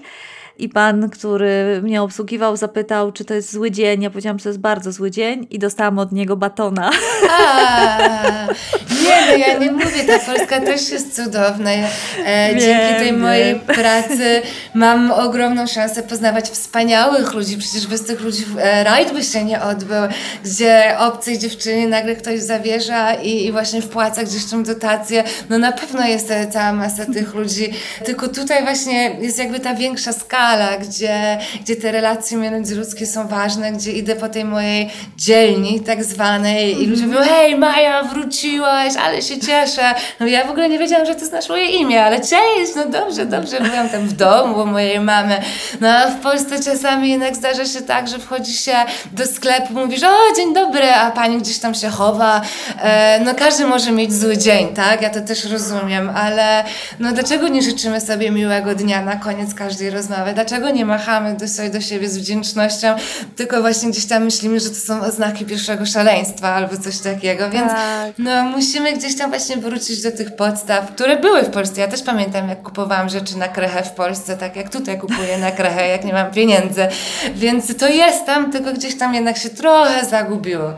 i 0.58 0.68
pan, 0.68 1.10
który 1.10 1.80
mnie 1.82 2.02
obsługiwał, 2.02 2.56
zapytał, 2.56 3.12
czy 3.12 3.24
to 3.24 3.34
jest 3.34 3.52
zły 3.52 3.70
dzień. 3.70 4.02
Ja 4.02 4.10
powiedziałam, 4.10 4.38
że 4.38 4.42
to 4.42 4.48
jest 4.48 4.60
bardzo 4.60 4.92
zły 4.92 5.10
dzień 5.10 5.46
i 5.50 5.58
dostałam 5.58 5.98
od 5.98 6.12
niego 6.12 6.36
batona. 6.36 6.90
A, 7.30 7.98
nie, 9.04 9.26
no 9.26 9.36
ja 9.36 9.58
nie 9.58 9.72
mówię, 9.72 10.04
ta 10.06 10.18
Polska 10.18 10.60
też 10.60 10.90
jest 10.90 11.16
cudowna. 11.16 11.70
E, 11.70 12.48
wiem, 12.50 12.60
dzięki 12.60 12.94
tej 12.94 13.04
wiem. 13.04 13.20
mojej 13.20 13.54
pracy 13.60 14.42
mam 14.74 15.10
ogromną 15.10 15.66
szansę 15.66 16.02
poznawać 16.02 16.50
wspaniałych 16.50 17.34
ludzi. 17.34 17.56
Przecież 17.56 17.86
bez 17.86 18.04
tych 18.04 18.20
ludzi 18.20 18.44
e, 18.58 18.84
rajd 18.84 19.12
by 19.12 19.22
się 19.22 19.44
nie 19.44 19.62
odbył, 19.62 20.02
gdzie 20.44 20.96
obcej 20.98 21.38
dziewczynie 21.38 21.88
nagle 21.88 22.16
ktoś 22.16 22.40
zawierza 22.40 23.14
i, 23.14 23.46
i 23.46 23.52
właśnie 23.52 23.82
wpłaca 23.82 24.24
gdzieś 24.24 24.44
tą 24.44 24.62
dotację. 24.62 25.24
No 25.50 25.58
na 25.58 25.72
pewno 25.72 26.06
jest 26.06 26.32
cała 26.52 26.72
masa 26.72 27.06
tych 27.06 27.34
ludzi. 27.34 27.72
Tylko 28.04 28.28
tutaj 28.28 28.62
właśnie 28.62 29.16
jest 29.20 29.38
jakby 29.38 29.60
ta 29.60 29.74
większa 29.74 30.12
skala 30.12 30.43
gdzie, 30.80 31.38
gdzie 31.60 31.76
te 31.76 31.92
relacje 31.92 32.38
międzyludzkie 32.38 33.06
są 33.06 33.28
ważne, 33.28 33.72
gdzie 33.72 33.92
idę 33.92 34.16
po 34.16 34.28
tej 34.28 34.44
mojej 34.44 34.90
dzielni 35.16 35.80
tak 35.80 36.04
zwanej 36.04 36.82
i 36.82 36.86
ludzie 36.86 37.06
mówią, 37.06 37.20
hej 37.20 37.56
Maja, 37.56 38.02
wróciłaś, 38.02 38.92
ale 38.96 39.22
się 39.22 39.40
cieszę. 39.40 39.94
No 40.20 40.26
ja 40.26 40.44
w 40.44 40.50
ogóle 40.50 40.68
nie 40.68 40.78
wiedziałam, 40.78 41.06
że 41.06 41.14
to 41.14 41.26
znasz 41.26 41.48
moje 41.48 41.66
imię, 41.66 42.04
ale 42.04 42.16
cześć, 42.16 42.72
no 42.76 42.86
dobrze, 42.86 43.26
dobrze, 43.26 43.60
byłam 43.60 43.88
tam 43.88 44.08
w 44.08 44.12
domu 44.12 44.62
u 44.62 44.66
mojej 44.66 45.00
mamy. 45.00 45.40
No 45.80 45.88
a 45.88 46.06
w 46.06 46.20
Polsce 46.20 46.62
czasami 46.62 47.10
jednak 47.10 47.36
zdarza 47.36 47.64
się 47.64 47.80
tak, 47.80 48.08
że 48.08 48.18
wchodzi 48.18 48.52
się 48.52 48.74
do 49.12 49.26
sklepu, 49.26 49.74
mówisz, 49.74 50.02
o 50.02 50.36
dzień 50.36 50.54
dobry, 50.54 50.92
a 50.92 51.10
pani 51.10 51.38
gdzieś 51.38 51.58
tam 51.58 51.74
się 51.74 51.88
chowa. 51.88 52.40
E, 52.82 53.20
no 53.24 53.34
każdy 53.34 53.66
może 53.66 53.92
mieć 53.92 54.12
zły 54.12 54.38
dzień, 54.38 54.68
tak? 54.68 55.02
Ja 55.02 55.10
to 55.10 55.20
też 55.20 55.44
rozumiem, 55.44 56.10
ale 56.14 56.64
no 57.00 57.12
dlaczego 57.12 57.48
nie 57.48 57.62
życzymy 57.62 58.00
sobie 58.00 58.30
miłego 58.30 58.74
dnia 58.74 59.02
na 59.02 59.16
koniec 59.16 59.54
każdej 59.54 59.90
rozmowy? 59.90 60.33
Ale 60.34 60.44
dlaczego 60.44 60.70
nie 60.70 60.84
machamy 60.84 61.34
do, 61.34 61.48
sobie 61.48 61.70
do 61.70 61.80
siebie 61.80 62.08
z 62.08 62.18
wdzięcznością, 62.18 62.96
tylko 63.36 63.60
właśnie 63.60 63.90
gdzieś 63.90 64.06
tam 64.06 64.24
myślimy, 64.24 64.60
że 64.60 64.68
to 64.68 64.74
są 64.74 65.00
oznaki 65.00 65.44
pierwszego 65.44 65.86
szaleństwa 65.86 66.54
albo 66.54 66.76
coś 66.76 66.98
takiego, 66.98 67.50
więc 67.50 67.72
tak. 67.72 68.12
no 68.18 68.42
musimy 68.42 68.92
gdzieś 68.92 69.16
tam 69.16 69.30
właśnie 69.30 69.56
wrócić 69.56 70.02
do 70.02 70.12
tych 70.12 70.36
podstaw, 70.36 70.90
które 70.94 71.16
były 71.16 71.42
w 71.42 71.50
Polsce. 71.50 71.80
Ja 71.80 71.88
też 71.88 72.02
pamiętam, 72.02 72.48
jak 72.48 72.62
kupowałam 72.62 73.08
rzeczy 73.08 73.38
na 73.38 73.48
krechę 73.48 73.82
w 73.82 73.90
Polsce, 73.90 74.36
tak 74.36 74.56
jak 74.56 74.70
tutaj 74.70 74.98
kupuję 74.98 75.38
na 75.38 75.50
krechę, 75.50 75.88
jak 75.88 76.04
nie 76.04 76.12
mam 76.12 76.30
pieniędzy, 76.30 76.86
więc 77.34 77.76
to 77.76 77.88
jest 77.88 78.26
tam, 78.26 78.52
tylko 78.52 78.72
gdzieś 78.72 78.98
tam 78.98 79.14
jednak 79.14 79.38
się 79.38 79.50
trochę 79.50 80.04
zagubiło. 80.04 80.72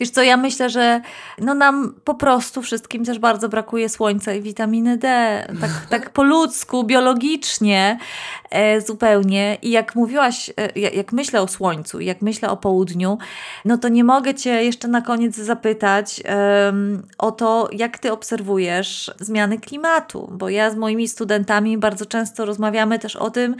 Wiesz 0.00 0.10
co, 0.10 0.22
ja 0.22 0.36
myślę, 0.36 0.70
że 0.70 1.00
no 1.38 1.54
nam 1.54 1.94
po 2.04 2.14
prostu 2.14 2.62
wszystkim 2.62 3.04
też 3.04 3.18
bardzo 3.18 3.48
brakuje 3.48 3.88
słońca 3.88 4.32
i 4.32 4.42
witaminy 4.42 4.96
D. 4.96 5.08
Tak, 5.60 5.70
tak 6.00 6.10
po 6.10 6.22
ludzku, 6.22 6.84
biologicznie 6.84 7.98
e, 8.50 8.80
zupełnie. 8.80 9.58
I 9.62 9.70
jak 9.70 9.94
mówiłaś, 9.94 10.50
e, 10.56 10.80
jak 10.80 11.12
myślę 11.12 11.42
o 11.42 11.48
słońcu, 11.48 12.00
jak 12.00 12.22
myślę 12.22 12.50
o 12.50 12.56
południu, 12.56 13.18
no 13.64 13.78
to 13.78 13.88
nie 13.88 14.04
mogę 14.04 14.34
Cię 14.34 14.64
jeszcze 14.64 14.88
na 14.88 15.02
koniec 15.02 15.36
zapytać 15.36 16.22
e, 16.24 16.72
o 17.18 17.32
to, 17.32 17.68
jak 17.72 17.98
Ty 17.98 18.12
obserwujesz 18.12 19.10
zmiany 19.20 19.58
klimatu. 19.58 20.28
Bo 20.32 20.48
ja 20.48 20.70
z 20.70 20.76
moimi 20.76 21.08
studentami 21.08 21.78
bardzo 21.78 22.06
często 22.06 22.44
rozmawiamy 22.44 22.98
też 22.98 23.16
o 23.16 23.30
tym, 23.30 23.56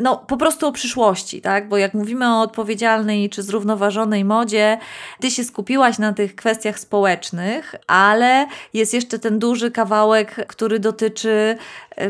no 0.00 0.16
po 0.16 0.36
prostu 0.36 0.66
o 0.66 0.72
przyszłości, 0.72 1.40
tak? 1.40 1.68
Bo 1.68 1.76
jak 1.76 1.94
mówimy 1.94 2.34
o 2.34 2.40
odpowiedzialnej 2.40 3.30
czy 3.30 3.42
zrównoważonej 3.42 4.24
modzie, 4.24 4.78
Ty 5.20 5.30
się 5.30 5.44
skupiłaś 5.44 5.98
na 5.98 6.12
tych 6.12 6.34
kwestiach 6.34 6.78
społecznych, 6.78 7.74
ale 7.86 8.46
jest 8.74 8.94
jeszcze 8.94 9.18
ten 9.18 9.38
duży 9.38 9.70
kawałek, 9.70 10.46
który 10.48 10.78
dotyczy 10.78 11.56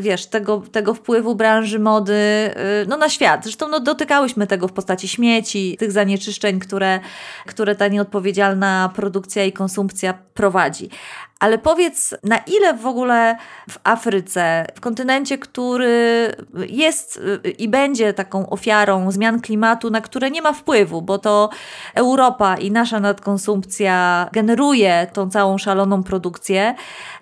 wiesz, 0.01 0.27
tego, 0.27 0.63
tego 0.73 0.95
wpływu 0.95 1.35
branży 1.35 1.79
mody 1.79 2.15
e, 2.15 2.53
no, 2.89 2.97
na 2.97 3.09
świat. 3.09 3.43
Zresztą 3.43 3.69
no, 3.69 3.81
dotykałyśmy 3.81 4.47
tego 4.47 4.69
w 4.69 4.73
postaci 4.73 5.09
śmieci, 5.09 5.77
tych 5.79 5.93
zanieczyszczeń, 5.93 6.61
które, 6.61 7.01
które 7.47 7.75
ta 7.75 7.89
nieodpowiedzialna 7.89 8.91
produkcja 8.95 9.45
i 9.45 9.53
konsumpcja 9.53 10.15
prowadzi. 10.35 10.91
Ale 11.43 11.59
powiedz, 11.59 12.15
na 12.23 12.39
ile 12.39 12.75
w 12.75 12.87
ogóle 12.87 13.37
w 13.71 13.79
Afryce, 13.85 14.67
w 14.75 14.81
kontynencie, 14.81 15.39
który 15.39 16.33
jest 16.69 17.21
i 17.59 17.69
będzie 17.69 18.13
taką 18.13 18.51
ofiarą 18.51 19.11
zmian 19.11 19.41
klimatu, 19.41 19.91
na 19.91 20.01
które 20.01 20.31
nie 20.31 20.43
ma 20.43 20.53
wpływu, 20.53 21.03
bo 21.03 21.19
to 21.19 21.51
Europa 21.95 22.57
i 22.57 22.71
nasza 22.71 23.01
nadkonsumpcja 23.01 24.29
generuje 24.33 25.07
tą 25.13 25.31
całą 25.31 25.59
szaloną 25.59 26.03
produkcję, 26.03 26.75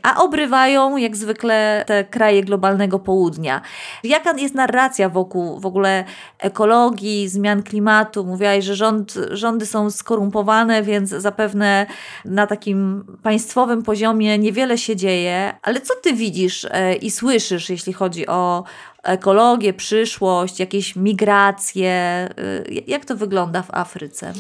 a 0.03 0.23
obrywają 0.23 0.97
jak 0.97 1.17
zwykle 1.17 1.85
te 1.87 2.05
kraje 2.05 2.45
globalnego 2.45 2.99
południa. 2.99 3.61
Jaka 4.05 4.33
jest 4.39 4.55
narracja 4.55 5.09
wokół 5.09 5.61
w 5.61 5.67
ogóle 5.67 6.05
ekologii, 6.39 7.29
zmian 7.29 7.63
klimatu? 7.63 8.25
Mówiłaś, 8.25 8.65
że 8.65 8.77
rząd, 8.77 9.15
rządy 9.31 9.67
są 9.67 9.91
skorumpowane, 9.91 10.83
więc 10.83 11.11
zapewne 11.11 11.87
na 12.25 12.47
takim 12.47 13.05
państwowym 13.23 13.83
poziomie 13.83 14.39
niewiele 14.39 14.79
się 14.79 14.97
dzieje, 14.97 15.55
ale 15.63 15.81
co 15.81 15.95
ty 16.03 16.13
widzisz 16.13 16.67
e, 16.71 16.95
i 16.95 17.11
słyszysz, 17.11 17.71
jeśli 17.71 17.93
chodzi 17.93 18.27
o 18.27 18.65
ekologię, 19.03 19.73
przyszłość, 19.73 20.61
jakieś 20.61 20.97
migracje? 20.97 21.91
E, 21.91 22.31
jak 22.87 23.05
to 23.05 23.17
wygląda 23.17 23.63
w 23.63 23.75
Afryce? 23.75 24.33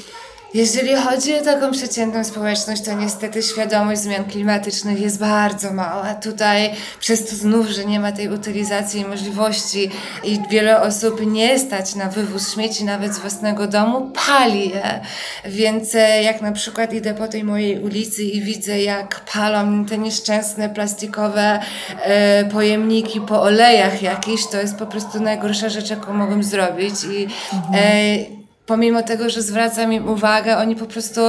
Jeżeli 0.54 0.94
chodzi 0.94 1.34
o 1.34 1.42
taką 1.42 1.70
przeciętną 1.70 2.24
społeczność, 2.24 2.82
to 2.82 2.92
niestety 2.92 3.42
świadomość 3.42 4.00
zmian 4.00 4.24
klimatycznych 4.24 5.00
jest 5.00 5.18
bardzo 5.18 5.72
mała. 5.72 6.14
Tutaj 6.14 6.70
przez 7.00 7.30
to 7.30 7.36
znów, 7.36 7.66
że 7.66 7.84
nie 7.84 8.00
ma 8.00 8.12
tej 8.12 8.28
utylizacji 8.28 9.00
i 9.00 9.04
możliwości 9.04 9.90
i 10.24 10.38
wiele 10.50 10.82
osób 10.82 11.26
nie 11.26 11.58
stać 11.58 11.94
na 11.94 12.08
wywóz 12.08 12.54
śmieci 12.54 12.84
nawet 12.84 13.14
z 13.14 13.18
własnego 13.18 13.66
domu, 13.66 14.10
pali 14.26 14.70
je. 14.70 15.00
Więc 15.44 15.94
e, 15.94 16.22
jak 16.22 16.40
na 16.40 16.52
przykład 16.52 16.92
idę 16.92 17.14
po 17.14 17.28
tej 17.28 17.44
mojej 17.44 17.80
ulicy 17.80 18.22
i 18.22 18.42
widzę 18.42 18.80
jak 18.80 19.20
palą 19.32 19.84
te 19.84 19.98
nieszczęsne 19.98 20.68
plastikowe 20.68 21.60
e, 22.02 22.44
pojemniki 22.44 23.20
po 23.20 23.42
olejach 23.42 24.02
jakiś, 24.02 24.46
to 24.46 24.60
jest 24.60 24.76
po 24.76 24.86
prostu 24.86 25.22
najgorsza 25.22 25.68
rzecz, 25.68 25.90
jaką 25.90 26.14
mogłem 26.14 26.42
zrobić. 26.42 26.94
I 27.04 27.28
mhm. 27.52 27.74
e, 27.74 28.39
pomimo 28.70 29.02
tego, 29.02 29.30
że 29.30 29.42
zwracam 29.42 29.92
im 29.92 30.08
uwagę, 30.08 30.56
oni 30.56 30.76
po 30.76 30.86
prostu 30.86 31.20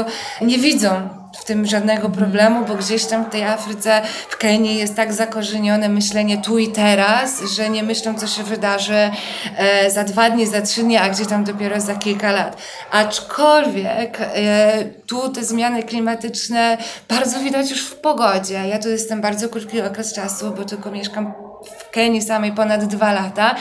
nie 0.41 0.57
widzą 0.57 1.09
w 1.39 1.45
tym 1.45 1.65
żadnego 1.65 2.09
problemu, 2.09 2.65
bo 2.65 2.75
gdzieś 2.75 3.05
tam 3.05 3.25
w 3.25 3.29
tej 3.29 3.43
Afryce, 3.43 4.01
w 4.29 4.37
Kenii 4.37 4.77
jest 4.77 4.95
tak 4.95 5.13
zakorzenione 5.13 5.89
myślenie 5.89 6.37
tu 6.37 6.57
i 6.57 6.67
teraz, 6.67 7.41
że 7.55 7.69
nie 7.69 7.83
myślą, 7.83 8.13
co 8.19 8.27
się 8.27 8.43
wydarzy 8.43 9.11
e, 9.57 9.91
za 9.91 10.03
dwa 10.03 10.29
dni, 10.29 10.47
za 10.47 10.61
trzy 10.61 10.83
dni, 10.83 10.97
a 10.97 11.09
gdzie 11.09 11.25
tam 11.25 11.43
dopiero 11.43 11.81
za 11.81 11.95
kilka 11.95 12.31
lat. 12.31 12.57
Aczkolwiek 12.91 14.17
e, 14.21 14.85
tu 15.07 15.29
te 15.29 15.43
zmiany 15.43 15.83
klimatyczne 15.83 16.77
bardzo 17.09 17.39
widać 17.39 17.71
już 17.71 17.81
w 17.81 17.95
pogodzie. 17.95 18.67
Ja 18.67 18.79
tu 18.79 18.89
jestem 18.89 19.21
bardzo 19.21 19.49
krótki 19.49 19.81
okres 19.81 20.13
czasu, 20.13 20.53
bo 20.57 20.65
tylko 20.65 20.91
mieszkam 20.91 21.50
w 21.79 21.89
Kenii 21.89 22.21
samej 22.21 22.51
ponad 22.51 22.85
dwa 22.85 23.13
lata, 23.13 23.55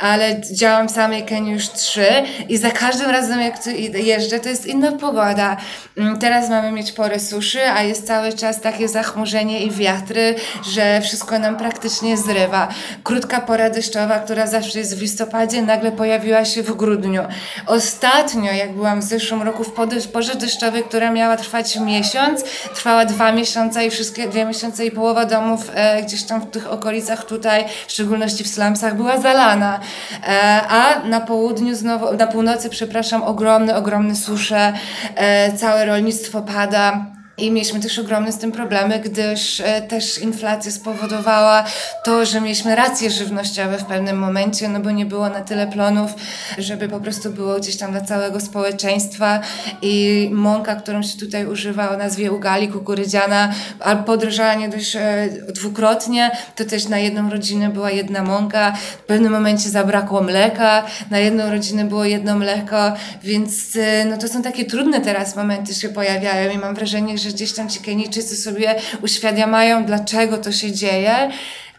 ale 0.00 0.40
działam 0.52 0.88
w 0.88 0.90
samej 0.90 1.24
Kenii 1.24 1.52
już 1.52 1.68
trzy 1.68 2.06
i 2.48 2.56
za 2.56 2.70
każdym 2.70 3.10
razem 3.10 3.40
jak 3.40 3.64
tu 3.64 3.70
jeżdżę, 3.94 4.40
to 4.40 4.48
jest 4.48 4.66
inna 4.66 4.92
pogoda. 4.92 5.56
Mm, 5.96 6.18
teraz 6.18 6.48
mamy 6.48 6.72
mieć 6.72 6.92
porę 6.92 7.20
suszy, 7.20 7.70
a 7.70 7.82
jest 7.82 8.06
cały 8.06 8.32
czas 8.32 8.60
takie 8.60 8.88
zachmurzenie 8.88 9.60
i 9.64 9.70
wiatry, 9.70 10.34
że 10.72 11.00
wszystko 11.00 11.38
nam 11.38 11.56
praktycznie 11.56 12.16
zrywa. 12.16 12.68
Krótka 13.04 13.40
pora 13.40 13.70
deszczowa, 13.70 14.18
która 14.18 14.46
zawsze 14.46 14.78
jest 14.78 14.98
w 14.98 15.00
listopadzie, 15.00 15.62
nagle 15.62 15.92
pojawiła 15.92 16.44
się 16.44 16.62
w 16.62 16.76
grudniu. 16.76 17.22
Ostatnio, 17.66 18.52
jak 18.52 18.72
byłam 18.72 19.00
w 19.00 19.04
zeszłym 19.04 19.42
roku 19.42 19.64
w 19.64 19.72
porze 20.12 20.34
deszczowej, 20.34 20.82
która 20.82 21.10
miała 21.10 21.36
trwać 21.36 21.76
miesiąc, 21.76 22.44
trwała 22.74 23.04
dwa 23.04 23.32
miesiące 23.32 23.86
i 23.86 23.90
wszystkie 23.90 24.28
dwie 24.28 24.44
miesiące 24.44 24.86
i 24.86 24.90
połowa 24.90 25.24
domów 25.24 25.70
e, 25.74 26.02
gdzieś 26.02 26.22
tam 26.22 26.40
w 26.40 26.50
tych 26.50 26.70
okolicach 26.70 27.24
tutaj, 27.24 27.43
w 27.86 27.92
szczególności 27.92 28.44
w 28.44 28.48
slumsach, 28.48 28.96
była 28.96 29.20
zalana. 29.20 29.80
E, 30.26 30.62
a 30.68 30.98
na 31.04 31.20
południu 31.20 31.74
znowu, 31.74 32.16
na 32.16 32.26
północy, 32.26 32.70
przepraszam, 32.70 33.22
ogromne, 33.22 33.76
ogromne 33.76 34.16
susze, 34.16 34.72
e, 35.16 35.52
całe 35.52 35.86
rolnictwo 35.86 36.42
pada. 36.42 37.06
I 37.38 37.50
mieliśmy 37.50 37.80
też 37.80 37.98
ogromne 37.98 38.32
z 38.32 38.38
tym 38.38 38.52
problemy, 38.52 38.98
gdyż 38.98 39.60
e, 39.60 39.82
też 39.82 40.18
inflacja 40.18 40.72
spowodowała 40.72 41.64
to, 42.04 42.26
że 42.26 42.40
mieliśmy 42.40 42.76
racje 42.76 43.10
żywnościowe 43.10 43.78
w 43.78 43.84
pewnym 43.84 44.18
momencie, 44.18 44.68
no 44.68 44.80
bo 44.80 44.90
nie 44.90 45.06
było 45.06 45.28
na 45.28 45.40
tyle 45.40 45.66
plonów, 45.66 46.10
żeby 46.58 46.88
po 46.88 47.00
prostu 47.00 47.30
było 47.30 47.58
gdzieś 47.58 47.76
tam 47.76 47.92
dla 47.92 48.00
całego 48.00 48.40
społeczeństwa. 48.40 49.40
I 49.82 50.28
mąka, 50.32 50.76
którą 50.76 51.02
się 51.02 51.18
tutaj 51.18 51.46
używa 51.46 51.90
o 51.90 51.96
nazwie 51.96 52.32
ugali 52.32 52.68
kukurydziana, 52.68 53.52
a 53.80 53.96
podrożała 53.96 54.54
nie 54.54 54.68
dość 54.68 54.96
e, 54.96 55.28
dwukrotnie, 55.48 56.30
to 56.56 56.64
też 56.64 56.88
na 56.88 56.98
jedną 56.98 57.30
rodzinę 57.30 57.68
była 57.68 57.90
jedna 57.90 58.22
mąka, 58.22 58.72
w 59.02 59.06
pewnym 59.06 59.32
momencie 59.32 59.68
zabrakło 59.68 60.22
mleka, 60.22 60.84
na 61.10 61.18
jedną 61.18 61.50
rodzinę 61.50 61.84
było 61.84 62.04
jedno 62.04 62.36
mleko, 62.36 62.92
więc 63.22 63.76
e, 63.76 64.04
no 64.04 64.18
to 64.18 64.28
są 64.28 64.42
takie 64.42 64.64
trudne 64.64 65.00
teraz 65.00 65.36
momenty 65.36 65.74
się 65.74 65.88
pojawiają 65.88 66.50
i 66.50 66.58
mam 66.58 66.74
wrażenie, 66.74 67.18
że 67.18 67.23
gdzieś 67.28 67.52
tam 67.52 67.68
ci 67.68 67.80
Kenijczycy 67.80 68.36
sobie 68.36 68.74
uświadamiają, 69.02 69.84
dlaczego 69.84 70.38
to 70.38 70.52
się 70.52 70.72
dzieje. 70.72 71.30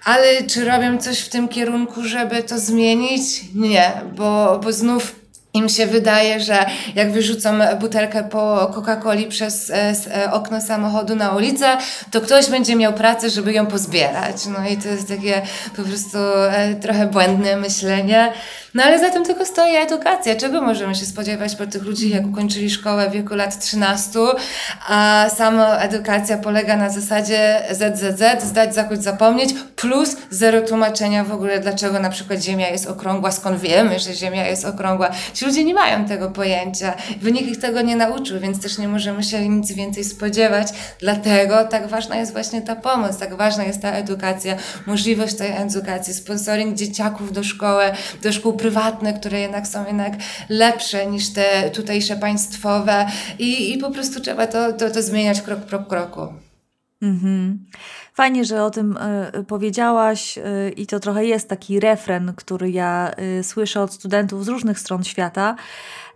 Ale 0.03 0.43
czy 0.43 0.65
robią 0.65 0.97
coś 0.97 1.19
w 1.19 1.29
tym 1.29 1.47
kierunku, 1.47 2.03
żeby 2.03 2.43
to 2.43 2.59
zmienić? 2.59 3.21
Nie, 3.55 3.91
bo, 4.15 4.59
bo 4.63 4.73
znów 4.73 5.15
im 5.55 5.69
się 5.69 5.87
wydaje, 5.87 6.39
że 6.39 6.65
jak 6.95 7.11
wyrzucą 7.11 7.59
butelkę 7.79 8.23
po 8.23 8.71
Coca-Coli 8.73 9.27
przez 9.27 9.69
e, 9.69 9.93
e, 10.15 10.31
okno 10.31 10.61
samochodu 10.61 11.15
na 11.15 11.31
ulicę, 11.31 11.77
to 12.11 12.21
ktoś 12.21 12.49
będzie 12.49 12.75
miał 12.75 12.93
pracę, 12.93 13.29
żeby 13.29 13.53
ją 13.53 13.65
pozbierać. 13.65 14.35
No 14.45 14.69
i 14.69 14.77
to 14.77 14.87
jest 14.87 15.07
takie 15.07 15.41
po 15.75 15.83
prostu 15.83 16.17
e, 16.51 16.75
trochę 16.75 17.07
błędne 17.07 17.57
myślenie. 17.57 18.33
No 18.75 18.83
ale 18.83 18.99
za 18.99 19.09
tym 19.09 19.23
tylko 19.23 19.45
stoi 19.45 19.75
edukacja. 19.75 20.35
Czego 20.35 20.61
możemy 20.61 20.95
się 20.95 21.05
spodziewać 21.05 21.55
po 21.55 21.67
tych 21.67 21.83
ludzi, 21.83 22.09
jak 22.09 22.25
ukończyli 22.25 22.69
szkołę 22.69 23.09
w 23.09 23.13
wieku 23.13 23.35
lat 23.35 23.59
13, 23.59 24.19
a 24.87 25.27
sama 25.35 25.77
edukacja 25.77 26.37
polega 26.37 26.77
na 26.77 26.89
zasadzie 26.89 27.61
ZZZ, 27.71 28.43
zdać, 28.43 28.75
zakuć, 28.75 29.03
zapomnieć, 29.03 29.49
plus 29.75 30.15
zero 30.29 30.61
tłumaczenia 30.61 31.23
w 31.23 31.31
ogóle, 31.31 31.59
dlaczego 31.59 31.99
na 31.99 32.09
przykład 32.09 32.41
Ziemia 32.41 32.69
jest 32.69 32.87
okrągła, 32.87 33.31
skąd 33.31 33.59
wiemy, 33.59 33.99
że 33.99 34.13
Ziemia 34.13 34.47
jest 34.47 34.65
okrągła. 34.65 35.09
Ci 35.33 35.45
ludzie 35.45 35.63
nie 35.63 35.73
mają 35.73 36.05
tego 36.05 36.31
pojęcia. 36.31 36.93
Wynik 37.21 37.47
ich 37.47 37.59
tego 37.59 37.81
nie 37.81 37.95
nauczył, 37.95 38.39
więc 38.39 38.61
też 38.61 38.77
nie 38.77 38.87
możemy 38.87 39.23
się 39.23 39.49
nic 39.49 39.71
więcej 39.71 40.03
spodziewać. 40.03 40.67
Dlatego 40.99 41.63
tak 41.63 41.87
ważna 41.87 42.15
jest 42.15 42.31
właśnie 42.31 42.61
ta 42.61 42.75
pomoc, 42.75 43.17
tak 43.17 43.35
ważna 43.35 43.63
jest 43.63 43.81
ta 43.81 43.91
edukacja, 43.91 44.55
możliwość 44.85 45.35
tej 45.35 45.51
edukacji, 45.51 46.13
sponsoring 46.13 46.75
dzieciaków 46.75 47.31
do 47.31 47.43
szkoły, 47.43 47.83
do 48.23 48.33
szkół 48.33 48.53
prywatne, 48.65 49.13
które 49.13 49.39
jednak 49.39 49.67
są 49.67 49.85
jednak 49.85 50.13
lepsze 50.49 51.07
niż 51.07 51.33
te 51.33 51.69
tutejsze 51.69 52.15
państwowe 52.15 53.07
i, 53.39 53.73
i 53.73 53.77
po 53.77 53.91
prostu 53.91 54.19
trzeba 54.19 54.47
to, 54.47 54.73
to, 54.73 54.89
to 54.89 55.01
zmieniać 55.01 55.41
krok 55.41 55.59
po 55.59 55.79
kroku. 55.79 56.33
Mhm. 57.01 57.65
Fajnie, 58.13 58.45
że 58.45 58.63
o 58.63 58.69
tym 58.69 58.97
y, 59.39 59.43
powiedziałaś 59.43 60.37
y, 60.37 60.73
i 60.77 60.87
to 60.87 60.99
trochę 60.99 61.25
jest 61.25 61.49
taki 61.49 61.79
refren, 61.79 62.33
który 62.35 62.71
ja 62.71 63.11
y, 63.39 63.43
słyszę 63.43 63.81
od 63.81 63.93
studentów 63.93 64.45
z 64.45 64.47
różnych 64.47 64.79
stron 64.79 65.03
świata 65.03 65.55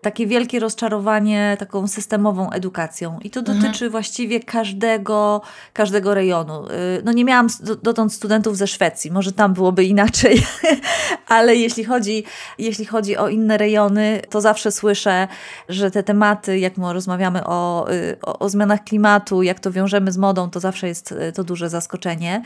takie 0.01 0.27
wielkie 0.27 0.59
rozczarowanie 0.59 1.55
taką 1.59 1.87
systemową 1.87 2.49
edukacją. 2.51 3.19
I 3.23 3.29
to 3.29 3.39
mhm. 3.39 3.59
dotyczy 3.59 3.89
właściwie 3.89 4.39
każdego, 4.39 5.41
każdego 5.73 6.13
rejonu. 6.13 6.65
Y, 6.67 7.01
no 7.05 7.11
nie 7.11 7.25
miałam 7.25 7.47
dotąd 7.83 8.13
studentów 8.13 8.57
ze 8.57 8.67
Szwecji, 8.67 9.11
może 9.11 9.31
tam 9.31 9.53
byłoby 9.53 9.83
inaczej, 9.83 10.43
ale 11.27 11.55
jeśli 11.55 11.83
chodzi, 11.83 12.23
jeśli 12.57 12.85
chodzi 12.85 13.17
o 13.17 13.29
inne 13.29 13.57
rejony, 13.57 14.21
to 14.29 14.41
zawsze 14.41 14.71
słyszę, 14.71 15.27
że 15.69 15.91
te 15.91 16.03
tematy, 16.03 16.59
jak 16.59 16.77
my 16.77 16.93
rozmawiamy 16.93 17.45
o, 17.45 17.91
y, 17.91 18.17
o, 18.21 18.39
o 18.39 18.49
zmianach 18.49 18.83
klimatu, 18.83 19.43
jak 19.43 19.59
to 19.59 19.71
wiążemy 19.71 20.11
z 20.11 20.17
modą, 20.17 20.49
to 20.49 20.59
zawsze 20.59 20.87
jest 20.87 21.11
y, 21.11 21.31
to 21.35 21.43
duże 21.43 21.69
zaskoczenie. 21.69 22.41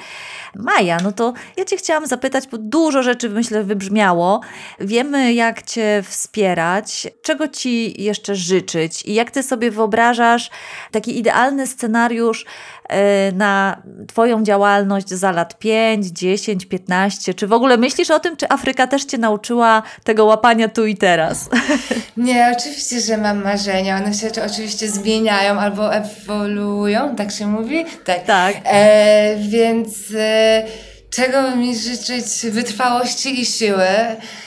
Maja, 0.56 0.97
no 1.04 1.12
to 1.12 1.34
ja 1.58 1.66
Cię 1.66 1.78
chciałam 1.78 2.08
zapytać, 2.08 2.47
bo 2.47 2.58
dużo 2.58 3.04
rzeczy 3.04 3.30
myślę 3.30 3.64
wybrzmiało. 3.64 4.41
Wiemy, 4.80 5.34
jak 5.34 5.64
Cię 5.64 6.04
wspierać. 6.08 7.08
Czego 7.22 7.43
czego 7.44 7.54
Ci 7.54 8.04
jeszcze 8.04 8.36
życzyć 8.36 9.06
i 9.06 9.14
jak 9.14 9.32
Ty 9.32 9.44
sobie 9.44 9.72
wyobrażasz 9.72 10.50
taki 10.91 11.20
idealny 11.20 11.68
scenariusz 11.68 12.46
e, 12.89 13.32
na 13.32 13.82
Twoją 14.08 14.44
działalność 14.44 15.10
za 15.10 15.32
lat 15.32 15.60
5, 15.60 16.08
10, 16.08 16.66
15? 16.66 17.34
Czy 17.34 17.48
w 17.48 17.54
ogóle 17.54 17.78
myślisz 17.78 18.12
o 18.12 18.20
tym, 18.20 18.38
czy 18.38 18.50
Afryka 18.50 18.88
też 18.88 19.06
Cię 19.06 19.18
nauczyła 19.18 19.84
tego 20.04 20.26
łapania 20.26 20.68
tu 20.68 20.86
i 20.86 20.98
teraz? 20.98 21.50
Nie, 22.18 22.54
oczywiście, 22.58 23.00
że 23.00 23.18
mam 23.18 23.44
marzenia. 23.44 23.98
One 23.98 24.14
się 24.14 24.28
oczywiście 24.46 24.89
zmieniają 24.89 25.60
albo 25.60 25.96
ewoluują, 25.96 27.16
tak 27.16 27.32
się 27.32 27.48
mówi? 27.48 27.86
Tak. 28.06 28.24
tak. 28.24 28.56
E, 28.66 29.36
więc... 29.39 29.89
E, 30.16 30.64
czego 31.10 31.56
mi 31.56 31.78
życzyć 31.78 32.26
wytrwałości 32.52 33.41
i 33.41 33.46
siły? 33.46 33.88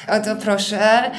O 0.09 0.21
to 0.21 0.37
proszę. 0.37 1.11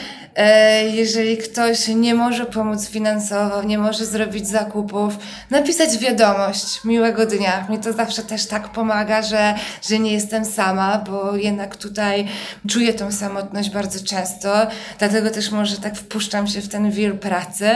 Jeżeli 0.93 1.37
ktoś 1.37 1.87
nie 1.87 2.15
może 2.15 2.45
pomóc 2.45 2.87
finansowo, 2.87 3.63
nie 3.63 3.77
może 3.77 4.05
zrobić 4.05 4.47
zakupów, 4.47 5.13
napisać 5.51 5.97
wiadomość 5.97 6.83
miłego 6.83 7.25
dnia. 7.25 7.67
Mi 7.69 7.79
to 7.79 7.93
zawsze 7.93 8.23
też 8.23 8.45
tak 8.45 8.69
pomaga, 8.69 9.21
że, 9.21 9.55
że 9.89 9.99
nie 9.99 10.13
jestem 10.13 10.45
sama, 10.45 11.03
bo 11.09 11.35
jednak 11.35 11.75
tutaj 11.75 12.27
czuję 12.69 12.93
tą 12.93 13.11
samotność 13.11 13.69
bardzo 13.69 14.05
często, 14.05 14.67
dlatego 14.99 15.29
też 15.29 15.51
może 15.51 15.77
tak 15.77 15.95
wpuszczam 15.95 16.47
się 16.47 16.61
w 16.61 16.69
ten 16.69 16.91
wir 16.91 17.19
pracy. 17.19 17.69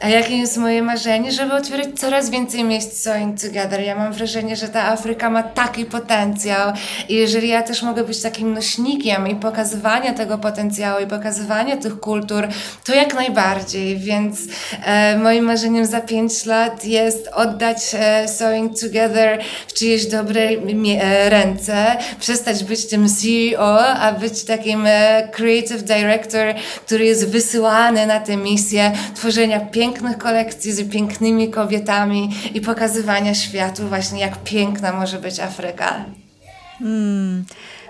A 0.00 0.08
jakie 0.08 0.36
jest 0.36 0.56
moje 0.56 0.82
marzenie? 0.82 1.32
Żeby 1.32 1.54
otwierać 1.54 1.86
coraz 1.96 2.30
więcej 2.30 2.64
miejsc 2.64 3.02
Sewing 3.02 3.40
Together. 3.40 3.80
Ja 3.80 3.96
mam 3.96 4.12
wrażenie, 4.12 4.56
że 4.56 4.68
ta 4.68 4.84
Afryka 4.84 5.30
ma 5.30 5.42
taki 5.42 5.84
potencjał 5.84 6.72
i 7.08 7.14
jeżeli 7.14 7.48
ja 7.48 7.62
też 7.62 7.82
mogę 7.82 8.04
być 8.04 8.22
takim 8.22 8.54
nośnikiem 8.54 9.28
i 9.28 9.34
pokazywania 9.34 10.14
tego 10.14 10.38
potencjału 10.38 11.04
i 11.04 11.06
pokazywania 11.06 11.76
tych 11.76 12.00
kultur, 12.06 12.48
to 12.84 12.94
jak 12.94 13.14
najbardziej, 13.14 13.98
więc 13.98 14.38
e, 14.84 15.18
moim 15.18 15.44
marzeniem 15.44 15.86
za 15.86 16.00
pięć 16.00 16.44
lat 16.44 16.84
jest 16.84 17.28
oddać 17.28 17.78
e, 17.94 18.28
Sewing 18.28 18.80
Together 18.80 19.42
w 19.68 19.72
czyjeś 19.72 20.06
dobrej 20.06 20.58
e, 21.00 21.30
ręce, 21.30 21.96
przestać 22.20 22.64
być 22.64 22.86
tym 22.86 23.06
CEO, 23.08 23.86
a 23.86 24.12
być 24.12 24.44
takim 24.44 24.86
e, 24.86 25.28
creative 25.32 25.82
director, 25.82 26.54
który 26.86 27.04
jest 27.04 27.28
wysyłany 27.30 28.06
na 28.06 28.20
tę 28.20 28.36
misję 28.36 28.92
tworzenia 29.14 29.60
pięknych 29.60 30.18
kolekcji 30.18 30.72
z 30.72 30.90
pięknymi 30.92 31.50
kobietami 31.50 32.30
i 32.54 32.60
pokazywania 32.60 33.34
światu 33.34 33.88
właśnie, 33.88 34.20
jak 34.20 34.36
piękna 34.36 34.92
może 34.92 35.18
być 35.18 35.40
Afryka. 35.40 36.04
Hmm. 36.78 37.44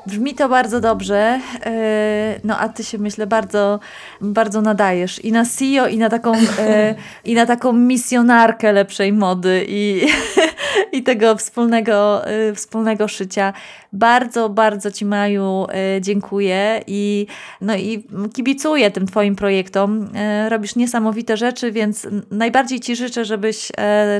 Brzmi 0.07 0.35
to 0.35 0.49
bardzo 0.49 0.81
dobrze, 0.81 1.41
e, 1.65 2.41
no 2.45 2.59
a 2.59 2.69
ty 2.69 2.85
się 2.85 2.99
myślę 2.99 3.27
bardzo, 3.27 3.81
bardzo 4.21 4.61
nadajesz 4.61 5.25
i 5.25 5.33
na 5.33 5.45
CEO, 5.45 5.89
i 5.89 5.99
na 5.99 6.09
taką, 6.09 6.33
e, 6.59 6.95
i 7.25 7.35
na 7.35 7.47
taką 7.47 7.73
misjonarkę 7.73 8.73
lepszej 8.73 9.13
mody 9.13 9.65
i, 9.69 10.07
i 10.97 11.03
tego 11.03 11.37
wspólnego, 11.37 12.27
e, 12.27 12.55
wspólnego 12.55 13.09
szycia. 13.09 13.53
Bardzo, 13.93 14.49
bardzo 14.49 14.91
Ci 14.91 15.05
Maju 15.05 15.67
dziękuję 16.01 16.83
i, 16.87 17.27
no 17.61 17.77
i 17.77 18.05
kibicuję 18.35 18.91
tym 18.91 19.07
Twoim 19.07 19.37
projektom. 19.37 20.09
Robisz 20.49 20.77
niesamowite 20.77 21.37
rzeczy, 21.37 21.73
więc 21.73 22.07
najbardziej 22.31 22.81
Ci 22.81 22.97
życzę, 22.97 23.25
żebyś 23.25 23.73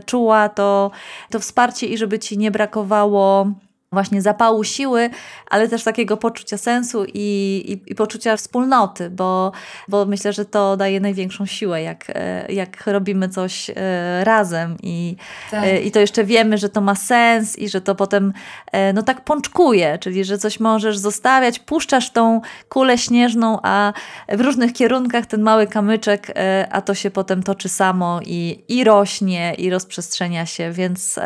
czuła 0.07 0.49
to, 0.49 0.91
to 1.31 1.41
wsparcie 1.41 1.87
i 1.87 1.99
żeby 1.99 2.19
Ci 2.19 2.39
nie 2.39 2.51
brakowało 2.51 3.47
właśnie 3.97 4.23
zapału 4.23 4.65
siły, 4.65 5.11
ale 5.51 5.69
też 5.69 5.85
takiego 5.85 6.17
poczucia 6.17 6.59
sensu 6.59 7.05
i, 7.15 7.63
i, 7.67 7.93
i, 7.93 7.95
poczucia 7.95 8.37
wspólnoty, 8.37 9.11
bo, 9.11 9.53
bo 9.89 10.07
myślę, 10.07 10.33
że 10.33 10.45
to 10.45 10.77
daje 10.77 11.01
największą 11.01 11.47
siłę, 11.47 11.83
jak, 11.83 12.05
e, 12.09 12.53
jak 12.53 12.87
robimy 12.87 13.29
coś 13.29 13.71
e, 13.71 13.75
razem 14.25 14.77
i, 14.83 15.17
tak. 15.51 15.65
E, 15.65 15.81
i 15.81 15.91
to 15.91 16.01
jeszcze 16.01 16.25
wiemy, 16.25 16.59
że 16.59 16.69
to 16.69 16.81
ma 16.81 16.95
sens 16.95 17.59
i 17.59 17.69
że 17.69 17.81
to 17.81 17.95
potem 17.95 18.33
no 18.95 19.03
tak 19.03 19.25
pączkuje, 19.25 19.99
czyli 19.99 20.25
że 20.25 20.39
coś 20.39 20.61
możesz 20.61 20.99
zostawiać, 20.99 21.59
puszczasz 21.59 22.11
tą 22.11 22.41
kulę 22.69 22.99
śnieżną, 22.99 23.59
a 23.63 23.93
w 24.29 24.41
różnych 24.41 24.73
kierunkach 24.73 25.27
ten 25.27 25.43
mały 25.43 25.67
kamyczek, 25.67 26.35
a 26.71 26.81
to 26.81 26.95
się 26.95 27.11
potem 27.11 27.43
toczy 27.43 27.69
samo 27.69 28.21
i, 28.27 28.65
i 28.69 28.85
rośnie 28.85 29.55
i 29.55 29.71
rozprzestrzenia 29.71 30.47
się, 30.47 30.73
więc 30.73 31.19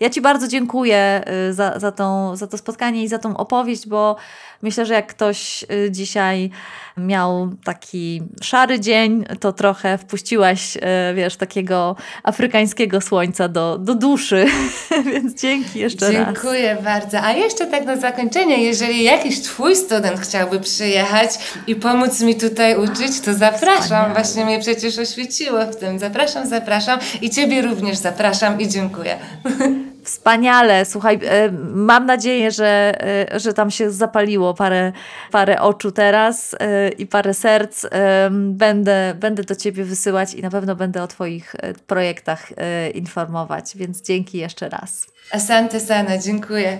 ja 0.00 0.10
Ci 0.10 0.20
bardzo 0.20 0.48
dziękuję 0.48 1.24
za, 1.50 1.78
za 1.78 1.92
tą, 1.98 2.36
za 2.36 2.46
to 2.46 2.58
spotkanie 2.58 3.02
i 3.02 3.08
za 3.08 3.18
tą 3.18 3.36
opowieść, 3.36 3.88
bo 3.88 4.16
myślę, 4.62 4.86
że 4.86 4.94
jak 4.94 5.06
ktoś 5.06 5.64
y, 5.72 5.90
dzisiaj 5.90 6.50
miał 6.96 7.50
taki 7.64 8.22
szary 8.42 8.80
dzień, 8.80 9.24
to 9.40 9.52
trochę 9.52 9.98
wpuściłaś, 9.98 10.76
y, 10.76 10.80
wiesz, 11.14 11.36
takiego 11.36 11.96
afrykańskiego 12.22 13.00
słońca 13.00 13.48
do, 13.48 13.78
do 13.78 13.94
duszy, 13.94 14.46
więc 15.12 15.40
dzięki 15.40 15.78
jeszcze 15.78 15.98
Dziękuję 15.98 16.24
raz. 16.24 16.34
Dziękuję 16.34 16.76
bardzo. 16.84 17.20
A 17.20 17.32
jeszcze 17.32 17.66
tak 17.66 17.84
na 17.84 17.96
zakończenie, 17.96 18.64
jeżeli 18.64 19.04
jakiś 19.04 19.40
twój 19.40 19.76
student 19.76 20.20
chciałby 20.20 20.60
przyjechać 20.60 21.30
i 21.66 21.74
pomóc 21.74 22.20
mi 22.20 22.34
tutaj 22.34 22.76
uczyć, 22.76 23.20
to 23.20 23.34
zapraszam. 23.34 23.82
Wspaniale. 23.82 24.14
Właśnie 24.14 24.44
mnie 24.44 24.60
przecież 24.60 24.98
oświeciło 24.98 25.66
w 25.66 25.76
tym. 25.76 25.98
Zapraszam, 25.98 26.46
zapraszam 26.46 26.98
i 27.22 27.30
Ciebie 27.30 27.62
również 27.62 27.96
zapraszam 27.96 28.60
i 28.60 28.68
dziękuję. 28.68 29.18
Wspaniale, 30.08 30.84
słuchaj, 30.84 31.20
e, 31.22 31.50
mam 31.74 32.06
nadzieję, 32.06 32.50
że, 32.50 32.94
e, 33.34 33.40
że 33.40 33.54
tam 33.54 33.70
się 33.70 33.90
zapaliło 33.90 34.54
parę, 34.54 34.92
parę 35.30 35.60
oczu 35.60 35.92
teraz 35.92 36.56
e, 36.60 36.88
i 36.88 37.06
parę 37.06 37.34
serc. 37.34 37.86
Będę, 38.30 39.14
będę 39.20 39.42
do 39.44 39.56
Ciebie 39.56 39.84
wysyłać 39.84 40.34
i 40.34 40.42
na 40.42 40.50
pewno 40.50 40.76
będę 40.76 41.02
o 41.02 41.06
Twoich 41.06 41.56
projektach 41.86 42.48
informować, 42.94 43.76
więc 43.76 44.02
dzięki 44.02 44.38
jeszcze 44.38 44.68
raz. 44.68 45.06
Asante 45.32 45.80
sana, 45.80 46.18
dziękuję. 46.18 46.78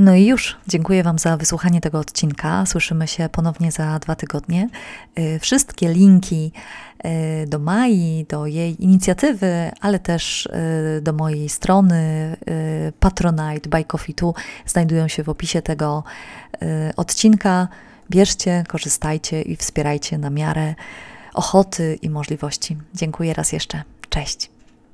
No 0.00 0.14
i 0.14 0.26
już. 0.26 0.56
Dziękuję 0.68 1.02
Wam 1.02 1.18
za 1.18 1.36
wysłuchanie 1.36 1.80
tego 1.80 1.98
odcinka. 1.98 2.66
Słyszymy 2.66 3.08
się 3.08 3.28
ponownie 3.28 3.72
za 3.72 3.98
dwa 3.98 4.14
tygodnie. 4.14 4.68
Y, 5.18 5.38
wszystkie 5.38 5.92
linki 5.92 6.52
y, 7.04 7.46
do 7.46 7.58
Mai, 7.58 8.26
do 8.28 8.46
jej 8.46 8.84
inicjatywy, 8.84 9.70
ale 9.80 9.98
też 9.98 10.46
y, 10.46 11.00
do 11.02 11.12
mojej 11.12 11.48
strony 11.48 12.00
Patronite 13.00 13.68
by 13.68 13.84
Coffee 13.84 14.14
2 14.14 14.32
znajdują 14.66 15.08
się 15.08 15.22
w 15.22 15.28
opisie 15.28 15.62
tego 15.62 16.04
odcinka. 16.96 17.68
Bierzcie, 18.10 18.64
korzystajcie 18.68 19.42
i 19.42 19.56
wspierajcie 19.56 20.18
na 20.18 20.30
miarę 20.30 20.74
ochoty 21.34 21.98
i 22.02 22.10
możliwości. 22.10 22.76
Dziękuję 22.94 23.34
raz 23.34 23.52
jeszcze. 23.52 23.82
Cześć. 24.08 24.59